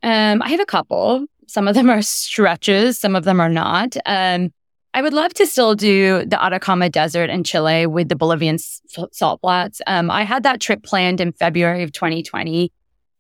Um, 0.01 0.41
I 0.41 0.49
have 0.49 0.61
a 0.61 0.65
couple. 0.65 1.25
Some 1.47 1.67
of 1.67 1.75
them 1.75 1.89
are 1.89 2.01
stretches, 2.01 2.97
some 2.97 3.15
of 3.15 3.25
them 3.25 3.41
are 3.41 3.49
not. 3.49 3.97
Um, 4.05 4.51
I 4.93 5.01
would 5.01 5.13
love 5.13 5.33
to 5.35 5.45
still 5.45 5.75
do 5.75 6.25
the 6.25 6.41
Atacama 6.43 6.89
Desert 6.89 7.29
in 7.29 7.43
Chile 7.43 7.85
with 7.85 8.09
the 8.09 8.15
Bolivian 8.15 8.57
salt 8.57 9.41
flats. 9.41 9.81
Um, 9.85 10.09
I 10.09 10.23
had 10.23 10.43
that 10.43 10.59
trip 10.59 10.83
planned 10.83 11.21
in 11.21 11.33
February 11.33 11.83
of 11.83 11.91
2020 11.91 12.71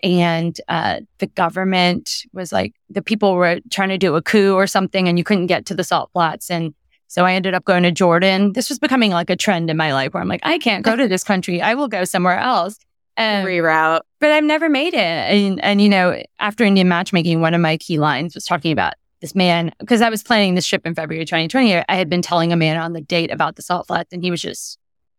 and 0.03 0.59
uh, 0.67 0.99
the 1.17 1.27
government 1.27 2.25
was 2.33 2.51
like 2.51 2.73
the 2.89 3.01
people 3.01 3.33
were 3.33 3.59
trying 3.71 3.89
to 3.89 3.97
do 3.97 4.15
a 4.15 4.21
coup 4.21 4.53
or 4.53 4.67
something 4.67 5.07
and 5.07 5.17
you 5.17 5.23
couldn't 5.23 5.47
get 5.47 5.65
to 5.65 5.75
the 5.75 5.83
salt 5.83 6.09
flats 6.13 6.49
and 6.49 6.73
so 7.07 7.25
i 7.25 7.33
ended 7.33 7.53
up 7.53 7.65
going 7.65 7.83
to 7.83 7.91
jordan. 7.91 8.53
This 8.53 8.69
was 8.69 8.79
becoming 8.79 9.11
like 9.11 9.29
a 9.29 9.35
trend 9.35 9.69
in 9.69 9.77
my 9.77 9.93
life 9.93 10.13
where 10.13 10.21
i'm 10.21 10.29
like 10.29 10.41
i 10.43 10.57
can't 10.57 10.83
go 10.83 10.95
to 10.95 11.07
this 11.07 11.23
country. 11.23 11.61
I 11.61 11.73
will 11.73 11.87
go 11.87 12.03
somewhere 12.03 12.37
else. 12.37 12.77
And, 13.15 13.47
reroute. 13.47 14.01
but 14.19 14.29
i've 14.31 14.43
never 14.43 14.69
made 14.69 14.93
it. 14.93 14.97
And, 14.97 15.63
and 15.63 15.81
you 15.81 15.89
know 15.89 16.21
after 16.39 16.63
indian 16.63 16.87
matchmaking 16.87 17.41
one 17.41 17.53
of 17.53 17.61
my 17.61 17.77
key 17.77 17.97
lines 17.97 18.35
was 18.35 18.45
talking 18.45 18.71
about 18.71 18.93
this 19.21 19.33
man 19.33 19.71
because 19.79 20.01
i 20.01 20.09
was 20.09 20.21
planning 20.21 20.53
this 20.53 20.67
trip 20.67 20.85
in 20.85 20.93
february 20.93 21.25
2020 21.25 21.75
i 21.75 21.95
had 21.95 22.09
been 22.09 22.21
telling 22.21 22.53
a 22.53 22.55
man 22.55 22.77
on 22.77 22.93
the 22.93 23.01
date 23.01 23.31
about 23.31 23.55
the 23.55 23.63
salt 23.63 23.87
flats 23.87 24.13
and 24.13 24.23
he 24.23 24.29
was 24.29 24.41
just 24.41 24.77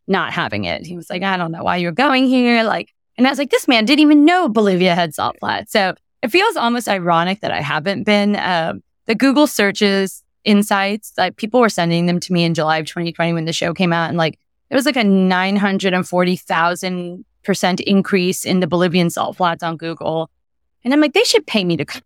not 0.09 0.33
having 0.33 0.65
it. 0.65 0.85
He 0.85 0.95
was 0.95 1.09
like 1.09 1.23
i 1.23 1.37
don't 1.37 1.51
know 1.51 1.63
why 1.63 1.77
you're 1.77 1.91
going 1.91 2.25
here. 2.25 2.63
Like 2.63 2.93
and 3.19 3.27
I 3.27 3.31
was 3.31 3.37
like, 3.37 3.49
this 3.49 3.67
man 3.67 3.83
didn't 3.83 3.99
even 3.99 4.23
know 4.23 4.47
Bolivia 4.47 4.95
had 4.95 5.13
salt 5.13 5.37
flats. 5.39 5.73
So 5.73 5.93
it 6.23 6.29
feels 6.29 6.55
almost 6.55 6.87
ironic 6.87 7.41
that 7.41 7.51
I 7.51 7.59
haven't 7.59 8.05
been. 8.05 8.37
Um, 8.37 8.81
the 9.07 9.15
Google 9.15 9.45
searches 9.45 10.23
insights, 10.45 11.11
like 11.17 11.35
people 11.35 11.59
were 11.59 11.67
sending 11.67 12.05
them 12.05 12.21
to 12.21 12.31
me 12.31 12.45
in 12.45 12.53
July 12.53 12.77
of 12.77 12.85
2020 12.85 13.33
when 13.33 13.43
the 13.43 13.51
show 13.51 13.73
came 13.73 13.91
out. 13.91 14.07
And 14.07 14.17
like, 14.17 14.39
it 14.69 14.75
was 14.75 14.85
like 14.85 14.95
a 14.95 15.03
940,000% 15.03 17.79
increase 17.81 18.45
in 18.45 18.61
the 18.61 18.67
Bolivian 18.67 19.09
salt 19.09 19.35
flats 19.35 19.63
on 19.63 19.75
Google. 19.75 20.29
And 20.85 20.93
I'm 20.93 21.01
like, 21.01 21.11
they 21.11 21.25
should 21.25 21.45
pay 21.45 21.65
me 21.65 21.75
to 21.75 21.83
come. 21.83 22.03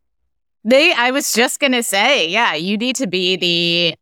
They, 0.64 0.94
I 0.94 1.12
was 1.12 1.32
just 1.32 1.60
going 1.60 1.74
to 1.74 1.84
say, 1.84 2.28
yeah, 2.28 2.56
you 2.56 2.76
need 2.76 2.96
to 2.96 3.06
be 3.06 3.36
the 3.36 3.94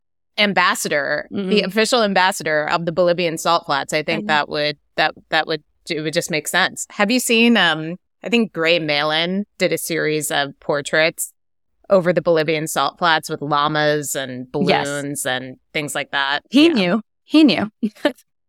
ambassador, 0.41 1.27
mm-hmm. 1.29 1.49
the 1.49 1.63
official 1.63 2.03
ambassador 2.03 2.69
of 2.69 2.85
the 2.85 2.93
Bolivian 2.93 3.37
salt 3.37 3.65
flats. 3.65 3.91
I 3.91 4.01
think 4.01 4.21
mm-hmm. 4.21 4.27
that 4.27 4.47
would, 4.47 4.77
that, 4.95 5.13
that 5.27 5.45
would 5.45 5.61
it 5.89 6.01
would 6.01 6.13
just 6.13 6.31
make 6.31 6.47
sense. 6.47 6.85
Have 6.91 7.11
you 7.11 7.19
seen, 7.19 7.57
um, 7.57 7.95
I 8.23 8.29
think 8.29 8.53
Gray 8.53 8.79
Malin 8.79 9.45
did 9.57 9.73
a 9.73 9.77
series 9.77 10.31
of 10.31 10.59
portraits 10.59 11.33
over 11.91 12.13
the 12.13 12.21
Bolivian 12.21 12.67
salt 12.67 12.97
flats 12.97 13.29
with 13.29 13.41
llamas 13.41 14.15
and 14.15 14.51
balloons 14.51 14.69
yes. 14.69 15.25
and 15.25 15.57
things 15.73 15.93
like 15.93 16.11
that. 16.11 16.41
He 16.49 16.67
yeah. 16.67 16.73
knew. 16.73 17.01
He 17.25 17.43
knew. 17.43 17.69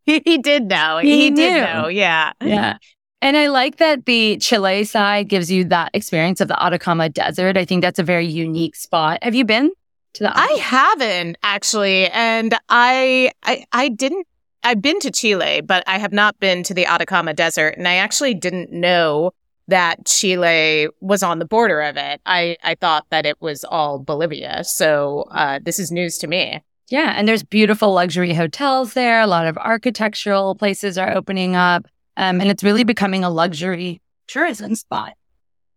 he, 0.05 0.23
he, 0.25 0.39
did 0.39 0.65
know. 0.65 0.99
He, 0.99 1.25
he 1.25 1.31
did 1.31 1.63
know. 1.63 1.89
Yeah. 1.89 2.33
Yeah. 2.41 2.79
And 3.21 3.37
I 3.37 3.49
like 3.49 3.77
that 3.77 4.07
the 4.07 4.39
Chile 4.39 4.85
side 4.85 5.29
gives 5.29 5.51
you 5.51 5.65
that 5.67 5.91
experience 5.95 6.41
of 6.41 6.49
the 6.49 6.61
Atacama 6.61 7.09
Desert. 7.09 7.57
I 7.57 7.65
think 7.65 7.83
that's 7.83 7.99
a 7.99 8.05
very 8.05 8.27
unique 8.27 8.75
spot. 8.75 9.23
Have 9.23 9.35
you 9.35 9.45
been 9.45 9.71
to 10.15 10.25
the? 10.25 10.33
I 10.37 10.59
haven't 10.61 11.39
actually, 11.45 12.09
and 12.11 12.57
I 12.69 13.31
I 13.45 13.65
I 13.71 13.91
didn't 13.91 14.27
I've 14.65 14.81
been 14.81 15.01
to 15.01 15.11
Chile, 15.11 15.61
but 15.61 15.83
I 15.87 15.99
have 15.99 16.13
not 16.13 16.39
been 16.39 16.63
to 16.65 16.75
the 16.75 16.87
Atacama 16.87 17.35
Desert. 17.35 17.77
And 17.77 17.89
I 17.89 17.97
actually 17.97 18.35
didn't 18.35 18.71
know 18.73 19.33
that 19.69 20.07
Chile 20.07 20.89
was 21.01 21.23
on 21.23 21.39
the 21.39 21.45
border 21.45 21.81
of 21.81 21.97
it. 21.97 22.21
I, 22.27 22.57
I 22.63 22.75
thought 22.75 23.07
that 23.11 23.27
it 23.27 23.41
was 23.41 23.65
all 23.65 23.99
Bolivia. 23.99 24.65
So 24.65 25.27
uh, 25.31 25.61
this 25.63 25.79
is 25.79 25.91
news 25.91 26.19
to 26.19 26.27
me. 26.27 26.63
Yeah. 26.89 27.15
And 27.17 27.27
there's 27.27 27.43
beautiful 27.43 27.93
luxury 27.93 28.35
hotels 28.35 28.95
there. 28.95 29.21
A 29.21 29.27
lot 29.27 29.47
of 29.47 29.57
architectural 29.57 30.55
places 30.55 30.99
are 30.99 31.17
opening 31.17 31.57
up. 31.57 31.87
Um, 32.17 32.41
and 32.41 32.51
it's 32.51 32.63
really 32.63 32.85
becoming 32.85 33.25
a 33.25 33.31
luxury 33.31 34.03
tourism 34.27 34.75
spot. 34.75 35.15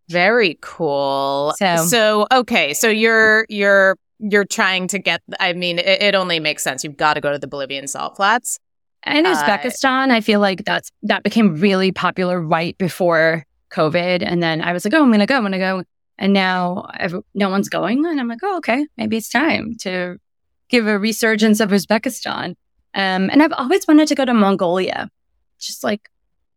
Very 0.09 0.57
cool. 0.61 1.53
So, 1.57 1.77
so 1.85 2.27
okay. 2.31 2.73
So 2.73 2.89
you're, 2.89 3.45
you're, 3.49 3.97
you're 4.19 4.45
trying 4.45 4.87
to 4.89 4.99
get, 4.99 5.21
I 5.39 5.53
mean, 5.53 5.79
it, 5.79 6.01
it 6.01 6.15
only 6.15 6.39
makes 6.39 6.63
sense. 6.63 6.83
You've 6.83 6.97
got 6.97 7.13
to 7.13 7.21
go 7.21 7.31
to 7.31 7.39
the 7.39 7.47
Bolivian 7.47 7.87
salt 7.87 8.15
flats. 8.17 8.59
And 9.05 9.27
Uzbekistan, 9.27 10.09
uh, 10.09 10.15
I 10.15 10.21
feel 10.21 10.39
like 10.39 10.65
that's 10.65 10.91
that 11.03 11.23
became 11.23 11.55
really 11.55 11.91
popular 11.91 12.41
right 12.41 12.77
before 12.77 13.45
COVID. 13.69 14.23
And 14.25 14.41
then 14.41 14.61
I 14.61 14.73
was 14.73 14.83
like, 14.83 14.93
oh, 14.93 15.03
I'm 15.03 15.11
gonna 15.11 15.27
go, 15.27 15.37
I'm 15.37 15.43
gonna 15.43 15.59
go. 15.59 15.83
And 16.17 16.33
now 16.33 16.89
every, 16.97 17.21
no 17.33 17.49
one's 17.49 17.69
going, 17.69 18.05
and 18.05 18.19
I'm 18.19 18.27
like, 18.27 18.39
oh, 18.41 18.57
okay, 18.57 18.87
maybe 18.97 19.17
it's 19.17 19.29
time 19.29 19.75
to 19.81 20.17
give 20.69 20.87
a 20.87 20.97
resurgence 20.97 21.59
of 21.59 21.69
Uzbekistan. 21.69 22.55
Um, 22.93 23.29
and 23.29 23.43
I've 23.43 23.51
always 23.53 23.85
wanted 23.87 24.07
to 24.07 24.15
go 24.15 24.25
to 24.25 24.33
Mongolia, 24.33 25.09
just 25.59 25.83
like 25.83 26.09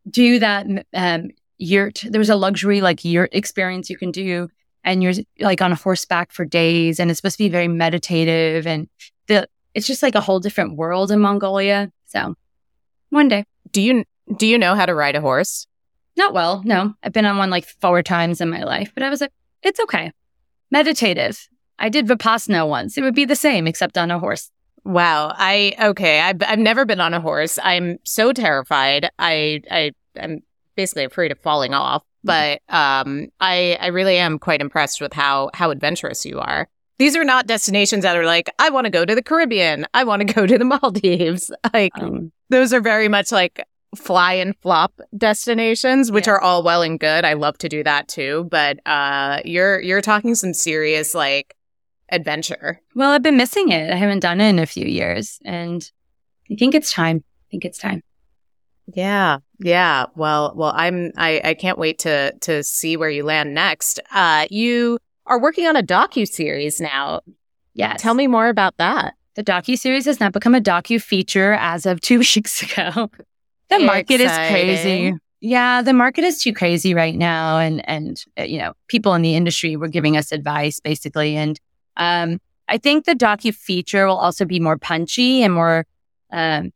do 0.08 0.38
that 0.38 0.66
um, 0.94 1.30
yurt. 1.58 2.04
There's 2.08 2.30
a 2.30 2.36
luxury 2.36 2.80
like 2.80 3.04
yurt 3.04 3.30
experience 3.32 3.90
you 3.90 3.98
can 3.98 4.12
do, 4.12 4.48
and 4.84 5.02
you're 5.02 5.14
like 5.40 5.60
on 5.60 5.72
horseback 5.72 6.32
for 6.32 6.44
days, 6.44 6.98
and 6.98 7.10
it's 7.10 7.18
supposed 7.18 7.36
to 7.36 7.44
be 7.44 7.48
very 7.48 7.68
meditative, 7.68 8.66
and 8.66 8.88
the 9.26 9.48
it's 9.74 9.86
just 9.86 10.02
like 10.02 10.14
a 10.14 10.20
whole 10.20 10.40
different 10.40 10.76
world 10.76 11.10
in 11.10 11.20
Mongolia. 11.20 11.92
So 12.08 12.34
one 13.10 13.28
day, 13.28 13.44
do 13.70 13.80
you 13.80 14.04
do 14.36 14.46
you 14.46 14.58
know 14.58 14.74
how 14.74 14.86
to 14.86 14.94
ride 14.94 15.16
a 15.16 15.20
horse? 15.20 15.66
Not 16.16 16.34
well, 16.34 16.62
no. 16.64 16.94
I've 17.02 17.12
been 17.12 17.26
on 17.26 17.38
one 17.38 17.50
like 17.50 17.66
four 17.80 18.02
times 18.02 18.40
in 18.40 18.50
my 18.50 18.64
life, 18.64 18.90
but 18.94 19.02
I 19.02 19.10
was 19.10 19.20
like, 19.20 19.32
it's 19.62 19.78
okay. 19.80 20.10
Meditative. 20.70 21.48
I 21.78 21.88
did 21.88 22.08
Vipassana 22.08 22.68
once. 22.68 22.98
It 22.98 23.02
would 23.02 23.14
be 23.14 23.24
the 23.24 23.36
same, 23.36 23.66
except 23.66 23.96
on 23.96 24.10
a 24.10 24.18
horse. 24.18 24.50
Wow. 24.84 25.32
I 25.36 25.74
okay. 25.80 26.20
I've 26.20 26.42
I've 26.42 26.58
never 26.58 26.84
been 26.84 27.00
on 27.00 27.14
a 27.14 27.20
horse. 27.20 27.58
I'm 27.62 27.98
so 28.04 28.32
terrified. 28.32 29.10
I 29.18 29.60
I 29.70 29.92
I'm 30.18 30.40
basically 30.74 31.04
afraid 31.04 31.30
of 31.30 31.38
falling 31.38 31.74
off. 31.74 32.02
But 32.24 32.62
um, 32.68 33.28
I 33.38 33.78
I 33.80 33.88
really 33.88 34.16
am 34.16 34.38
quite 34.38 34.60
impressed 34.60 35.00
with 35.00 35.12
how 35.12 35.50
how 35.54 35.70
adventurous 35.70 36.26
you 36.26 36.40
are. 36.40 36.68
These 36.98 37.16
are 37.16 37.24
not 37.24 37.46
destinations 37.46 38.02
that 38.02 38.16
are 38.16 38.24
like 38.24 38.50
I 38.58 38.70
want 38.70 38.86
to 38.86 38.90
go 38.90 39.04
to 39.04 39.14
the 39.14 39.22
Caribbean. 39.22 39.86
I 39.94 40.04
want 40.04 40.26
to 40.26 40.32
go 40.32 40.46
to 40.46 40.58
the 40.58 40.64
Maldives. 40.64 41.50
Like 41.72 41.92
um, 41.98 42.32
those 42.48 42.72
are 42.72 42.80
very 42.80 43.08
much 43.08 43.30
like 43.30 43.64
fly 43.94 44.34
and 44.34 44.56
flop 44.58 45.00
destinations, 45.16 46.10
which 46.10 46.26
yeah. 46.26 46.34
are 46.34 46.40
all 46.40 46.62
well 46.62 46.82
and 46.82 46.98
good. 46.98 47.24
I 47.24 47.34
love 47.34 47.58
to 47.58 47.68
do 47.68 47.84
that 47.84 48.08
too. 48.08 48.48
But 48.50 48.80
uh, 48.86 49.40
you're 49.44 49.80
you're 49.80 50.00
talking 50.00 50.34
some 50.34 50.54
serious 50.54 51.14
like 51.14 51.54
adventure. 52.10 52.80
Well, 52.94 53.10
I've 53.10 53.22
been 53.22 53.36
missing 53.36 53.70
it. 53.70 53.90
I 53.92 53.96
haven't 53.96 54.20
done 54.20 54.40
it 54.40 54.48
in 54.48 54.58
a 54.58 54.66
few 54.66 54.86
years, 54.86 55.38
and 55.44 55.88
I 56.50 56.56
think 56.56 56.74
it's 56.74 56.92
time. 56.92 57.18
I 57.18 57.46
think 57.50 57.64
it's 57.64 57.78
time. 57.78 58.02
Yeah, 58.94 59.38
yeah. 59.60 60.06
Well, 60.16 60.52
well, 60.56 60.72
I'm. 60.74 61.12
I, 61.16 61.40
I 61.44 61.54
can't 61.54 61.78
wait 61.78 61.98
to 62.00 62.32
to 62.40 62.62
see 62.62 62.96
where 62.96 63.10
you 63.10 63.24
land 63.24 63.54
next. 63.54 64.00
Uh, 64.10 64.46
you 64.50 64.98
are 65.28 65.38
working 65.40 65.66
on 65.66 65.76
a 65.76 65.82
docu 65.82 66.26
series 66.26 66.80
now. 66.80 67.20
Yes. 67.74 68.02
Tell 68.02 68.14
me 68.14 68.26
more 68.26 68.48
about 68.48 68.76
that. 68.78 69.14
The 69.34 69.44
docu 69.44 69.78
series 69.78 70.06
has 70.06 70.18
now 70.18 70.30
become 70.30 70.54
a 70.54 70.60
docu 70.60 71.00
feature 71.00 71.52
as 71.52 71.86
of 71.86 72.00
two 72.00 72.18
weeks 72.34 72.62
ago. 72.62 73.10
the 73.70 73.78
market 73.78 74.20
Exciting. 74.20 74.68
is 74.68 74.80
crazy. 74.80 75.14
Yeah, 75.40 75.82
the 75.82 75.92
market 75.92 76.24
is 76.24 76.42
too 76.42 76.52
crazy 76.52 76.94
right 76.94 77.14
now, 77.14 77.58
and 77.60 77.88
and 77.88 78.20
uh, 78.36 78.42
you 78.42 78.58
know 78.58 78.72
people 78.88 79.14
in 79.14 79.22
the 79.22 79.36
industry 79.36 79.76
were 79.76 79.86
giving 79.86 80.16
us 80.16 80.32
advice 80.32 80.80
basically, 80.80 81.36
and 81.36 81.60
um, 81.96 82.40
I 82.68 82.78
think 82.78 83.04
the 83.04 83.14
docu 83.14 83.54
feature 83.54 84.06
will 84.08 84.16
also 84.16 84.44
be 84.44 84.58
more 84.58 84.76
punchy 84.76 85.44
and 85.44 85.54
more, 85.54 85.86
um, 86.32 86.72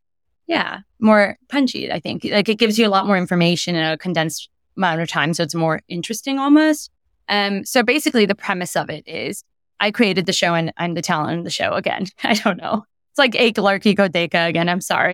yeah, 0.47 0.79
more 0.99 1.37
punchy. 1.49 1.91
I 1.91 1.99
think 1.99 2.23
like 2.23 2.47
it 2.47 2.57
gives 2.57 2.79
you 2.79 2.87
a 2.87 2.89
lot 2.89 3.05
more 3.05 3.17
information 3.17 3.75
in 3.75 3.83
a 3.83 3.97
condensed 3.97 4.47
amount 4.77 5.01
of 5.01 5.09
time, 5.09 5.33
so 5.33 5.43
it's 5.43 5.55
more 5.55 5.81
interesting 5.89 6.39
almost. 6.39 6.89
Um, 7.29 7.65
so 7.65 7.83
basically, 7.83 8.25
the 8.25 8.35
premise 8.35 8.75
of 8.75 8.89
it 8.89 9.07
is 9.07 9.43
I 9.79 9.91
created 9.91 10.25
the 10.25 10.33
show 10.33 10.53
and 10.53 10.71
I'm 10.77 10.93
the 10.93 11.01
talent 11.01 11.39
of 11.39 11.43
the 11.43 11.49
show 11.49 11.73
again. 11.73 12.07
I 12.23 12.35
don't 12.35 12.57
know. 12.57 12.85
It's 13.11 13.19
like 13.19 13.35
a 13.35 13.51
Larky 13.61 13.93
Godeka 13.95 14.47
again. 14.47 14.69
I'm 14.69 14.81
sorry. 14.81 15.13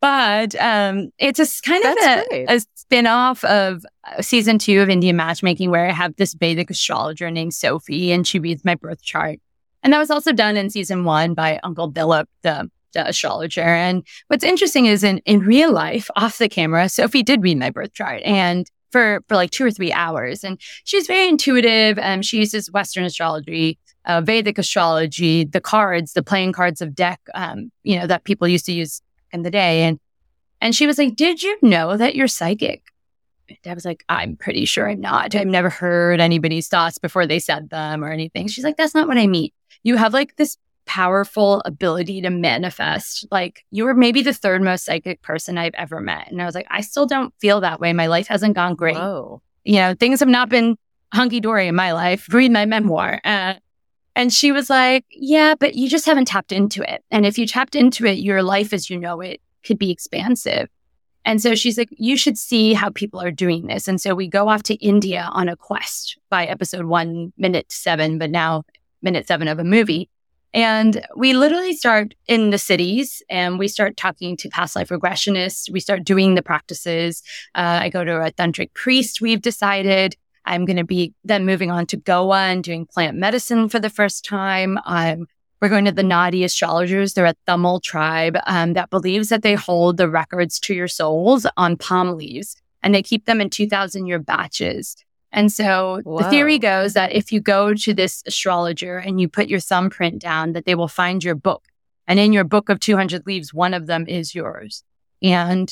But 0.00 0.54
um, 0.60 1.10
it's 1.18 1.40
a 1.40 1.62
kind 1.62 1.84
of 1.84 1.96
a, 2.00 2.44
a, 2.56 2.60
spin-off 2.74 3.44
of 3.44 3.84
uh, 4.04 4.22
season 4.22 4.58
two 4.58 4.80
of 4.80 4.88
Indian 4.88 5.16
matchmaking 5.16 5.70
where 5.70 5.88
I 5.88 5.92
have 5.92 6.14
this 6.16 6.34
Vedic 6.34 6.70
astrologer 6.70 7.30
named 7.30 7.52
Sophie 7.52 8.12
and 8.12 8.26
she 8.26 8.38
reads 8.38 8.64
my 8.64 8.76
birth 8.76 9.02
chart. 9.02 9.40
And 9.82 9.92
that 9.92 9.98
was 9.98 10.10
also 10.10 10.32
done 10.32 10.56
in 10.56 10.70
season 10.70 11.04
one 11.04 11.34
by 11.34 11.58
Uncle 11.64 11.90
Billup, 11.90 12.26
the, 12.42 12.70
the 12.92 13.08
astrologer. 13.08 13.60
And 13.60 14.06
what's 14.28 14.44
interesting 14.44 14.86
is 14.86 15.02
in, 15.02 15.18
in 15.18 15.40
real 15.40 15.72
life, 15.72 16.08
off 16.14 16.38
the 16.38 16.48
camera, 16.48 16.88
Sophie 16.88 17.24
did 17.24 17.42
read 17.42 17.58
my 17.58 17.70
birth 17.70 17.92
chart 17.92 18.22
and 18.24 18.70
for, 18.90 19.22
for 19.28 19.34
like 19.34 19.50
two 19.50 19.64
or 19.64 19.70
three 19.70 19.92
hours. 19.92 20.44
And 20.44 20.60
she's 20.84 21.06
very 21.06 21.28
intuitive. 21.28 21.98
and 21.98 22.24
she 22.24 22.38
uses 22.38 22.70
Western 22.70 23.04
astrology, 23.04 23.78
uh, 24.04 24.20
Vedic 24.20 24.58
astrology, 24.58 25.44
the 25.44 25.60
cards, 25.60 26.12
the 26.12 26.22
playing 26.22 26.52
cards 26.52 26.80
of 26.80 26.94
deck, 26.94 27.20
um, 27.34 27.70
you 27.82 27.98
know, 27.98 28.06
that 28.06 28.24
people 28.24 28.48
used 28.48 28.66
to 28.66 28.72
use 28.72 29.02
in 29.32 29.42
the 29.42 29.50
day. 29.50 29.82
And 29.82 29.98
and 30.60 30.74
she 30.74 30.86
was 30.86 30.98
like, 30.98 31.16
Did 31.16 31.42
you 31.42 31.56
know 31.62 31.96
that 31.96 32.14
you're 32.14 32.28
psychic? 32.28 32.82
I 33.66 33.72
was 33.74 33.84
like, 33.84 34.04
I'm 34.08 34.36
pretty 34.36 34.66
sure 34.66 34.88
I'm 34.88 35.00
not. 35.00 35.34
I've 35.34 35.46
never 35.46 35.70
heard 35.70 36.20
anybody's 36.20 36.68
thoughts 36.68 36.98
before 36.98 37.26
they 37.26 37.38
said 37.38 37.70
them 37.70 38.04
or 38.04 38.10
anything. 38.10 38.48
She's 38.48 38.64
like, 38.64 38.76
That's 38.76 38.94
not 38.94 39.08
what 39.08 39.18
I 39.18 39.26
mean. 39.26 39.50
You 39.84 39.96
have 39.96 40.12
like 40.12 40.36
this 40.36 40.56
powerful 40.88 41.60
ability 41.66 42.22
to 42.22 42.30
manifest. 42.30 43.26
Like 43.30 43.64
you 43.70 43.84
were 43.84 43.94
maybe 43.94 44.22
the 44.22 44.32
third 44.32 44.62
most 44.62 44.86
psychic 44.86 45.20
person 45.20 45.58
I've 45.58 45.74
ever 45.74 46.00
met. 46.00 46.30
And 46.30 46.40
I 46.40 46.46
was 46.46 46.54
like, 46.54 46.66
I 46.70 46.80
still 46.80 47.06
don't 47.06 47.32
feel 47.38 47.60
that 47.60 47.78
way. 47.78 47.92
My 47.92 48.06
life 48.06 48.26
hasn't 48.26 48.56
gone 48.56 48.74
great. 48.74 48.96
Whoa. 48.96 49.42
You 49.64 49.76
know, 49.76 49.94
things 49.94 50.18
have 50.20 50.30
not 50.30 50.48
been 50.48 50.76
hunky 51.12 51.40
dory 51.40 51.68
in 51.68 51.74
my 51.74 51.92
life. 51.92 52.32
Read 52.32 52.50
my 52.50 52.64
memoir. 52.64 53.20
Uh, 53.22 53.54
and 54.16 54.32
she 54.32 54.50
was 54.50 54.70
like, 54.70 55.04
Yeah, 55.10 55.54
but 55.60 55.74
you 55.74 55.90
just 55.90 56.06
haven't 56.06 56.24
tapped 56.24 56.52
into 56.52 56.82
it. 56.82 57.04
And 57.10 57.26
if 57.26 57.38
you 57.38 57.46
tapped 57.46 57.76
into 57.76 58.06
it, 58.06 58.18
your 58.18 58.42
life 58.42 58.72
as 58.72 58.88
you 58.88 58.98
know 58.98 59.20
it 59.20 59.42
could 59.64 59.78
be 59.78 59.90
expansive. 59.90 60.68
And 61.26 61.42
so 61.42 61.54
she's 61.54 61.76
like, 61.76 61.90
You 61.98 62.16
should 62.16 62.38
see 62.38 62.72
how 62.72 62.88
people 62.88 63.20
are 63.20 63.30
doing 63.30 63.66
this. 63.66 63.86
And 63.86 64.00
so 64.00 64.14
we 64.14 64.26
go 64.26 64.48
off 64.48 64.62
to 64.64 64.74
India 64.76 65.28
on 65.32 65.50
a 65.50 65.56
quest 65.56 66.18
by 66.30 66.46
episode 66.46 66.86
one, 66.86 67.34
minute 67.36 67.70
seven, 67.70 68.18
but 68.18 68.30
now 68.30 68.64
minute 69.02 69.28
seven 69.28 69.48
of 69.48 69.58
a 69.58 69.64
movie. 69.64 70.08
And 70.54 71.04
we 71.16 71.34
literally 71.34 71.74
start 71.74 72.14
in 72.26 72.50
the 72.50 72.58
cities 72.58 73.22
and 73.28 73.58
we 73.58 73.68
start 73.68 73.96
talking 73.96 74.36
to 74.38 74.48
past 74.48 74.76
life 74.76 74.88
regressionists. 74.88 75.70
We 75.70 75.80
start 75.80 76.04
doing 76.04 76.34
the 76.34 76.42
practices. 76.42 77.22
Uh, 77.54 77.80
I 77.82 77.88
go 77.90 78.04
to 78.04 78.24
a 78.24 78.32
tantric 78.32 78.72
priest, 78.74 79.20
we've 79.20 79.42
decided. 79.42 80.16
I'm 80.44 80.64
going 80.64 80.78
to 80.78 80.84
be 80.84 81.12
then 81.24 81.44
moving 81.44 81.70
on 81.70 81.86
to 81.86 81.98
Goa 81.98 82.46
and 82.46 82.64
doing 82.64 82.86
plant 82.86 83.18
medicine 83.18 83.68
for 83.68 83.78
the 83.78 83.90
first 83.90 84.24
time. 84.24 84.78
Um, 84.86 85.26
we're 85.60 85.68
going 85.68 85.84
to 85.84 85.92
the 85.92 86.02
Nadi 86.02 86.44
astrologers. 86.44 87.12
They're 87.12 87.26
a 87.26 87.34
Tamil 87.46 87.80
tribe 87.80 88.38
um, 88.46 88.72
that 88.72 88.90
believes 88.90 89.28
that 89.28 89.42
they 89.42 89.54
hold 89.54 89.96
the 89.96 90.08
records 90.08 90.58
to 90.60 90.74
your 90.74 90.88
souls 90.88 91.46
on 91.56 91.76
palm 91.76 92.16
leaves 92.16 92.56
and 92.82 92.94
they 92.94 93.02
keep 93.02 93.26
them 93.26 93.40
in 93.40 93.50
2000 93.50 94.06
year 94.06 94.18
batches. 94.18 94.96
And 95.32 95.52
so 95.52 96.00
Whoa. 96.04 96.18
the 96.18 96.30
theory 96.30 96.58
goes 96.58 96.94
that 96.94 97.12
if 97.12 97.32
you 97.32 97.40
go 97.40 97.74
to 97.74 97.94
this 97.94 98.22
astrologer 98.26 98.98
and 98.98 99.20
you 99.20 99.28
put 99.28 99.48
your 99.48 99.60
thumbprint 99.60 100.20
down, 100.20 100.52
that 100.52 100.64
they 100.64 100.74
will 100.74 100.88
find 100.88 101.22
your 101.22 101.34
book. 101.34 101.64
And 102.06 102.18
in 102.18 102.32
your 102.32 102.44
book 102.44 102.70
of 102.70 102.80
200 102.80 103.26
leaves, 103.26 103.52
one 103.52 103.74
of 103.74 103.86
them 103.86 104.06
is 104.08 104.34
yours. 104.34 104.82
And 105.22 105.70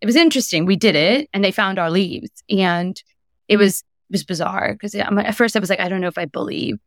it 0.00 0.06
was 0.06 0.16
interesting. 0.16 0.66
We 0.66 0.76
did 0.76 0.96
it 0.96 1.28
and 1.32 1.42
they 1.42 1.52
found 1.52 1.78
our 1.78 1.90
leaves. 1.90 2.30
And 2.50 3.02
it 3.48 3.56
was 3.56 3.82
was 4.10 4.24
bizarre 4.24 4.72
because 4.72 4.94
at 4.94 5.34
first 5.34 5.56
I 5.56 5.60
was 5.60 5.70
like, 5.70 5.80
I 5.80 5.88
don't 5.88 6.00
know 6.00 6.08
if 6.08 6.18
I 6.18 6.24
believe. 6.24 6.78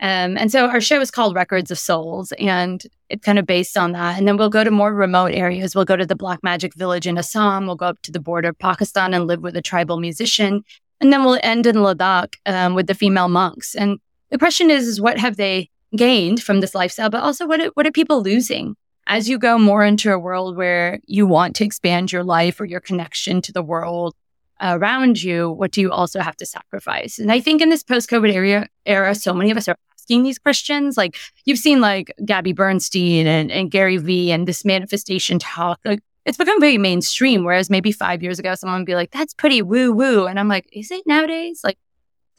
Um, 0.00 0.36
and 0.36 0.50
so 0.50 0.66
our 0.66 0.80
show 0.80 1.00
is 1.00 1.12
called 1.12 1.36
Records 1.36 1.70
of 1.70 1.78
Souls, 1.78 2.32
and 2.32 2.82
it's 3.08 3.24
kind 3.24 3.38
of 3.38 3.46
based 3.46 3.78
on 3.78 3.92
that. 3.92 4.18
And 4.18 4.26
then 4.26 4.36
we'll 4.36 4.48
go 4.48 4.64
to 4.64 4.70
more 4.72 4.92
remote 4.92 5.30
areas. 5.32 5.76
We'll 5.76 5.84
go 5.84 5.96
to 5.96 6.04
the 6.04 6.16
Black 6.16 6.42
Magic 6.42 6.74
Village 6.74 7.06
in 7.06 7.16
Assam. 7.16 7.66
We'll 7.66 7.76
go 7.76 7.86
up 7.86 8.02
to 8.02 8.10
the 8.10 8.18
border 8.18 8.48
of 8.48 8.58
Pakistan 8.58 9.14
and 9.14 9.28
live 9.28 9.42
with 9.42 9.56
a 9.56 9.62
tribal 9.62 10.00
musician. 10.00 10.64
And 11.02 11.12
then 11.12 11.24
we'll 11.24 11.40
end 11.42 11.66
in 11.66 11.76
Ladakh 11.76 12.36
um, 12.46 12.74
with 12.74 12.86
the 12.86 12.94
female 12.94 13.28
monks. 13.28 13.74
And 13.74 13.98
the 14.30 14.38
question 14.38 14.70
is, 14.70 14.86
is 14.86 15.00
what 15.00 15.18
have 15.18 15.36
they 15.36 15.68
gained 15.96 16.42
from 16.42 16.60
this 16.60 16.74
lifestyle? 16.74 17.10
But 17.10 17.22
also, 17.22 17.46
what 17.46 17.60
are, 17.60 17.70
what 17.74 17.86
are 17.86 17.92
people 17.92 18.22
losing? 18.22 18.76
As 19.08 19.28
you 19.28 19.36
go 19.36 19.58
more 19.58 19.84
into 19.84 20.12
a 20.12 20.18
world 20.18 20.56
where 20.56 21.00
you 21.06 21.26
want 21.26 21.56
to 21.56 21.64
expand 21.64 22.12
your 22.12 22.22
life 22.22 22.60
or 22.60 22.64
your 22.64 22.80
connection 22.80 23.42
to 23.42 23.52
the 23.52 23.62
world, 23.62 24.14
around 24.60 25.20
you, 25.20 25.50
what 25.50 25.72
do 25.72 25.80
you 25.80 25.90
also 25.90 26.20
have 26.20 26.36
to 26.36 26.46
sacrifice? 26.46 27.18
And 27.18 27.32
I 27.32 27.40
think 27.40 27.60
in 27.60 27.68
this 27.68 27.82
post 27.82 28.08
COVID 28.08 28.32
era, 28.32 28.68
era, 28.86 29.14
so 29.14 29.34
many 29.34 29.50
of 29.50 29.56
us 29.56 29.66
are 29.66 29.76
asking 29.94 30.22
these 30.22 30.38
questions. 30.38 30.96
Like 30.96 31.16
you've 31.44 31.58
seen 31.58 31.80
like 31.80 32.14
Gabby 32.24 32.52
Bernstein 32.52 33.26
and, 33.26 33.50
and 33.50 33.70
Gary 33.72 33.96
Vee 33.96 34.30
and 34.30 34.46
this 34.46 34.64
manifestation 34.64 35.40
talk. 35.40 35.80
Like 35.84 36.00
it's 36.24 36.38
become 36.38 36.60
very 36.60 36.78
mainstream. 36.78 37.44
Whereas 37.44 37.70
maybe 37.70 37.92
five 37.92 38.22
years 38.22 38.38
ago, 38.38 38.54
someone 38.54 38.80
would 38.80 38.86
be 38.86 38.94
like, 38.94 39.10
that's 39.10 39.34
pretty 39.34 39.62
woo 39.62 39.92
woo. 39.92 40.26
And 40.26 40.38
I'm 40.38 40.48
like, 40.48 40.68
is 40.72 40.90
it 40.90 41.02
nowadays? 41.06 41.60
Like 41.64 41.78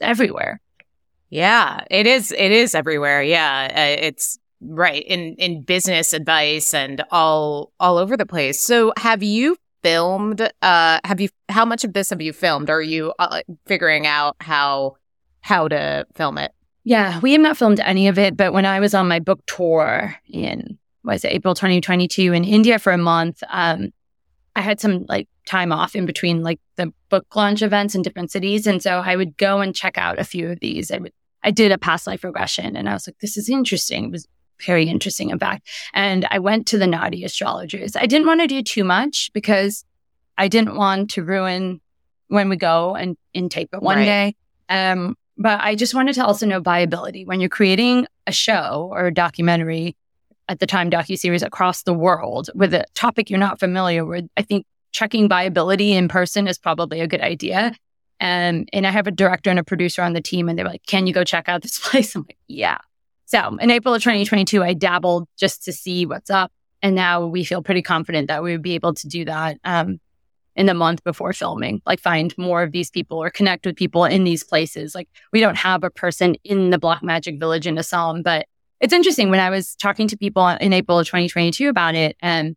everywhere. 0.00 0.60
Yeah, 1.30 1.84
it 1.90 2.06
is. 2.06 2.32
It 2.32 2.52
is 2.52 2.74
everywhere. 2.74 3.22
Yeah. 3.22 3.68
Uh, 3.70 4.06
it's 4.06 4.38
right 4.60 5.02
in, 5.02 5.34
in 5.34 5.62
business 5.62 6.12
advice 6.12 6.72
and 6.72 7.02
all, 7.10 7.72
all 7.80 7.98
over 7.98 8.16
the 8.16 8.26
place. 8.26 8.62
So 8.62 8.92
have 8.96 9.22
you 9.22 9.56
filmed? 9.82 10.40
Uh, 10.62 11.00
have 11.04 11.20
you? 11.20 11.28
How 11.48 11.64
much 11.64 11.84
of 11.84 11.92
this 11.92 12.10
have 12.10 12.20
you 12.22 12.32
filmed? 12.32 12.70
Are 12.70 12.82
you 12.82 13.12
uh, 13.18 13.42
figuring 13.66 14.06
out 14.06 14.36
how 14.40 14.96
how 15.40 15.68
to 15.68 16.06
film 16.14 16.38
it? 16.38 16.52
Yeah, 16.84 17.20
we 17.20 17.32
have 17.32 17.40
not 17.40 17.56
filmed 17.56 17.80
any 17.80 18.08
of 18.08 18.18
it. 18.18 18.36
But 18.36 18.52
when 18.52 18.66
I 18.66 18.80
was 18.80 18.94
on 18.94 19.08
my 19.08 19.20
book 19.20 19.40
tour 19.46 20.16
in 20.28 20.78
was 21.04 21.24
it 21.24 21.32
April 21.32 21.54
2022 21.54 22.32
in 22.32 22.44
India 22.44 22.78
for 22.78 22.92
a 22.92 22.98
month, 22.98 23.42
um, 23.48 23.92
I 24.56 24.60
had 24.60 24.80
some 24.80 25.04
like 25.08 25.28
time 25.46 25.72
off 25.72 25.94
in 25.94 26.06
between 26.06 26.42
like 26.42 26.60
the 26.76 26.92
book 27.08 27.26
launch 27.34 27.60
events 27.62 27.94
in 27.94 28.02
different 28.02 28.30
cities, 28.30 28.66
and 28.66 28.82
so 28.82 29.02
I 29.04 29.16
would 29.16 29.36
go 29.36 29.60
and 29.60 29.74
check 29.74 29.98
out 29.98 30.18
a 30.18 30.24
few 30.24 30.50
of 30.50 30.60
these. 30.60 30.90
I 30.90 30.98
would 30.98 31.12
I 31.42 31.50
did 31.50 31.72
a 31.72 31.78
past 31.78 32.06
life 32.06 32.24
regression, 32.24 32.76
and 32.76 32.88
I 32.88 32.94
was 32.94 33.06
like, 33.06 33.18
this 33.18 33.36
is 33.36 33.48
interesting. 33.48 34.04
It 34.04 34.10
was 34.10 34.26
very 34.64 34.88
interesting, 34.88 35.30
in 35.30 35.38
fact. 35.38 35.68
And 35.92 36.26
I 36.30 36.38
went 36.38 36.66
to 36.68 36.78
the 36.78 36.86
Nadi 36.86 37.24
astrologers. 37.24 37.96
I 37.96 38.06
didn't 38.06 38.26
want 38.26 38.40
to 38.40 38.46
do 38.46 38.62
too 38.62 38.84
much 38.84 39.30
because 39.34 39.84
I 40.38 40.48
didn't 40.48 40.76
want 40.76 41.10
to 41.10 41.24
ruin 41.24 41.80
when 42.28 42.48
we 42.48 42.56
go 42.56 42.94
and, 42.94 43.16
tape 43.50 43.70
it 43.72 43.82
one 43.82 43.98
right. 43.98 44.04
day. 44.04 44.36
Um, 44.68 45.16
but 45.36 45.60
I 45.60 45.74
just 45.74 45.94
wanted 45.94 46.14
to 46.14 46.24
also 46.24 46.46
know 46.46 46.60
viability. 46.60 47.24
When 47.24 47.40
you're 47.40 47.48
creating 47.48 48.06
a 48.26 48.32
show 48.32 48.88
or 48.92 49.06
a 49.06 49.14
documentary, 49.14 49.96
at 50.48 50.60
the 50.60 50.66
time 50.66 50.90
docu-series 50.90 51.42
across 51.42 51.82
the 51.82 51.94
world 51.94 52.50
with 52.54 52.74
a 52.74 52.84
topic 52.94 53.30
you're 53.30 53.38
not 53.38 53.58
familiar 53.58 54.04
with, 54.04 54.28
I 54.36 54.42
think 54.42 54.66
checking 54.92 55.28
viability 55.28 55.92
in 55.92 56.08
person 56.08 56.46
is 56.46 56.58
probably 56.58 57.00
a 57.00 57.06
good 57.06 57.20
idea. 57.20 57.74
And 58.20 58.68
and 58.72 58.86
I 58.86 58.90
have 58.90 59.06
a 59.06 59.10
director 59.10 59.50
and 59.50 59.58
a 59.58 59.64
producer 59.64 60.00
on 60.02 60.12
the 60.12 60.20
team, 60.20 60.48
and 60.48 60.56
they're 60.56 60.64
like, 60.64 60.86
"Can 60.86 61.06
you 61.06 61.12
go 61.12 61.24
check 61.24 61.48
out 61.48 61.62
this 61.62 61.78
place?" 61.82 62.14
I'm 62.14 62.22
like, 62.22 62.38
"Yeah." 62.46 62.78
So 63.26 63.56
in 63.56 63.70
April 63.70 63.92
of 63.92 64.02
2022, 64.02 64.62
I 64.62 64.72
dabbled 64.74 65.26
just 65.36 65.64
to 65.64 65.72
see 65.72 66.06
what's 66.06 66.30
up, 66.30 66.52
and 66.80 66.94
now 66.94 67.26
we 67.26 67.44
feel 67.44 67.60
pretty 67.60 67.82
confident 67.82 68.28
that 68.28 68.42
we 68.42 68.52
would 68.52 68.62
be 68.62 68.74
able 68.74 68.94
to 68.94 69.08
do 69.08 69.24
that 69.24 69.58
um, 69.64 69.98
in 70.54 70.66
the 70.66 70.74
month 70.74 71.02
before 71.02 71.32
filming, 71.32 71.82
like 71.86 72.00
find 72.00 72.36
more 72.38 72.62
of 72.62 72.70
these 72.70 72.90
people 72.90 73.18
or 73.18 73.30
connect 73.30 73.66
with 73.66 73.76
people 73.76 74.04
in 74.04 74.22
these 74.22 74.44
places. 74.44 74.94
Like 74.94 75.08
we 75.32 75.40
don't 75.40 75.56
have 75.56 75.82
a 75.82 75.90
person 75.90 76.36
in 76.44 76.70
the 76.70 76.78
Black 76.78 77.02
Magic 77.02 77.40
Village 77.40 77.66
in 77.66 77.76
Assam, 77.78 78.22
but 78.22 78.46
it's 78.84 78.92
interesting 78.92 79.30
when 79.30 79.40
I 79.40 79.48
was 79.48 79.74
talking 79.76 80.08
to 80.08 80.16
people 80.16 80.46
in 80.46 80.74
April 80.74 80.98
of 80.98 81.06
2022 81.06 81.70
about 81.70 81.94
it, 81.94 82.18
and 82.20 82.54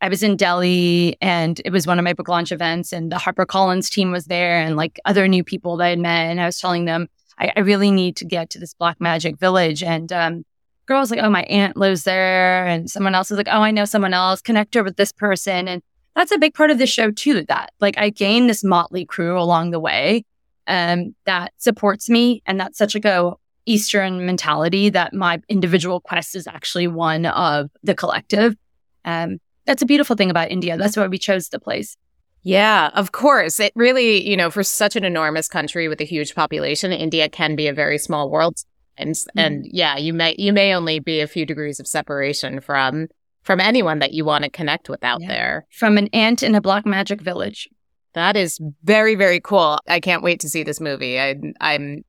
I 0.00 0.08
was 0.08 0.24
in 0.24 0.36
Delhi 0.36 1.16
and 1.20 1.60
it 1.64 1.70
was 1.70 1.86
one 1.86 1.96
of 2.00 2.04
my 2.04 2.12
book 2.12 2.26
launch 2.26 2.50
events 2.50 2.92
and 2.92 3.12
the 3.12 3.16
HarperCollins 3.16 3.88
team 3.88 4.10
was 4.10 4.24
there 4.24 4.58
and 4.58 4.76
like 4.76 4.98
other 5.04 5.28
new 5.28 5.44
people 5.44 5.76
that 5.76 5.84
I 5.84 5.90
had 5.90 6.00
met. 6.00 6.26
And 6.26 6.40
I 6.40 6.46
was 6.46 6.58
telling 6.58 6.86
them, 6.86 7.06
I, 7.38 7.52
I 7.56 7.60
really 7.60 7.92
need 7.92 8.16
to 8.16 8.24
get 8.24 8.50
to 8.50 8.58
this 8.58 8.74
Black 8.74 9.00
Magic 9.00 9.38
Village. 9.38 9.82
And 9.84 10.12
um, 10.12 10.44
girl 10.86 10.98
was 10.98 11.12
like, 11.12 11.20
oh, 11.22 11.30
my 11.30 11.44
aunt 11.44 11.76
lives 11.76 12.02
there. 12.02 12.66
And 12.66 12.90
someone 12.90 13.14
else 13.14 13.30
was 13.30 13.36
like, 13.36 13.48
oh, 13.48 13.62
I 13.62 13.70
know 13.70 13.84
someone 13.84 14.12
else. 14.12 14.42
Connect 14.42 14.74
her 14.74 14.82
with 14.82 14.96
this 14.96 15.12
person. 15.12 15.68
And 15.68 15.82
that's 16.16 16.32
a 16.32 16.38
big 16.38 16.52
part 16.52 16.72
of 16.72 16.78
the 16.78 16.86
show 16.86 17.12
too, 17.12 17.42
that 17.44 17.72
like 17.80 17.96
I 17.96 18.10
gained 18.10 18.50
this 18.50 18.64
motley 18.64 19.06
crew 19.06 19.38
along 19.38 19.70
the 19.70 19.80
way 19.80 20.24
um, 20.66 21.14
that 21.26 21.52
supports 21.58 22.10
me. 22.10 22.42
And 22.44 22.58
that's 22.58 22.76
such 22.76 22.94
like 22.94 23.04
a 23.04 23.34
Eastern 23.66 24.26
mentality 24.26 24.90
that 24.90 25.14
my 25.14 25.40
individual 25.48 26.00
quest 26.00 26.34
is 26.36 26.46
actually 26.46 26.86
one 26.86 27.26
of 27.26 27.70
the 27.82 27.94
collective. 27.94 28.56
Um, 29.04 29.38
that's 29.66 29.82
a 29.82 29.86
beautiful 29.86 30.16
thing 30.16 30.30
about 30.30 30.50
India. 30.50 30.76
That's 30.76 30.96
why 30.96 31.06
we 31.06 31.18
chose 31.18 31.48
the 31.48 31.58
place. 31.58 31.96
Yeah, 32.42 32.90
of 32.92 33.12
course. 33.12 33.58
It 33.58 33.72
really, 33.74 34.28
you 34.28 34.36
know, 34.36 34.50
for 34.50 34.62
such 34.62 34.96
an 34.96 35.04
enormous 35.04 35.48
country 35.48 35.88
with 35.88 36.00
a 36.00 36.04
huge 36.04 36.34
population, 36.34 36.92
India 36.92 37.28
can 37.28 37.56
be 37.56 37.68
a 37.68 37.72
very 37.72 37.96
small 37.96 38.30
world. 38.30 38.58
And, 38.98 39.14
mm-hmm. 39.14 39.38
and 39.38 39.66
yeah, 39.70 39.96
you 39.96 40.12
may, 40.12 40.34
you 40.38 40.52
may 40.52 40.74
only 40.74 40.98
be 40.98 41.20
a 41.20 41.26
few 41.26 41.46
degrees 41.46 41.80
of 41.80 41.86
separation 41.86 42.60
from, 42.60 43.08
from 43.42 43.60
anyone 43.60 43.98
that 44.00 44.12
you 44.12 44.26
want 44.26 44.44
to 44.44 44.50
connect 44.50 44.90
with 44.90 45.02
out 45.02 45.22
yeah. 45.22 45.28
there. 45.28 45.66
From 45.70 45.96
an 45.96 46.08
ant 46.08 46.42
in 46.42 46.54
a 46.54 46.60
black 46.60 46.84
magic 46.84 47.22
village. 47.22 47.68
That 48.14 48.36
is 48.36 48.58
very, 48.84 49.14
very 49.14 49.40
cool. 49.40 49.78
I 49.88 50.00
can't 50.00 50.22
wait 50.22 50.40
to 50.40 50.48
see 50.48 50.62
this 50.62 50.80
movie. 50.80 51.20
I, 51.20 51.36
I'm 51.60 52.04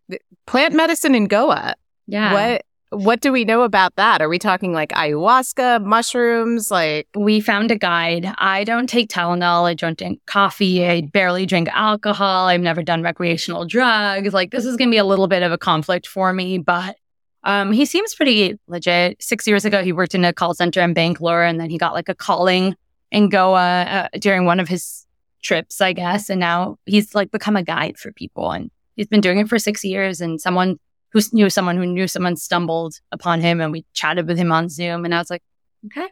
plant 0.46 0.74
medicine 0.74 1.16
in 1.16 1.28
Goa. 1.28 1.76
Yeah. 2.08 2.34
What 2.34 2.66
what 2.92 3.20
do 3.20 3.32
we 3.32 3.44
know 3.44 3.64
about 3.64 3.96
that? 3.96 4.22
Are 4.22 4.30
we 4.30 4.40
talking 4.40 4.72
like 4.72 4.90
ayahuasca, 4.90 5.84
mushrooms? 5.84 6.72
Like, 6.72 7.08
we 7.16 7.42
found 7.42 7.72
a 7.72 7.76
guide. 7.76 8.34
I 8.38 8.64
don't 8.64 8.88
take 8.88 9.10
Tylenol. 9.10 9.66
I 9.66 9.74
don't 9.74 9.98
drink 9.98 10.22
coffee. 10.28 10.86
I 10.86 11.02
barely 11.02 11.46
drink 11.46 11.68
alcohol. 11.74 12.48
I've 12.48 12.62
never 12.62 12.84
done 12.84 13.02
recreational 13.02 13.66
drugs. 13.66 14.34
Like, 14.34 14.52
this 14.52 14.66
is 14.66 14.78
going 14.78 14.90
to 14.90 14.94
be 14.94 14.98
a 14.98 15.04
little 15.04 15.28
bit 15.28 15.44
of 15.44 15.52
a 15.52 15.58
conflict 15.58 16.08
for 16.08 16.32
me, 16.32 16.58
but 16.58 16.96
um, 17.44 17.72
he 17.72 17.86
seems 17.86 18.16
pretty 18.16 18.58
legit. 18.68 19.22
Six 19.22 19.46
years 19.46 19.66
ago, 19.66 19.84
he 19.84 19.92
worked 19.92 20.16
in 20.16 20.24
a 20.24 20.32
call 20.32 20.54
center 20.54 20.82
in 20.82 20.94
Bangalore, 20.94 21.44
and 21.44 21.60
then 21.60 21.70
he 21.70 21.78
got 21.78 21.94
like 21.94 22.08
a 22.08 22.16
calling 22.16 22.76
in 23.12 23.30
Goa 23.30 23.82
uh, 23.82 24.08
during 24.20 24.46
one 24.46 24.60
of 24.60 24.68
his 24.68 25.05
trips, 25.46 25.80
I 25.80 25.94
guess. 25.94 26.30
And 26.30 26.40
now 26.40 26.78
he's 26.86 27.16
like 27.16 27.32
become 27.32 27.56
a 27.56 27.64
guide 27.64 27.98
for 27.98 28.12
people, 28.12 28.52
and 28.52 28.72
he's 28.96 29.08
been 29.08 29.22
doing 29.22 29.38
it 29.38 29.48
for 29.48 29.60
six 29.60 29.84
years. 29.86 30.20
And 30.20 30.42
someone 30.42 30.78
who 31.16 31.22
knew 31.32 31.50
someone 31.50 31.78
who 31.78 31.86
knew 31.86 32.10
someone 32.10 32.36
stumbled 32.36 33.00
upon 33.14 33.40
him 33.40 33.62
and 33.62 33.72
we 33.72 33.86
chatted 33.94 34.28
with 34.28 34.38
him 34.38 34.52
on 34.52 34.68
Zoom. 34.68 35.06
And 35.06 35.16
I 35.16 35.20
was 35.20 35.30
like, 35.30 35.44
okay, 35.86 36.08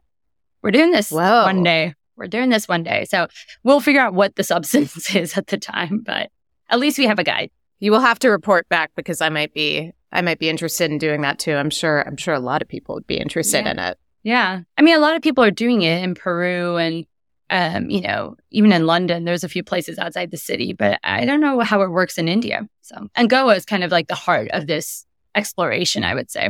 we're 0.62 0.72
doing 0.72 0.92
this 0.92 1.12
Whoa. 1.12 1.44
one 1.44 1.62
day. 1.62 1.94
We're 2.16 2.28
doing 2.28 2.50
this 2.50 2.70
one 2.70 2.84
day. 2.84 3.04
So 3.04 3.28
we'll 3.64 3.82
figure 3.82 4.00
out 4.00 4.14
what 4.14 4.38
the 4.38 4.44
substance 4.46 5.14
is 5.14 5.38
at 5.38 5.48
the 5.48 5.58
time, 5.58 6.04
but 6.06 6.32
at 6.70 6.80
least 6.80 6.98
we 6.98 7.06
have 7.06 7.20
a 7.20 7.24
guide. 7.24 7.52
You 7.80 7.92
will 7.92 8.00
have 8.00 8.18
to 8.20 8.30
report 8.30 8.70
back 8.70 8.92
because 8.96 9.20
I 9.20 9.28
might 9.28 9.54
be 9.54 9.92
I 10.14 10.22
might 10.22 10.40
be 10.40 10.48
interested 10.48 10.90
in 10.90 11.00
doing 11.00 11.22
that 11.24 11.38
too. 11.38 11.54
I'm 11.54 11.70
sure 11.70 12.08
I'm 12.08 12.16
sure 12.16 12.34
a 12.34 12.40
lot 12.40 12.62
of 12.62 12.70
people 12.70 12.96
would 12.96 13.08
be 13.08 13.18
interested 13.18 13.66
yeah. 13.66 13.72
in 13.72 13.80
it. 13.80 13.98
Yeah. 14.24 14.62
I 14.78 14.82
mean 14.84 14.96
a 14.96 15.02
lot 15.02 15.18
of 15.18 15.22
people 15.22 15.44
are 15.44 15.52
doing 15.52 15.82
it 15.82 16.02
in 16.02 16.16
Peru 16.16 16.78
and 16.78 17.06
um, 17.54 17.88
you 17.88 18.02
know, 18.02 18.36
even 18.50 18.74
in 18.74 18.88
London, 18.88 19.26
there's 19.26 19.44
a 19.44 19.50
few 19.50 19.64
places 19.64 20.00
outside 20.00 20.32
the 20.32 20.38
city, 20.38 20.74
but 20.74 21.00
I 21.04 21.24
don't 21.24 21.40
know 21.40 21.60
how 21.60 21.84
it 21.84 21.92
works 21.92 22.18
in 22.18 22.28
India. 22.28 22.68
So, 22.82 23.08
and 23.14 23.30
Goa 23.30 23.56
is 23.56 23.64
kind 23.64 23.84
of 23.84 23.92
like 23.92 24.08
the 24.08 24.16
heart 24.16 24.50
of 24.52 24.66
this 24.66 25.06
exploration, 25.36 26.04
I 26.04 26.16
would 26.16 26.32
say. 26.32 26.50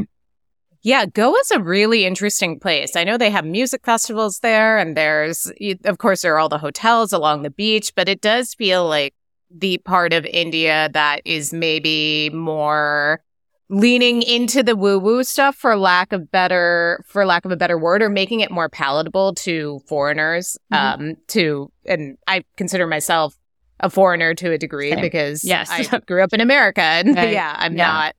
Yeah, 0.82 1.06
Goa's 1.06 1.52
a 1.52 1.60
really 1.60 2.06
interesting 2.06 2.58
place. 2.58 2.96
I 2.96 3.04
know 3.04 3.18
they 3.18 3.32
have 3.32 3.46
music 3.46 3.82
festivals 3.86 4.40
there, 4.40 4.78
and 4.78 4.96
there's, 4.96 5.52
of 5.84 5.98
course, 5.98 6.22
there 6.22 6.36
are 6.36 6.40
all 6.40 6.48
the 6.48 6.58
hotels 6.58 7.12
along 7.12 7.42
the 7.42 7.50
beach, 7.50 7.92
but 7.96 8.08
it 8.08 8.22
does 8.22 8.54
feel 8.54 8.88
like 8.88 9.14
the 9.52 9.80
part 9.80 10.14
of 10.14 10.26
India 10.26 10.90
that 10.94 11.22
is 11.26 11.54
maybe 11.54 12.30
more 12.30 13.22
leaning 13.70 14.22
into 14.22 14.62
the 14.62 14.76
woo 14.76 15.00
woo 15.00 15.24
stuff 15.24 15.56
for 15.56 15.76
lack 15.76 16.12
of 16.12 16.30
better 16.32 17.04
for 17.08 17.26
lack 17.26 17.46
of 17.46 17.52
a 17.52 17.56
better 17.56 17.78
word 17.78 18.02
or 18.02 18.10
making 18.10 18.42
it 18.42 18.52
more 18.52 18.70
palatable 18.70 19.34
to 19.34 19.80
foreigners 19.88 20.58
mm-hmm. 20.72 21.02
um 21.02 21.16
to 21.28 21.72
and 21.86 22.18
I 22.28 22.44
consider 22.58 22.88
myself 22.88 23.38
a 23.80 23.90
foreigner 23.90 24.34
to 24.36 24.52
a 24.52 24.58
degree 24.58 24.92
Same. 24.92 25.02
because 25.02 25.44
yes. 25.44 25.70
I 25.72 26.00
grew 26.08 26.24
up 26.24 26.34
in 26.34 26.42
America 26.42 26.82
and 26.82 27.16
right. 27.16 27.32
yeah 27.32 27.56
I'm 27.58 27.76
yeah. 27.78 27.88
not 27.88 28.16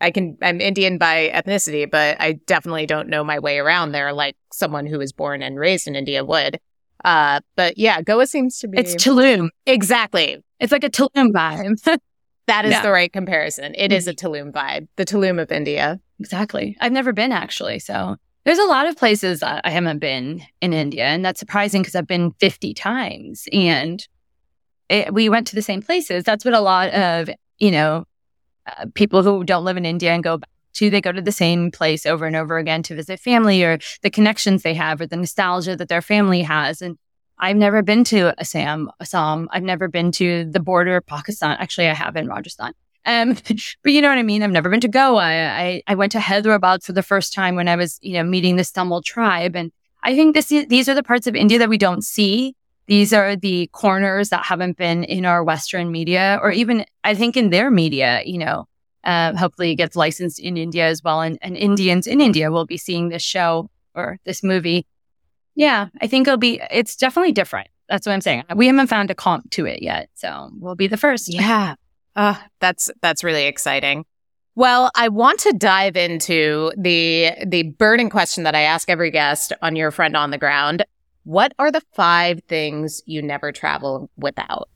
I 0.00 0.10
can 0.10 0.36
I'm 0.42 0.60
Indian 0.60 0.98
by 0.98 1.30
ethnicity 1.34 1.90
but 1.90 2.20
I 2.20 2.32
definitely 2.46 2.86
don't 2.86 3.08
know 3.08 3.24
my 3.24 3.38
way 3.38 3.58
around 3.58 3.92
there 3.92 4.12
like 4.12 4.36
someone 4.52 4.86
who 4.86 4.98
was 4.98 5.12
born 5.12 5.42
and 5.42 5.58
raised 5.58 5.88
in 5.88 5.96
India 5.96 6.24
would 6.24 6.60
uh 7.04 7.40
but 7.56 7.78
yeah 7.78 8.02
Goa 8.02 8.26
seems 8.26 8.58
to 8.58 8.68
be 8.68 8.78
It's 8.78 8.94
Tulum 8.94 9.48
exactly 9.64 10.38
it's 10.60 10.70
like 10.70 10.84
a 10.84 10.90
Tulum 10.90 11.32
vibe 11.32 11.98
That 12.46 12.64
is 12.64 12.72
yeah. 12.72 12.82
the 12.82 12.90
right 12.90 13.12
comparison. 13.12 13.74
It 13.74 13.88
mm-hmm. 13.88 13.92
is 13.92 14.08
a 14.08 14.14
Tulum 14.14 14.52
vibe, 14.52 14.88
the 14.96 15.04
Tulum 15.04 15.40
of 15.40 15.52
India. 15.52 16.00
Exactly. 16.18 16.76
I've 16.80 16.92
never 16.92 17.12
been 17.12 17.32
actually. 17.32 17.78
So 17.78 18.16
there's 18.44 18.58
a 18.58 18.66
lot 18.66 18.88
of 18.88 18.96
places 18.96 19.42
I 19.42 19.60
haven't 19.70 20.00
been 20.00 20.42
in 20.60 20.72
India. 20.72 21.04
And 21.04 21.24
that's 21.24 21.38
surprising 21.38 21.82
because 21.82 21.94
I've 21.94 22.06
been 22.06 22.32
50 22.40 22.74
times 22.74 23.48
and 23.52 24.06
it, 24.88 25.14
we 25.14 25.28
went 25.28 25.46
to 25.48 25.54
the 25.54 25.62
same 25.62 25.80
places. 25.80 26.24
That's 26.24 26.44
what 26.44 26.54
a 26.54 26.60
lot 26.60 26.90
of, 26.90 27.30
you 27.58 27.70
know, 27.70 28.04
uh, 28.66 28.86
people 28.94 29.22
who 29.22 29.44
don't 29.44 29.64
live 29.64 29.76
in 29.76 29.86
India 29.86 30.12
and 30.12 30.22
go 30.22 30.38
back 30.38 30.48
to, 30.74 30.90
they 30.90 31.00
go 31.00 31.12
to 31.12 31.22
the 31.22 31.32
same 31.32 31.70
place 31.70 32.04
over 32.04 32.26
and 32.26 32.34
over 32.34 32.58
again 32.58 32.82
to 32.84 32.94
visit 32.94 33.20
family 33.20 33.62
or 33.62 33.78
the 34.02 34.10
connections 34.10 34.62
they 34.62 34.74
have 34.74 35.00
or 35.00 35.06
the 35.06 35.16
nostalgia 35.16 35.76
that 35.76 35.88
their 35.88 36.02
family 36.02 36.42
has. 36.42 36.82
And 36.82 36.98
I've 37.42 37.56
never 37.56 37.82
been 37.82 38.04
to 38.04 38.32
Assam, 38.38 38.88
Assam. 39.00 39.48
I've 39.50 39.64
never 39.64 39.88
been 39.88 40.12
to 40.12 40.44
the 40.44 40.60
border 40.60 40.98
of 40.98 41.06
Pakistan. 41.06 41.56
Actually, 41.58 41.88
I 41.88 41.94
have 41.94 42.14
in 42.14 42.28
Rajasthan. 42.28 42.72
Um, 43.04 43.32
but 43.82 43.92
you 43.92 44.00
know 44.00 44.08
what 44.08 44.18
I 44.18 44.22
mean? 44.22 44.44
I've 44.44 44.52
never 44.52 44.70
been 44.70 44.80
to 44.80 44.88
Goa. 44.88 45.24
I, 45.24 45.82
I 45.88 45.96
went 45.96 46.12
to 46.12 46.20
Hyderabad 46.20 46.84
for 46.84 46.92
the 46.92 47.02
first 47.02 47.32
time 47.32 47.56
when 47.56 47.66
I 47.66 47.74
was, 47.74 47.98
you 48.00 48.14
know, 48.14 48.22
meeting 48.22 48.54
the 48.54 48.64
Tamil 48.64 49.02
tribe. 49.02 49.56
And 49.56 49.72
I 50.04 50.14
think 50.14 50.36
this, 50.36 50.46
these 50.46 50.88
are 50.88 50.94
the 50.94 51.02
parts 51.02 51.26
of 51.26 51.34
India 51.34 51.58
that 51.58 51.68
we 51.68 51.78
don't 51.78 52.04
see. 52.04 52.54
These 52.86 53.12
are 53.12 53.34
the 53.34 53.68
corners 53.72 54.28
that 54.28 54.44
haven't 54.44 54.76
been 54.76 55.02
in 55.02 55.26
our 55.26 55.42
Western 55.42 55.90
media 55.90 56.38
or 56.40 56.52
even, 56.52 56.84
I 57.02 57.16
think, 57.16 57.36
in 57.36 57.50
their 57.50 57.72
media, 57.72 58.22
you 58.24 58.38
know, 58.38 58.68
uh, 59.02 59.36
hopefully 59.36 59.72
it 59.72 59.76
gets 59.76 59.96
licensed 59.96 60.38
in 60.38 60.56
India 60.56 60.86
as 60.86 61.02
well. 61.02 61.20
And, 61.20 61.38
and 61.42 61.56
Indians 61.56 62.06
in 62.06 62.20
India 62.20 62.52
will 62.52 62.66
be 62.66 62.76
seeing 62.76 63.08
this 63.08 63.22
show 63.22 63.68
or 63.96 64.18
this 64.24 64.44
movie 64.44 64.86
yeah, 65.54 65.88
I 66.00 66.06
think 66.06 66.26
it'll 66.26 66.38
be, 66.38 66.60
it's 66.70 66.96
definitely 66.96 67.32
different. 67.32 67.68
That's 67.88 68.06
what 68.06 68.12
I'm 68.12 68.20
saying. 68.20 68.44
We 68.56 68.66
haven't 68.66 68.86
found 68.86 69.10
a 69.10 69.14
comp 69.14 69.50
to 69.50 69.66
it 69.66 69.82
yet. 69.82 70.08
So 70.14 70.50
we'll 70.58 70.74
be 70.74 70.86
the 70.86 70.96
first. 70.96 71.32
Yeah. 71.32 71.74
Uh, 72.16 72.36
that's, 72.60 72.90
that's 73.02 73.22
really 73.22 73.44
exciting. 73.44 74.04
Well, 74.54 74.90
I 74.94 75.08
want 75.08 75.40
to 75.40 75.52
dive 75.52 75.96
into 75.96 76.72
the, 76.76 77.32
the 77.46 77.64
burning 77.64 78.10
question 78.10 78.44
that 78.44 78.54
I 78.54 78.62
ask 78.62 78.90
every 78.90 79.10
guest 79.10 79.52
on 79.62 79.76
your 79.76 79.90
friend 79.90 80.16
on 80.16 80.30
the 80.30 80.38
ground. 80.38 80.84
What 81.24 81.54
are 81.58 81.70
the 81.70 81.82
five 81.94 82.40
things 82.48 83.02
you 83.06 83.22
never 83.22 83.52
travel 83.52 84.10
without? 84.16 84.68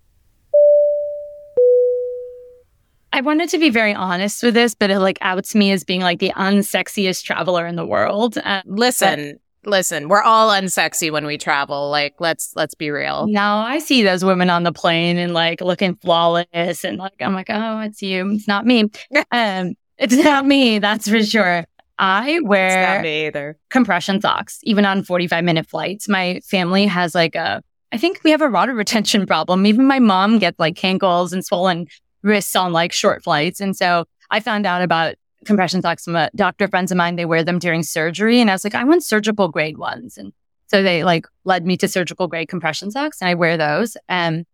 I 3.12 3.22
wanted 3.22 3.49
to 3.51 3.59
be 3.59 3.70
very 3.70 3.95
honest 3.95 4.43
with 4.43 4.53
this, 4.53 4.74
but 4.74 4.91
it 4.91 4.99
like 4.99 5.18
outs 5.22 5.55
me 5.55 5.72
as 5.72 5.85
being 5.85 6.03
like 6.03 6.18
the 6.18 6.33
unsexiest 6.37 7.24
traveler 7.24 7.66
in 7.66 7.77
the 7.77 7.87
world. 7.87 8.37
Uh, 8.37 8.62
Listen, 8.66 9.41
listen, 9.67 10.09
we're 10.09 10.23
all 10.23 10.51
unsexy 10.51 11.11
when 11.11 11.27
we 11.27 11.37
travel. 11.37 11.91
Like, 11.91 12.14
let's 12.21 12.53
let's 12.57 12.75
be 12.75 12.91
real. 12.91 13.27
No, 13.27 13.41
I 13.41 13.79
see 13.79 14.03
those 14.03 14.25
women 14.25 14.49
on 14.49 14.62
the 14.62 14.73
plane 14.73 15.19
and 15.19 15.35
like 15.35 15.61
looking 15.61 15.97
flawless, 15.97 16.85
and 16.85 16.99
like 16.99 17.21
I'm 17.21 17.35
like, 17.35 17.51
oh, 17.51 17.81
it's 17.81 18.01
you. 18.01 18.31
It's 18.31 18.49
not 18.49 18.64
me. 18.64 18.85
um, 19.33 19.75
it's 19.99 20.14
not 20.14 20.47
me. 20.47 20.79
That's 20.79 21.09
for 21.09 21.23
sure. 21.23 21.67
I 21.99 22.41
wear 22.43 23.57
compression 23.71 24.21
socks, 24.21 24.61
even 24.64 24.85
on 24.85 25.03
45 25.03 25.45
minute 25.45 25.67
flights. 25.67 26.09
My 26.09 26.41
family 26.45 26.87
has 26.87 27.14
like 27.14 27.35
a, 27.35 27.62
I 27.91 27.97
think 27.97 28.21
we 28.23 28.31
have 28.33 28.43
a 28.43 28.51
water 28.51 28.75
retention 28.75 29.27
problem. 29.27 29.64
Even 29.67 29.87
my 29.87 29.99
mom 29.99 30.39
gets 30.39 30.59
like 30.59 30.75
cankles 30.75 31.33
and 31.33 31.45
swollen 31.45 31.87
wrists 32.23 32.55
on 32.55 32.73
like 32.73 32.93
short 32.93 33.25
flights. 33.25 33.61
And 33.61 33.75
so 33.75 34.05
I 34.31 34.41
found 34.41 34.67
out 34.67 34.83
about 34.83 35.14
compression 35.47 35.82
socks 35.82 36.05
from 36.05 36.16
a 36.16 36.30
doctor 36.34 36.68
friends 36.68 36.90
of 36.90 36.99
mine. 36.99 37.16
They 37.16 37.24
wear 37.24 37.42
them 37.42 37.59
during 37.59 37.82
surgery. 37.82 38.40
And 38.40 38.51
I 38.51 38.55
was 38.55 38.64
like, 38.64 38.74
I 38.74 38.84
want 38.84 39.05
surgical 39.05 39.49
grade 39.49 39.78
ones. 39.78 40.18
And 40.18 40.32
so 40.66 40.82
they 40.82 41.05
like 41.05 41.26
led 41.44 41.64
me 41.64 41.76
to 41.78 41.88
surgical 41.88 42.28
grade 42.28 42.49
compression 42.49 42.90
socks 42.90 43.20
and 43.20 43.28
I 43.28 43.34
wear 43.34 43.57
those. 43.57 43.97
And 44.09 44.44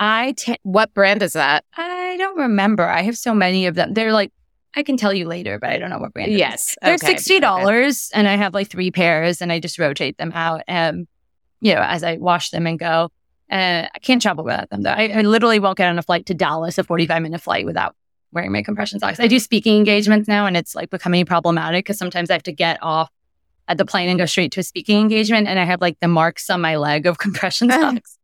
I 0.00 0.34
What 0.62 0.92
brand 0.92 1.22
is 1.22 1.34
that? 1.34 1.64
I 1.76 2.16
don't 2.18 2.36
remember. 2.36 2.86
I 2.86 3.02
have 3.02 3.16
so 3.16 3.32
many 3.34 3.66
of 3.66 3.76
them. 3.76 3.94
They're 3.94 4.12
like, 4.12 4.32
I 4.76 4.82
can 4.82 4.96
tell 4.96 5.14
you 5.14 5.26
later, 5.26 5.60
but 5.60 5.70
I 5.70 5.78
don't 5.78 5.88
know 5.88 5.98
what 5.98 6.12
brand. 6.12 6.32
it 6.32 6.34
is. 6.34 6.40
Yes. 6.40 6.74
They're 6.82 6.94
okay, 6.94 7.06
sixty 7.06 7.34
okay. 7.34 7.40
dollars, 7.40 8.10
and 8.12 8.26
I 8.26 8.34
have 8.34 8.54
like 8.54 8.68
three 8.68 8.90
pairs, 8.90 9.40
and 9.40 9.52
I 9.52 9.60
just 9.60 9.78
rotate 9.78 10.18
them 10.18 10.32
out. 10.34 10.62
Um, 10.66 11.06
you 11.60 11.74
know, 11.74 11.80
as 11.80 12.02
I 12.02 12.16
wash 12.16 12.50
them 12.50 12.66
and 12.66 12.76
go. 12.76 13.10
Uh, 13.50 13.86
I 13.94 13.98
can't 14.00 14.20
travel 14.20 14.42
without 14.42 14.70
them 14.70 14.82
though. 14.82 14.90
I, 14.90 15.08
I 15.08 15.20
literally 15.20 15.60
won't 15.60 15.78
get 15.78 15.88
on 15.88 15.98
a 15.98 16.02
flight 16.02 16.26
to 16.26 16.34
Dallas, 16.34 16.76
a 16.78 16.82
forty-five 16.82 17.22
minute 17.22 17.40
flight, 17.40 17.66
without 17.66 17.94
wearing 18.34 18.52
my 18.52 18.62
compression 18.62 18.98
socks. 18.98 19.20
I 19.20 19.26
do 19.26 19.38
speaking 19.38 19.76
engagements 19.76 20.28
now, 20.28 20.46
and 20.46 20.56
it's 20.56 20.74
like 20.74 20.90
becoming 20.90 21.24
problematic 21.24 21.84
because 21.84 21.98
sometimes 21.98 22.30
I 22.30 22.34
have 22.34 22.42
to 22.44 22.52
get 22.52 22.78
off 22.82 23.10
at 23.66 23.78
the 23.78 23.84
plane 23.84 24.08
and 24.08 24.18
go 24.18 24.26
straight 24.26 24.52
to 24.52 24.60
a 24.60 24.62
speaking 24.62 25.00
engagement, 25.00 25.48
and 25.48 25.58
I 25.58 25.64
have 25.64 25.80
like 25.80 25.98
the 26.00 26.08
marks 26.08 26.50
on 26.50 26.60
my 26.60 26.76
leg 26.76 27.06
of 27.06 27.18
compression 27.26 27.70
socks, 27.70 28.18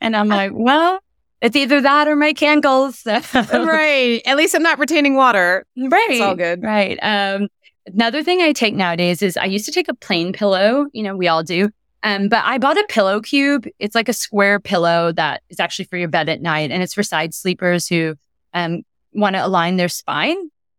and 0.00 0.16
I'm 0.16 0.28
like, 0.28 0.52
well, 0.54 1.00
it's 1.40 1.56
either 1.56 1.80
that 1.80 2.08
or 2.08 2.16
my 2.16 2.34
cankles. 2.34 3.06
right. 3.66 4.20
At 4.26 4.36
least 4.36 4.54
I'm 4.54 4.62
not 4.62 4.78
retaining 4.78 5.14
water. 5.14 5.66
Right. 5.76 6.10
It's 6.10 6.20
all 6.20 6.34
good. 6.34 6.62
Right. 6.62 6.98
Um, 7.00 7.48
another 7.86 8.22
thing 8.22 8.42
I 8.42 8.52
take 8.52 8.74
nowadays 8.74 9.22
is 9.22 9.36
I 9.36 9.46
used 9.46 9.64
to 9.66 9.72
take 9.72 9.88
a 9.88 9.94
plain 9.94 10.32
pillow. 10.32 10.86
You 10.92 11.02
know, 11.02 11.16
we 11.16 11.28
all 11.28 11.42
do. 11.42 11.70
Um, 12.02 12.28
but 12.28 12.42
I 12.44 12.58
bought 12.58 12.78
a 12.78 12.86
pillow 12.88 13.20
cube. 13.20 13.66
It's 13.78 13.94
like 13.94 14.08
a 14.08 14.14
square 14.14 14.58
pillow 14.58 15.12
that 15.12 15.42
is 15.50 15.60
actually 15.60 15.84
for 15.86 15.96
your 15.96 16.08
bed 16.08 16.28
at 16.28 16.40
night, 16.40 16.70
and 16.70 16.82
it's 16.82 16.94
for 16.94 17.02
side 17.02 17.34
sleepers 17.34 17.86
who 17.86 18.14
um 18.52 18.82
want 19.12 19.36
to 19.36 19.44
align 19.44 19.76
their 19.76 19.88
spine. 19.88 20.36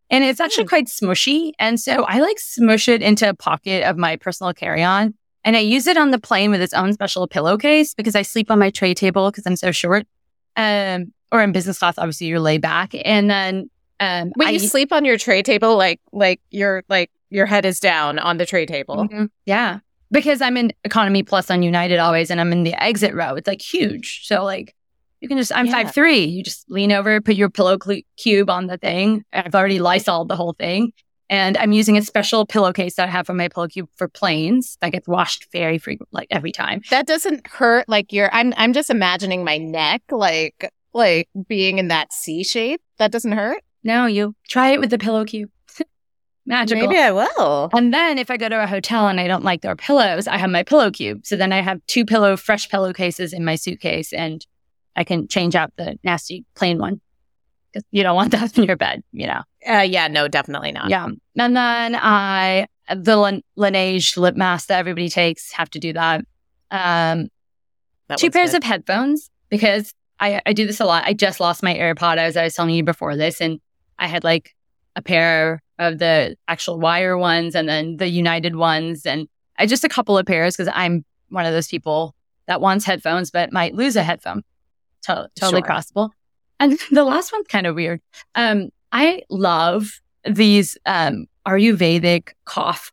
And 0.10 0.24
it's 0.24 0.40
actually 0.42 0.66
Hmm. 0.66 0.70
quite 0.70 0.88
smushy. 0.88 1.52
And 1.60 1.80
so 1.80 2.04
I 2.04 2.20
like 2.20 2.38
smush 2.40 2.90
it 2.90 3.02
into 3.02 3.28
a 3.30 3.34
pocket 3.34 3.84
of 3.90 3.98
my 3.98 4.16
personal 4.18 4.54
carry-on. 4.54 5.14
And 5.44 5.56
I 5.56 5.60
use 5.60 5.88
it 5.88 5.98
on 5.98 6.12
the 6.12 6.20
plane 6.20 6.52
with 6.52 6.62
its 6.62 6.74
own 6.74 6.94
special 6.94 7.28
pillowcase 7.28 7.94
because 7.94 8.16
I 8.16 8.22
sleep 8.22 8.52
on 8.52 8.60
my 8.60 8.70
tray 8.70 8.94
table 8.94 9.32
because 9.32 9.46
I'm 9.48 9.56
so 9.56 9.72
short. 9.72 10.06
Um, 10.56 11.14
or 11.32 11.42
in 11.42 11.52
business 11.54 11.80
class, 11.80 11.98
obviously 11.98 12.28
you're 12.28 12.40
laid 12.42 12.62
back. 12.62 12.94
And 13.06 13.30
then 13.30 13.70
um 14.00 14.32
When 14.36 14.52
you 14.54 14.60
sleep 14.60 14.92
on 14.92 15.06
your 15.06 15.18
tray 15.18 15.42
table, 15.44 15.78
like 15.78 16.00
like 16.12 16.42
your 16.52 16.84
like 16.90 17.10
your 17.30 17.46
head 17.46 17.66
is 17.66 17.80
down 17.80 18.20
on 18.20 18.38
the 18.38 18.46
tray 18.46 18.66
table. 18.66 19.08
Mhm. 19.10 19.30
Yeah. 19.46 19.80
Because 20.12 20.42
I'm 20.42 20.58
in 20.58 20.74
economy 20.84 21.24
plus 21.24 21.50
on 21.50 21.64
United 21.64 22.00
always 22.00 22.30
and 22.30 22.42
I'm 22.42 22.52
in 22.52 22.64
the 22.64 22.74
exit 22.84 23.14
row. 23.14 23.36
It's 23.36 23.48
like 23.48 23.62
huge. 23.62 24.28
So 24.28 24.44
like 24.44 24.76
you 25.22 25.28
can 25.30 25.38
just 25.38 25.52
I'm 25.56 25.68
Yeah. 25.68 25.72
five 25.84 25.94
three. 25.94 26.26
You 26.26 26.44
just 26.44 26.70
lean 26.70 26.92
over, 26.92 27.22
put 27.22 27.36
your 27.36 27.50
pillow 27.50 27.78
cl- 27.82 28.02
cube 28.18 28.50
on 28.50 28.68
the 28.68 28.78
thing. 28.78 29.24
I've 29.32 29.56
already 29.56 29.80
Lysol 29.80 30.26
the 30.26 30.36
whole 30.36 30.54
thing. 30.54 30.92
And 31.30 31.58
I'm 31.58 31.72
using 31.72 31.98
a 31.98 32.02
special 32.02 32.46
pillowcase 32.46 32.96
that 32.96 33.08
I 33.08 33.12
have 33.12 33.26
for 33.26 33.34
my 33.34 33.48
pillow 33.48 33.68
cube 33.70 33.88
for 33.96 34.10
planes 34.10 34.78
that 34.82 34.92
gets 34.92 35.08
washed 35.08 35.48
very 35.54 35.78
frequent, 35.78 36.10
like 36.12 36.28
every 36.30 36.52
time. 36.52 36.82
That 36.90 37.08
doesn't 37.08 37.48
hurt 37.48 37.88
like 37.88 38.12
your 38.12 38.30
I'm 38.34 38.54
I'm 38.58 38.74
just 38.74 38.90
imagining 38.90 39.46
my 39.46 39.58
neck 39.58 40.02
like 40.12 40.70
like 40.94 41.30
being 41.48 41.78
in 41.78 41.88
that 41.88 42.12
C 42.12 42.44
shape. 42.44 42.82
That 42.98 43.12
doesn't 43.12 43.32
hurt? 43.32 43.64
No, 43.84 44.08
you 44.08 44.36
try 44.50 44.72
it 44.72 44.80
with 44.82 44.90
the 44.90 44.98
pillow 45.00 45.24
cube. 45.24 45.50
Magical. 46.46 46.88
Maybe 46.88 47.00
I 47.00 47.12
will. 47.12 47.70
And 47.74 47.94
then 47.94 48.18
if 48.18 48.30
I 48.32 48.38
go 48.38 48.50
to 48.50 48.64
a 48.64 48.68
hotel 48.68 49.08
and 49.08 49.20
I 49.20 49.28
don't 49.28 49.44
like 49.44 49.62
their 49.62 49.76
pillows, 49.76 50.28
I 50.28 50.38
have 50.38 50.50
my 50.50 50.64
pillow 50.64 50.90
cube. 50.92 51.22
So 51.26 51.36
then 51.36 51.54
I 51.54 51.62
have 51.62 51.80
two 51.88 52.04
pillow, 52.06 52.36
fresh 52.36 52.68
pillowcases 52.70 53.32
in 53.32 53.46
my 53.46 53.56
suitcase 53.56 54.12
and 54.12 54.46
I 54.96 55.04
can 55.04 55.28
change 55.28 55.56
out 55.56 55.72
the 55.78 55.98
nasty 56.04 56.46
plain 56.56 56.78
one. 56.80 57.02
Because 57.72 57.86
you 57.92 58.04
don't 58.04 58.16
want 58.16 58.32
that 58.34 58.58
in 58.58 58.66
your 58.66 58.76
bed, 58.76 59.04
you 59.12 59.28
know? 59.28 59.42
Uh, 59.68 59.82
yeah, 59.82 60.08
no, 60.08 60.28
definitely 60.28 60.72
not. 60.72 60.90
Yeah. 60.90 61.08
And 61.38 61.56
then 61.56 61.96
I, 61.96 62.68
the 62.94 63.16
Lin- 63.18 63.44
Laneige 63.58 64.18
lip 64.18 64.36
mask 64.36 64.68
that 64.68 64.80
everybody 64.80 65.10
takes, 65.10 65.52
have 65.54 65.70
to 65.72 65.80
do 65.80 65.94
that. 65.94 66.26
Um, 66.72 67.30
That 68.08 68.18
two 68.18 68.32
pairs 68.32 68.52
good. 68.52 68.58
of 68.58 68.64
headphones 68.64 69.30
because 69.50 69.94
I, 70.20 70.42
I 70.46 70.54
do 70.54 70.68
this 70.68 70.80
a 70.80 70.86
lot. 70.86 71.06
I 71.06 71.14
just 71.14 71.40
lost 71.40 71.64
my 71.64 71.74
AirPod, 71.74 72.18
as 72.18 72.36
I 72.38 72.44
was 72.44 72.54
telling 72.54 72.76
you 72.76 72.84
before 72.84 73.16
this, 73.16 73.40
and 73.42 73.60
I 73.98 74.08
had 74.08 74.24
like 74.24 74.54
a 74.96 75.02
pair 75.02 75.62
of 75.80 75.98
the 76.00 76.36
actual 76.48 76.80
wire 76.80 77.18
ones 77.18 77.56
and 77.56 77.68
then 77.68 77.98
the 77.98 78.08
United 78.08 78.56
ones, 78.56 79.06
and 79.06 79.28
I 79.58 79.66
just 79.66 79.84
a 79.84 79.90
couple 79.90 80.18
of 80.18 80.26
pairs 80.26 80.56
because 80.56 80.72
I'm 80.76 81.06
one 81.30 81.46
of 81.46 81.54
those 81.54 81.68
people 81.70 82.14
that 82.48 82.60
wants 82.62 82.84
headphones 82.86 83.32
but 83.32 83.52
might 83.54 83.74
lose 83.74 83.96
a 83.96 84.04
headphone. 84.04 84.44
To- 85.04 85.30
totally 85.36 85.62
Sure. 85.62 85.70
crossable. 85.70 86.10
And 86.60 86.78
the 86.92 87.04
last 87.04 87.32
one's 87.34 87.48
kind 87.48 87.66
of 87.68 87.76
weird. 87.76 88.02
Um, 88.36 88.70
I 88.92 89.24
love 89.30 90.00
these 90.26 90.78
um, 90.86 91.26
Ayurvedic 91.48 92.30
cough 92.46 92.92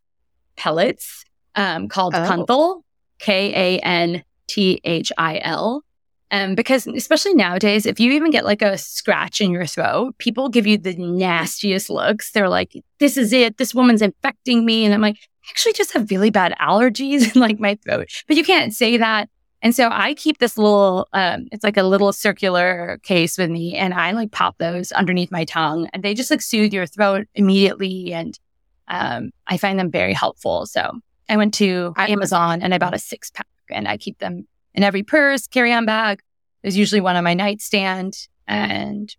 pellets 0.56 1.24
um, 1.54 1.88
called 1.88 2.14
Oh. 2.14 2.18
Kanthil, 2.18 2.82
K 3.18 3.76
A 3.78 3.78
N 3.80 4.24
T 4.46 4.80
H 4.84 5.12
I 5.18 5.40
L. 5.42 5.82
Um, 6.30 6.54
because 6.54 6.86
especially 6.86 7.32
nowadays, 7.34 7.86
if 7.86 7.98
you 7.98 8.12
even 8.12 8.30
get 8.30 8.44
like 8.44 8.60
a 8.60 8.76
scratch 8.76 9.40
in 9.40 9.50
your 9.50 9.64
throat, 9.64 10.16
people 10.18 10.50
give 10.50 10.66
you 10.66 10.76
the 10.76 10.94
nastiest 10.94 11.88
looks. 11.88 12.32
They're 12.32 12.50
like, 12.50 12.72
"This 12.98 13.16
is 13.16 13.32
it. 13.32 13.56
This 13.56 13.74
woman's 13.74 14.02
infecting 14.02 14.66
me," 14.66 14.84
and 14.84 14.92
I'm 14.92 15.00
like, 15.00 15.16
"I 15.16 15.48
actually 15.50 15.72
just 15.72 15.94
have 15.94 16.10
really 16.10 16.28
bad 16.28 16.54
allergies 16.60 17.34
in 17.34 17.40
like 17.40 17.58
my 17.58 17.76
throat." 17.82 18.08
But 18.26 18.36
you 18.36 18.44
can't 18.44 18.74
say 18.74 18.98
that. 18.98 19.30
And 19.60 19.74
so 19.74 19.88
I 19.90 20.14
keep 20.14 20.38
this 20.38 20.56
little, 20.56 21.08
um, 21.12 21.48
it's 21.50 21.64
like 21.64 21.76
a 21.76 21.82
little 21.82 22.12
circular 22.12 23.00
case 23.02 23.36
with 23.36 23.50
me, 23.50 23.74
and 23.74 23.92
I 23.92 24.12
like 24.12 24.30
pop 24.30 24.56
those 24.58 24.92
underneath 24.92 25.32
my 25.32 25.44
tongue, 25.44 25.88
and 25.92 26.02
they 26.02 26.14
just 26.14 26.30
like 26.30 26.42
soothe 26.42 26.72
your 26.72 26.86
throat 26.86 27.26
immediately. 27.34 28.12
And 28.12 28.38
um, 28.86 29.30
I 29.46 29.56
find 29.56 29.78
them 29.78 29.90
very 29.90 30.14
helpful. 30.14 30.66
So 30.66 31.00
I 31.28 31.36
went 31.36 31.54
to 31.54 31.92
Amazon 31.96 32.62
and 32.62 32.72
I 32.72 32.78
bought 32.78 32.94
a 32.94 32.98
six 32.98 33.30
pack, 33.30 33.46
and 33.68 33.88
I 33.88 33.96
keep 33.96 34.18
them 34.18 34.46
in 34.74 34.84
every 34.84 35.02
purse, 35.02 35.46
carry 35.46 35.72
on 35.72 35.86
bag. 35.86 36.20
There's 36.62 36.76
usually 36.76 37.00
one 37.00 37.16
on 37.16 37.24
my 37.24 37.34
nightstand, 37.34 38.28
and 38.46 39.14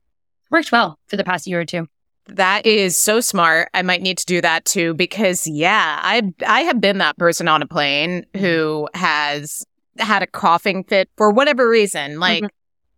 worked 0.50 0.72
well 0.72 0.98
for 1.08 1.18
the 1.18 1.24
past 1.24 1.48
year 1.48 1.60
or 1.60 1.66
two. 1.66 1.88
That 2.28 2.66
is 2.66 2.96
so 2.96 3.22
smart. 3.22 3.70
I 3.74 3.82
might 3.82 4.02
need 4.02 4.20
to 4.20 4.26
do 4.26 4.40
that 4.42 4.64
too 4.66 4.94
because 4.94 5.48
yeah, 5.48 6.00
I 6.02 6.34
I 6.46 6.62
have 6.62 6.80
been 6.80 7.00
that 7.00 7.18
person 7.18 7.48
on 7.48 7.62
a 7.62 7.68
plane 7.68 8.26
who 8.38 8.88
has 8.94 9.66
had 10.00 10.24
a 10.24 10.28
coughing 10.28 10.84
fit 10.84 11.10
for 11.18 11.32
whatever 11.32 11.68
reason. 11.70 12.20
Like 12.20 12.44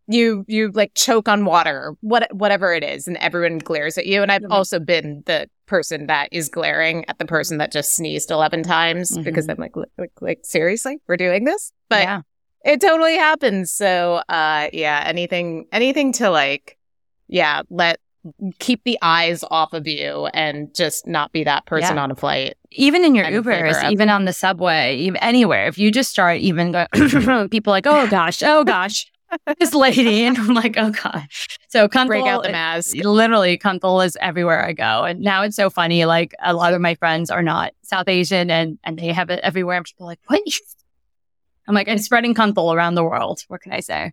you 0.07 0.43
you 0.47 0.71
like 0.71 0.93
choke 0.95 1.29
on 1.29 1.45
water, 1.45 1.95
what 2.01 2.33
whatever 2.35 2.73
it 2.73 2.83
is, 2.83 3.07
and 3.07 3.17
everyone 3.17 3.59
glares 3.59 3.97
at 3.97 4.05
you. 4.07 4.21
And 4.21 4.31
I've 4.31 4.41
Mhm. 4.41 4.51
also 4.51 4.79
been 4.79 5.23
the 5.25 5.47
person 5.67 6.07
that 6.07 6.27
is 6.31 6.49
glaring 6.49 7.05
at 7.07 7.17
the 7.17 7.25
person 7.25 7.57
that 7.59 7.71
just 7.71 7.95
sneezed 7.95 8.31
eleven 8.31 8.61
times 8.63 9.17
because 9.23 9.47
I'm 9.47 9.57
like, 9.57 9.75
like, 9.97 10.11
like 10.19 10.39
seriously, 10.43 10.97
we're 11.07 11.17
doing 11.17 11.45
this, 11.45 11.71
but 11.87 12.01
yeah, 12.01 12.21
it 12.65 12.81
totally 12.81 13.15
happens. 13.15 13.71
So, 13.71 14.21
uh, 14.27 14.69
yeah, 14.73 15.03
anything, 15.05 15.65
anything 15.71 16.11
to 16.13 16.29
like, 16.29 16.77
yeah, 17.27 17.61
let 17.69 17.99
keep 18.59 18.83
the 18.83 18.97
eyes 19.01 19.43
off 19.49 19.73
of 19.73 19.87
you 19.87 20.27
and 20.33 20.73
just 20.75 21.07
not 21.07 21.31
be 21.31 21.43
that 21.43 21.65
person 21.65 21.95
Yeah. 21.95 22.03
on 22.03 22.11
a 22.11 22.15
flight. 22.15 22.55
even 22.71 23.03
in 23.03 23.15
your 23.15 23.25
I'm 23.25 23.33
Ubers, 23.43 23.91
even 23.91 24.09
on 24.09 24.25
the 24.25 24.33
subway, 24.33 24.95
even 24.97 25.17
anywhere, 25.17 25.67
if 25.67 25.77
you 25.77 25.91
just 25.91 26.11
start 26.11 26.37
even 26.39 26.71
go, 26.71 26.85
people 27.49 27.71
like, 27.71 27.87
oh 27.87 28.07
gosh, 28.07 28.41
oh 28.43 28.63
gosh, 28.63 29.11
this 29.59 29.73
lady, 29.73 30.23
and 30.25 30.37
I'm 30.37 30.53
like, 30.53 30.75
oh 30.77 30.91
gosh. 30.91 31.47
So 31.69 31.87
Break 31.87 32.25
out 32.25 32.43
the 32.43 32.49
Kanthil- 32.49 32.51
mask. 32.51 32.95
Literally, 32.97 33.57
Kanthil 33.57 34.05
is 34.05 34.17
everywhere 34.21 34.63
I 34.65 34.73
go, 34.73 35.03
and 35.03 35.21
now 35.21 35.41
it's 35.43 35.55
so 35.55 35.69
funny. 35.69 36.05
Like 36.05 36.35
a 36.43 36.53
lot 36.53 36.73
of 36.73 36.81
my 36.81 36.95
friends 36.95 37.29
are 37.31 37.41
not 37.43 37.71
South 37.81 38.07
Asian, 38.09 38.51
and 38.51 38.77
and 38.83 38.99
they 38.99 39.13
have 39.13 39.29
it 39.29 39.39
everywhere. 39.41 39.77
And 39.77 39.85
people 39.85 40.05
are 40.05 40.09
like, 40.09 40.19
what? 40.27 40.41
I'm 41.67 41.75
like, 41.75 41.87
I'm 41.87 41.97
spreading 41.99 42.33
Kanthil 42.35 42.73
around 42.75 42.95
the 42.95 43.03
world. 43.03 43.41
What 43.47 43.61
can 43.61 43.71
I 43.71 43.79
say? 43.79 44.11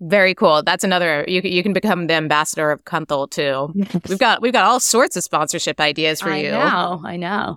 Very 0.00 0.34
cool. 0.34 0.62
That's 0.62 0.84
another. 0.84 1.24
You 1.26 1.42
can- 1.42 1.50
you 1.52 1.62
can 1.62 1.72
become 1.72 2.06
the 2.06 2.14
ambassador 2.14 2.70
of 2.70 2.84
Kanthil 2.84 3.28
too. 3.30 3.72
We've 4.08 4.18
got 4.18 4.40
we've 4.42 4.52
got 4.52 4.64
all 4.64 4.78
sorts 4.80 5.16
of 5.16 5.24
sponsorship 5.24 5.80
ideas 5.80 6.20
for 6.20 6.30
I 6.30 6.36
you. 6.38 6.50
I 6.50 6.70
know, 6.70 7.02
I 7.04 7.16
know. 7.16 7.56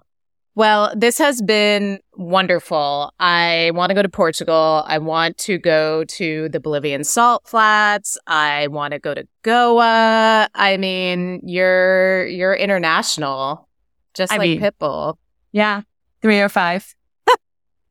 Well, 0.53 0.91
this 0.97 1.17
has 1.17 1.41
been 1.41 1.99
wonderful. 2.17 3.13
I 3.21 3.71
want 3.73 3.89
to 3.91 3.93
go 3.93 4.01
to 4.01 4.09
Portugal. 4.09 4.83
I 4.85 4.97
want 4.97 5.37
to 5.39 5.57
go 5.57 6.03
to 6.03 6.49
the 6.49 6.59
Bolivian 6.59 7.03
salt 7.05 7.47
flats. 7.47 8.17
I 8.27 8.67
want 8.67 8.91
to 8.93 8.99
go 8.99 9.13
to 9.13 9.25
Goa. 9.43 10.49
I 10.53 10.77
mean, 10.77 11.39
you're 11.43 12.25
you're 12.27 12.53
international, 12.55 13.69
just 14.13 14.33
I 14.33 14.37
like 14.37 14.49
mean- 14.49 14.61
Pitbull. 14.61 15.15
Yeah, 15.53 15.81
three 16.21 16.39
or 16.41 16.49
five. 16.49 16.95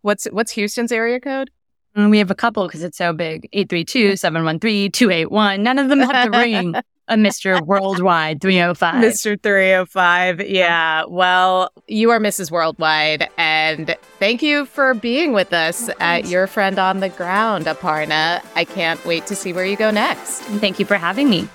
What's 0.03 0.25
what's 0.27 0.53
Houston's 0.53 0.93
area 0.93 1.21
code? 1.21 1.51
And 1.95 2.11
we 2.11 2.19
have 2.19 2.31
a 2.31 2.35
couple 2.35 2.67
because 2.67 2.83
it's 2.83 2.99
so 2.99 3.13
big 3.13 3.49
832 3.53 4.17
713 4.17 4.93
281. 4.93 5.63
None 5.63 5.79
of 5.79 5.89
them 5.89 6.01
have 6.01 6.31
the 6.33 6.39
ring. 6.39 6.75
a 7.09 7.15
Mr. 7.17 7.61
Worldwide 7.67 8.41
305. 8.41 8.95
Mr. 9.03 9.43
305. 9.43 10.41
Yeah. 10.49 11.05
Well, 11.09 11.71
you 11.89 12.11
are 12.11 12.21
Mrs. 12.21 12.51
Worldwide. 12.51 13.29
And 13.37 13.97
thank 14.19 14.43
you 14.43 14.67
for 14.67 14.95
being 14.95 15.33
with 15.33 15.53
us 15.53 15.91
at 15.99 16.27
Your 16.29 16.47
Friend 16.47 16.79
on 16.79 17.01
the 17.01 17.09
Ground, 17.09 17.67
Aparna. 17.67 18.45
I 18.55 18.65
can't 18.65 19.05
wait 19.05 19.27
to 19.27 19.35
see 19.35 19.53
where 19.53 19.67
you 19.67 19.77
go 19.77 19.91
next. 19.91 20.43
Thank 20.43 20.79
you 20.79 20.87
for 20.87 20.97
having 20.97 21.29
me. 21.29 21.49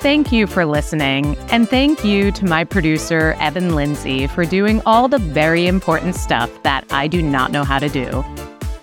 Thank 0.00 0.32
you 0.32 0.46
for 0.46 0.64
listening. 0.64 1.36
And 1.50 1.68
thank 1.68 2.04
you 2.06 2.32
to 2.32 2.46
my 2.46 2.64
producer, 2.64 3.36
Evan 3.38 3.74
Lindsay, 3.74 4.26
for 4.28 4.46
doing 4.46 4.80
all 4.86 5.08
the 5.08 5.18
very 5.18 5.66
important 5.66 6.14
stuff 6.14 6.50
that 6.62 6.86
I 6.90 7.06
do 7.06 7.20
not 7.20 7.52
know 7.52 7.64
how 7.64 7.78
to 7.78 7.88
do. 7.90 8.24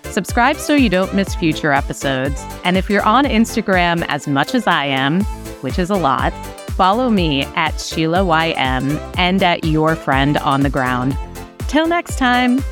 Subscribe 0.04 0.56
so 0.56 0.74
you 0.74 0.88
don't 0.88 1.12
miss 1.16 1.34
future 1.34 1.72
episodes. 1.72 2.40
And 2.62 2.76
if 2.76 2.88
you're 2.88 3.02
on 3.02 3.24
Instagram 3.24 4.06
as 4.08 4.28
much 4.28 4.54
as 4.54 4.68
I 4.68 4.84
am, 4.84 5.22
which 5.60 5.80
is 5.80 5.90
a 5.90 5.96
lot, 5.96 6.32
follow 6.70 7.10
me 7.10 7.42
at 7.56 7.80
Sheila 7.80 8.20
YM 8.20 9.14
and 9.18 9.42
at 9.42 9.64
Your 9.64 9.96
Friend 9.96 10.38
on 10.38 10.60
the 10.60 10.70
Ground. 10.70 11.18
Till 11.66 11.88
next 11.88 12.16
time. 12.16 12.62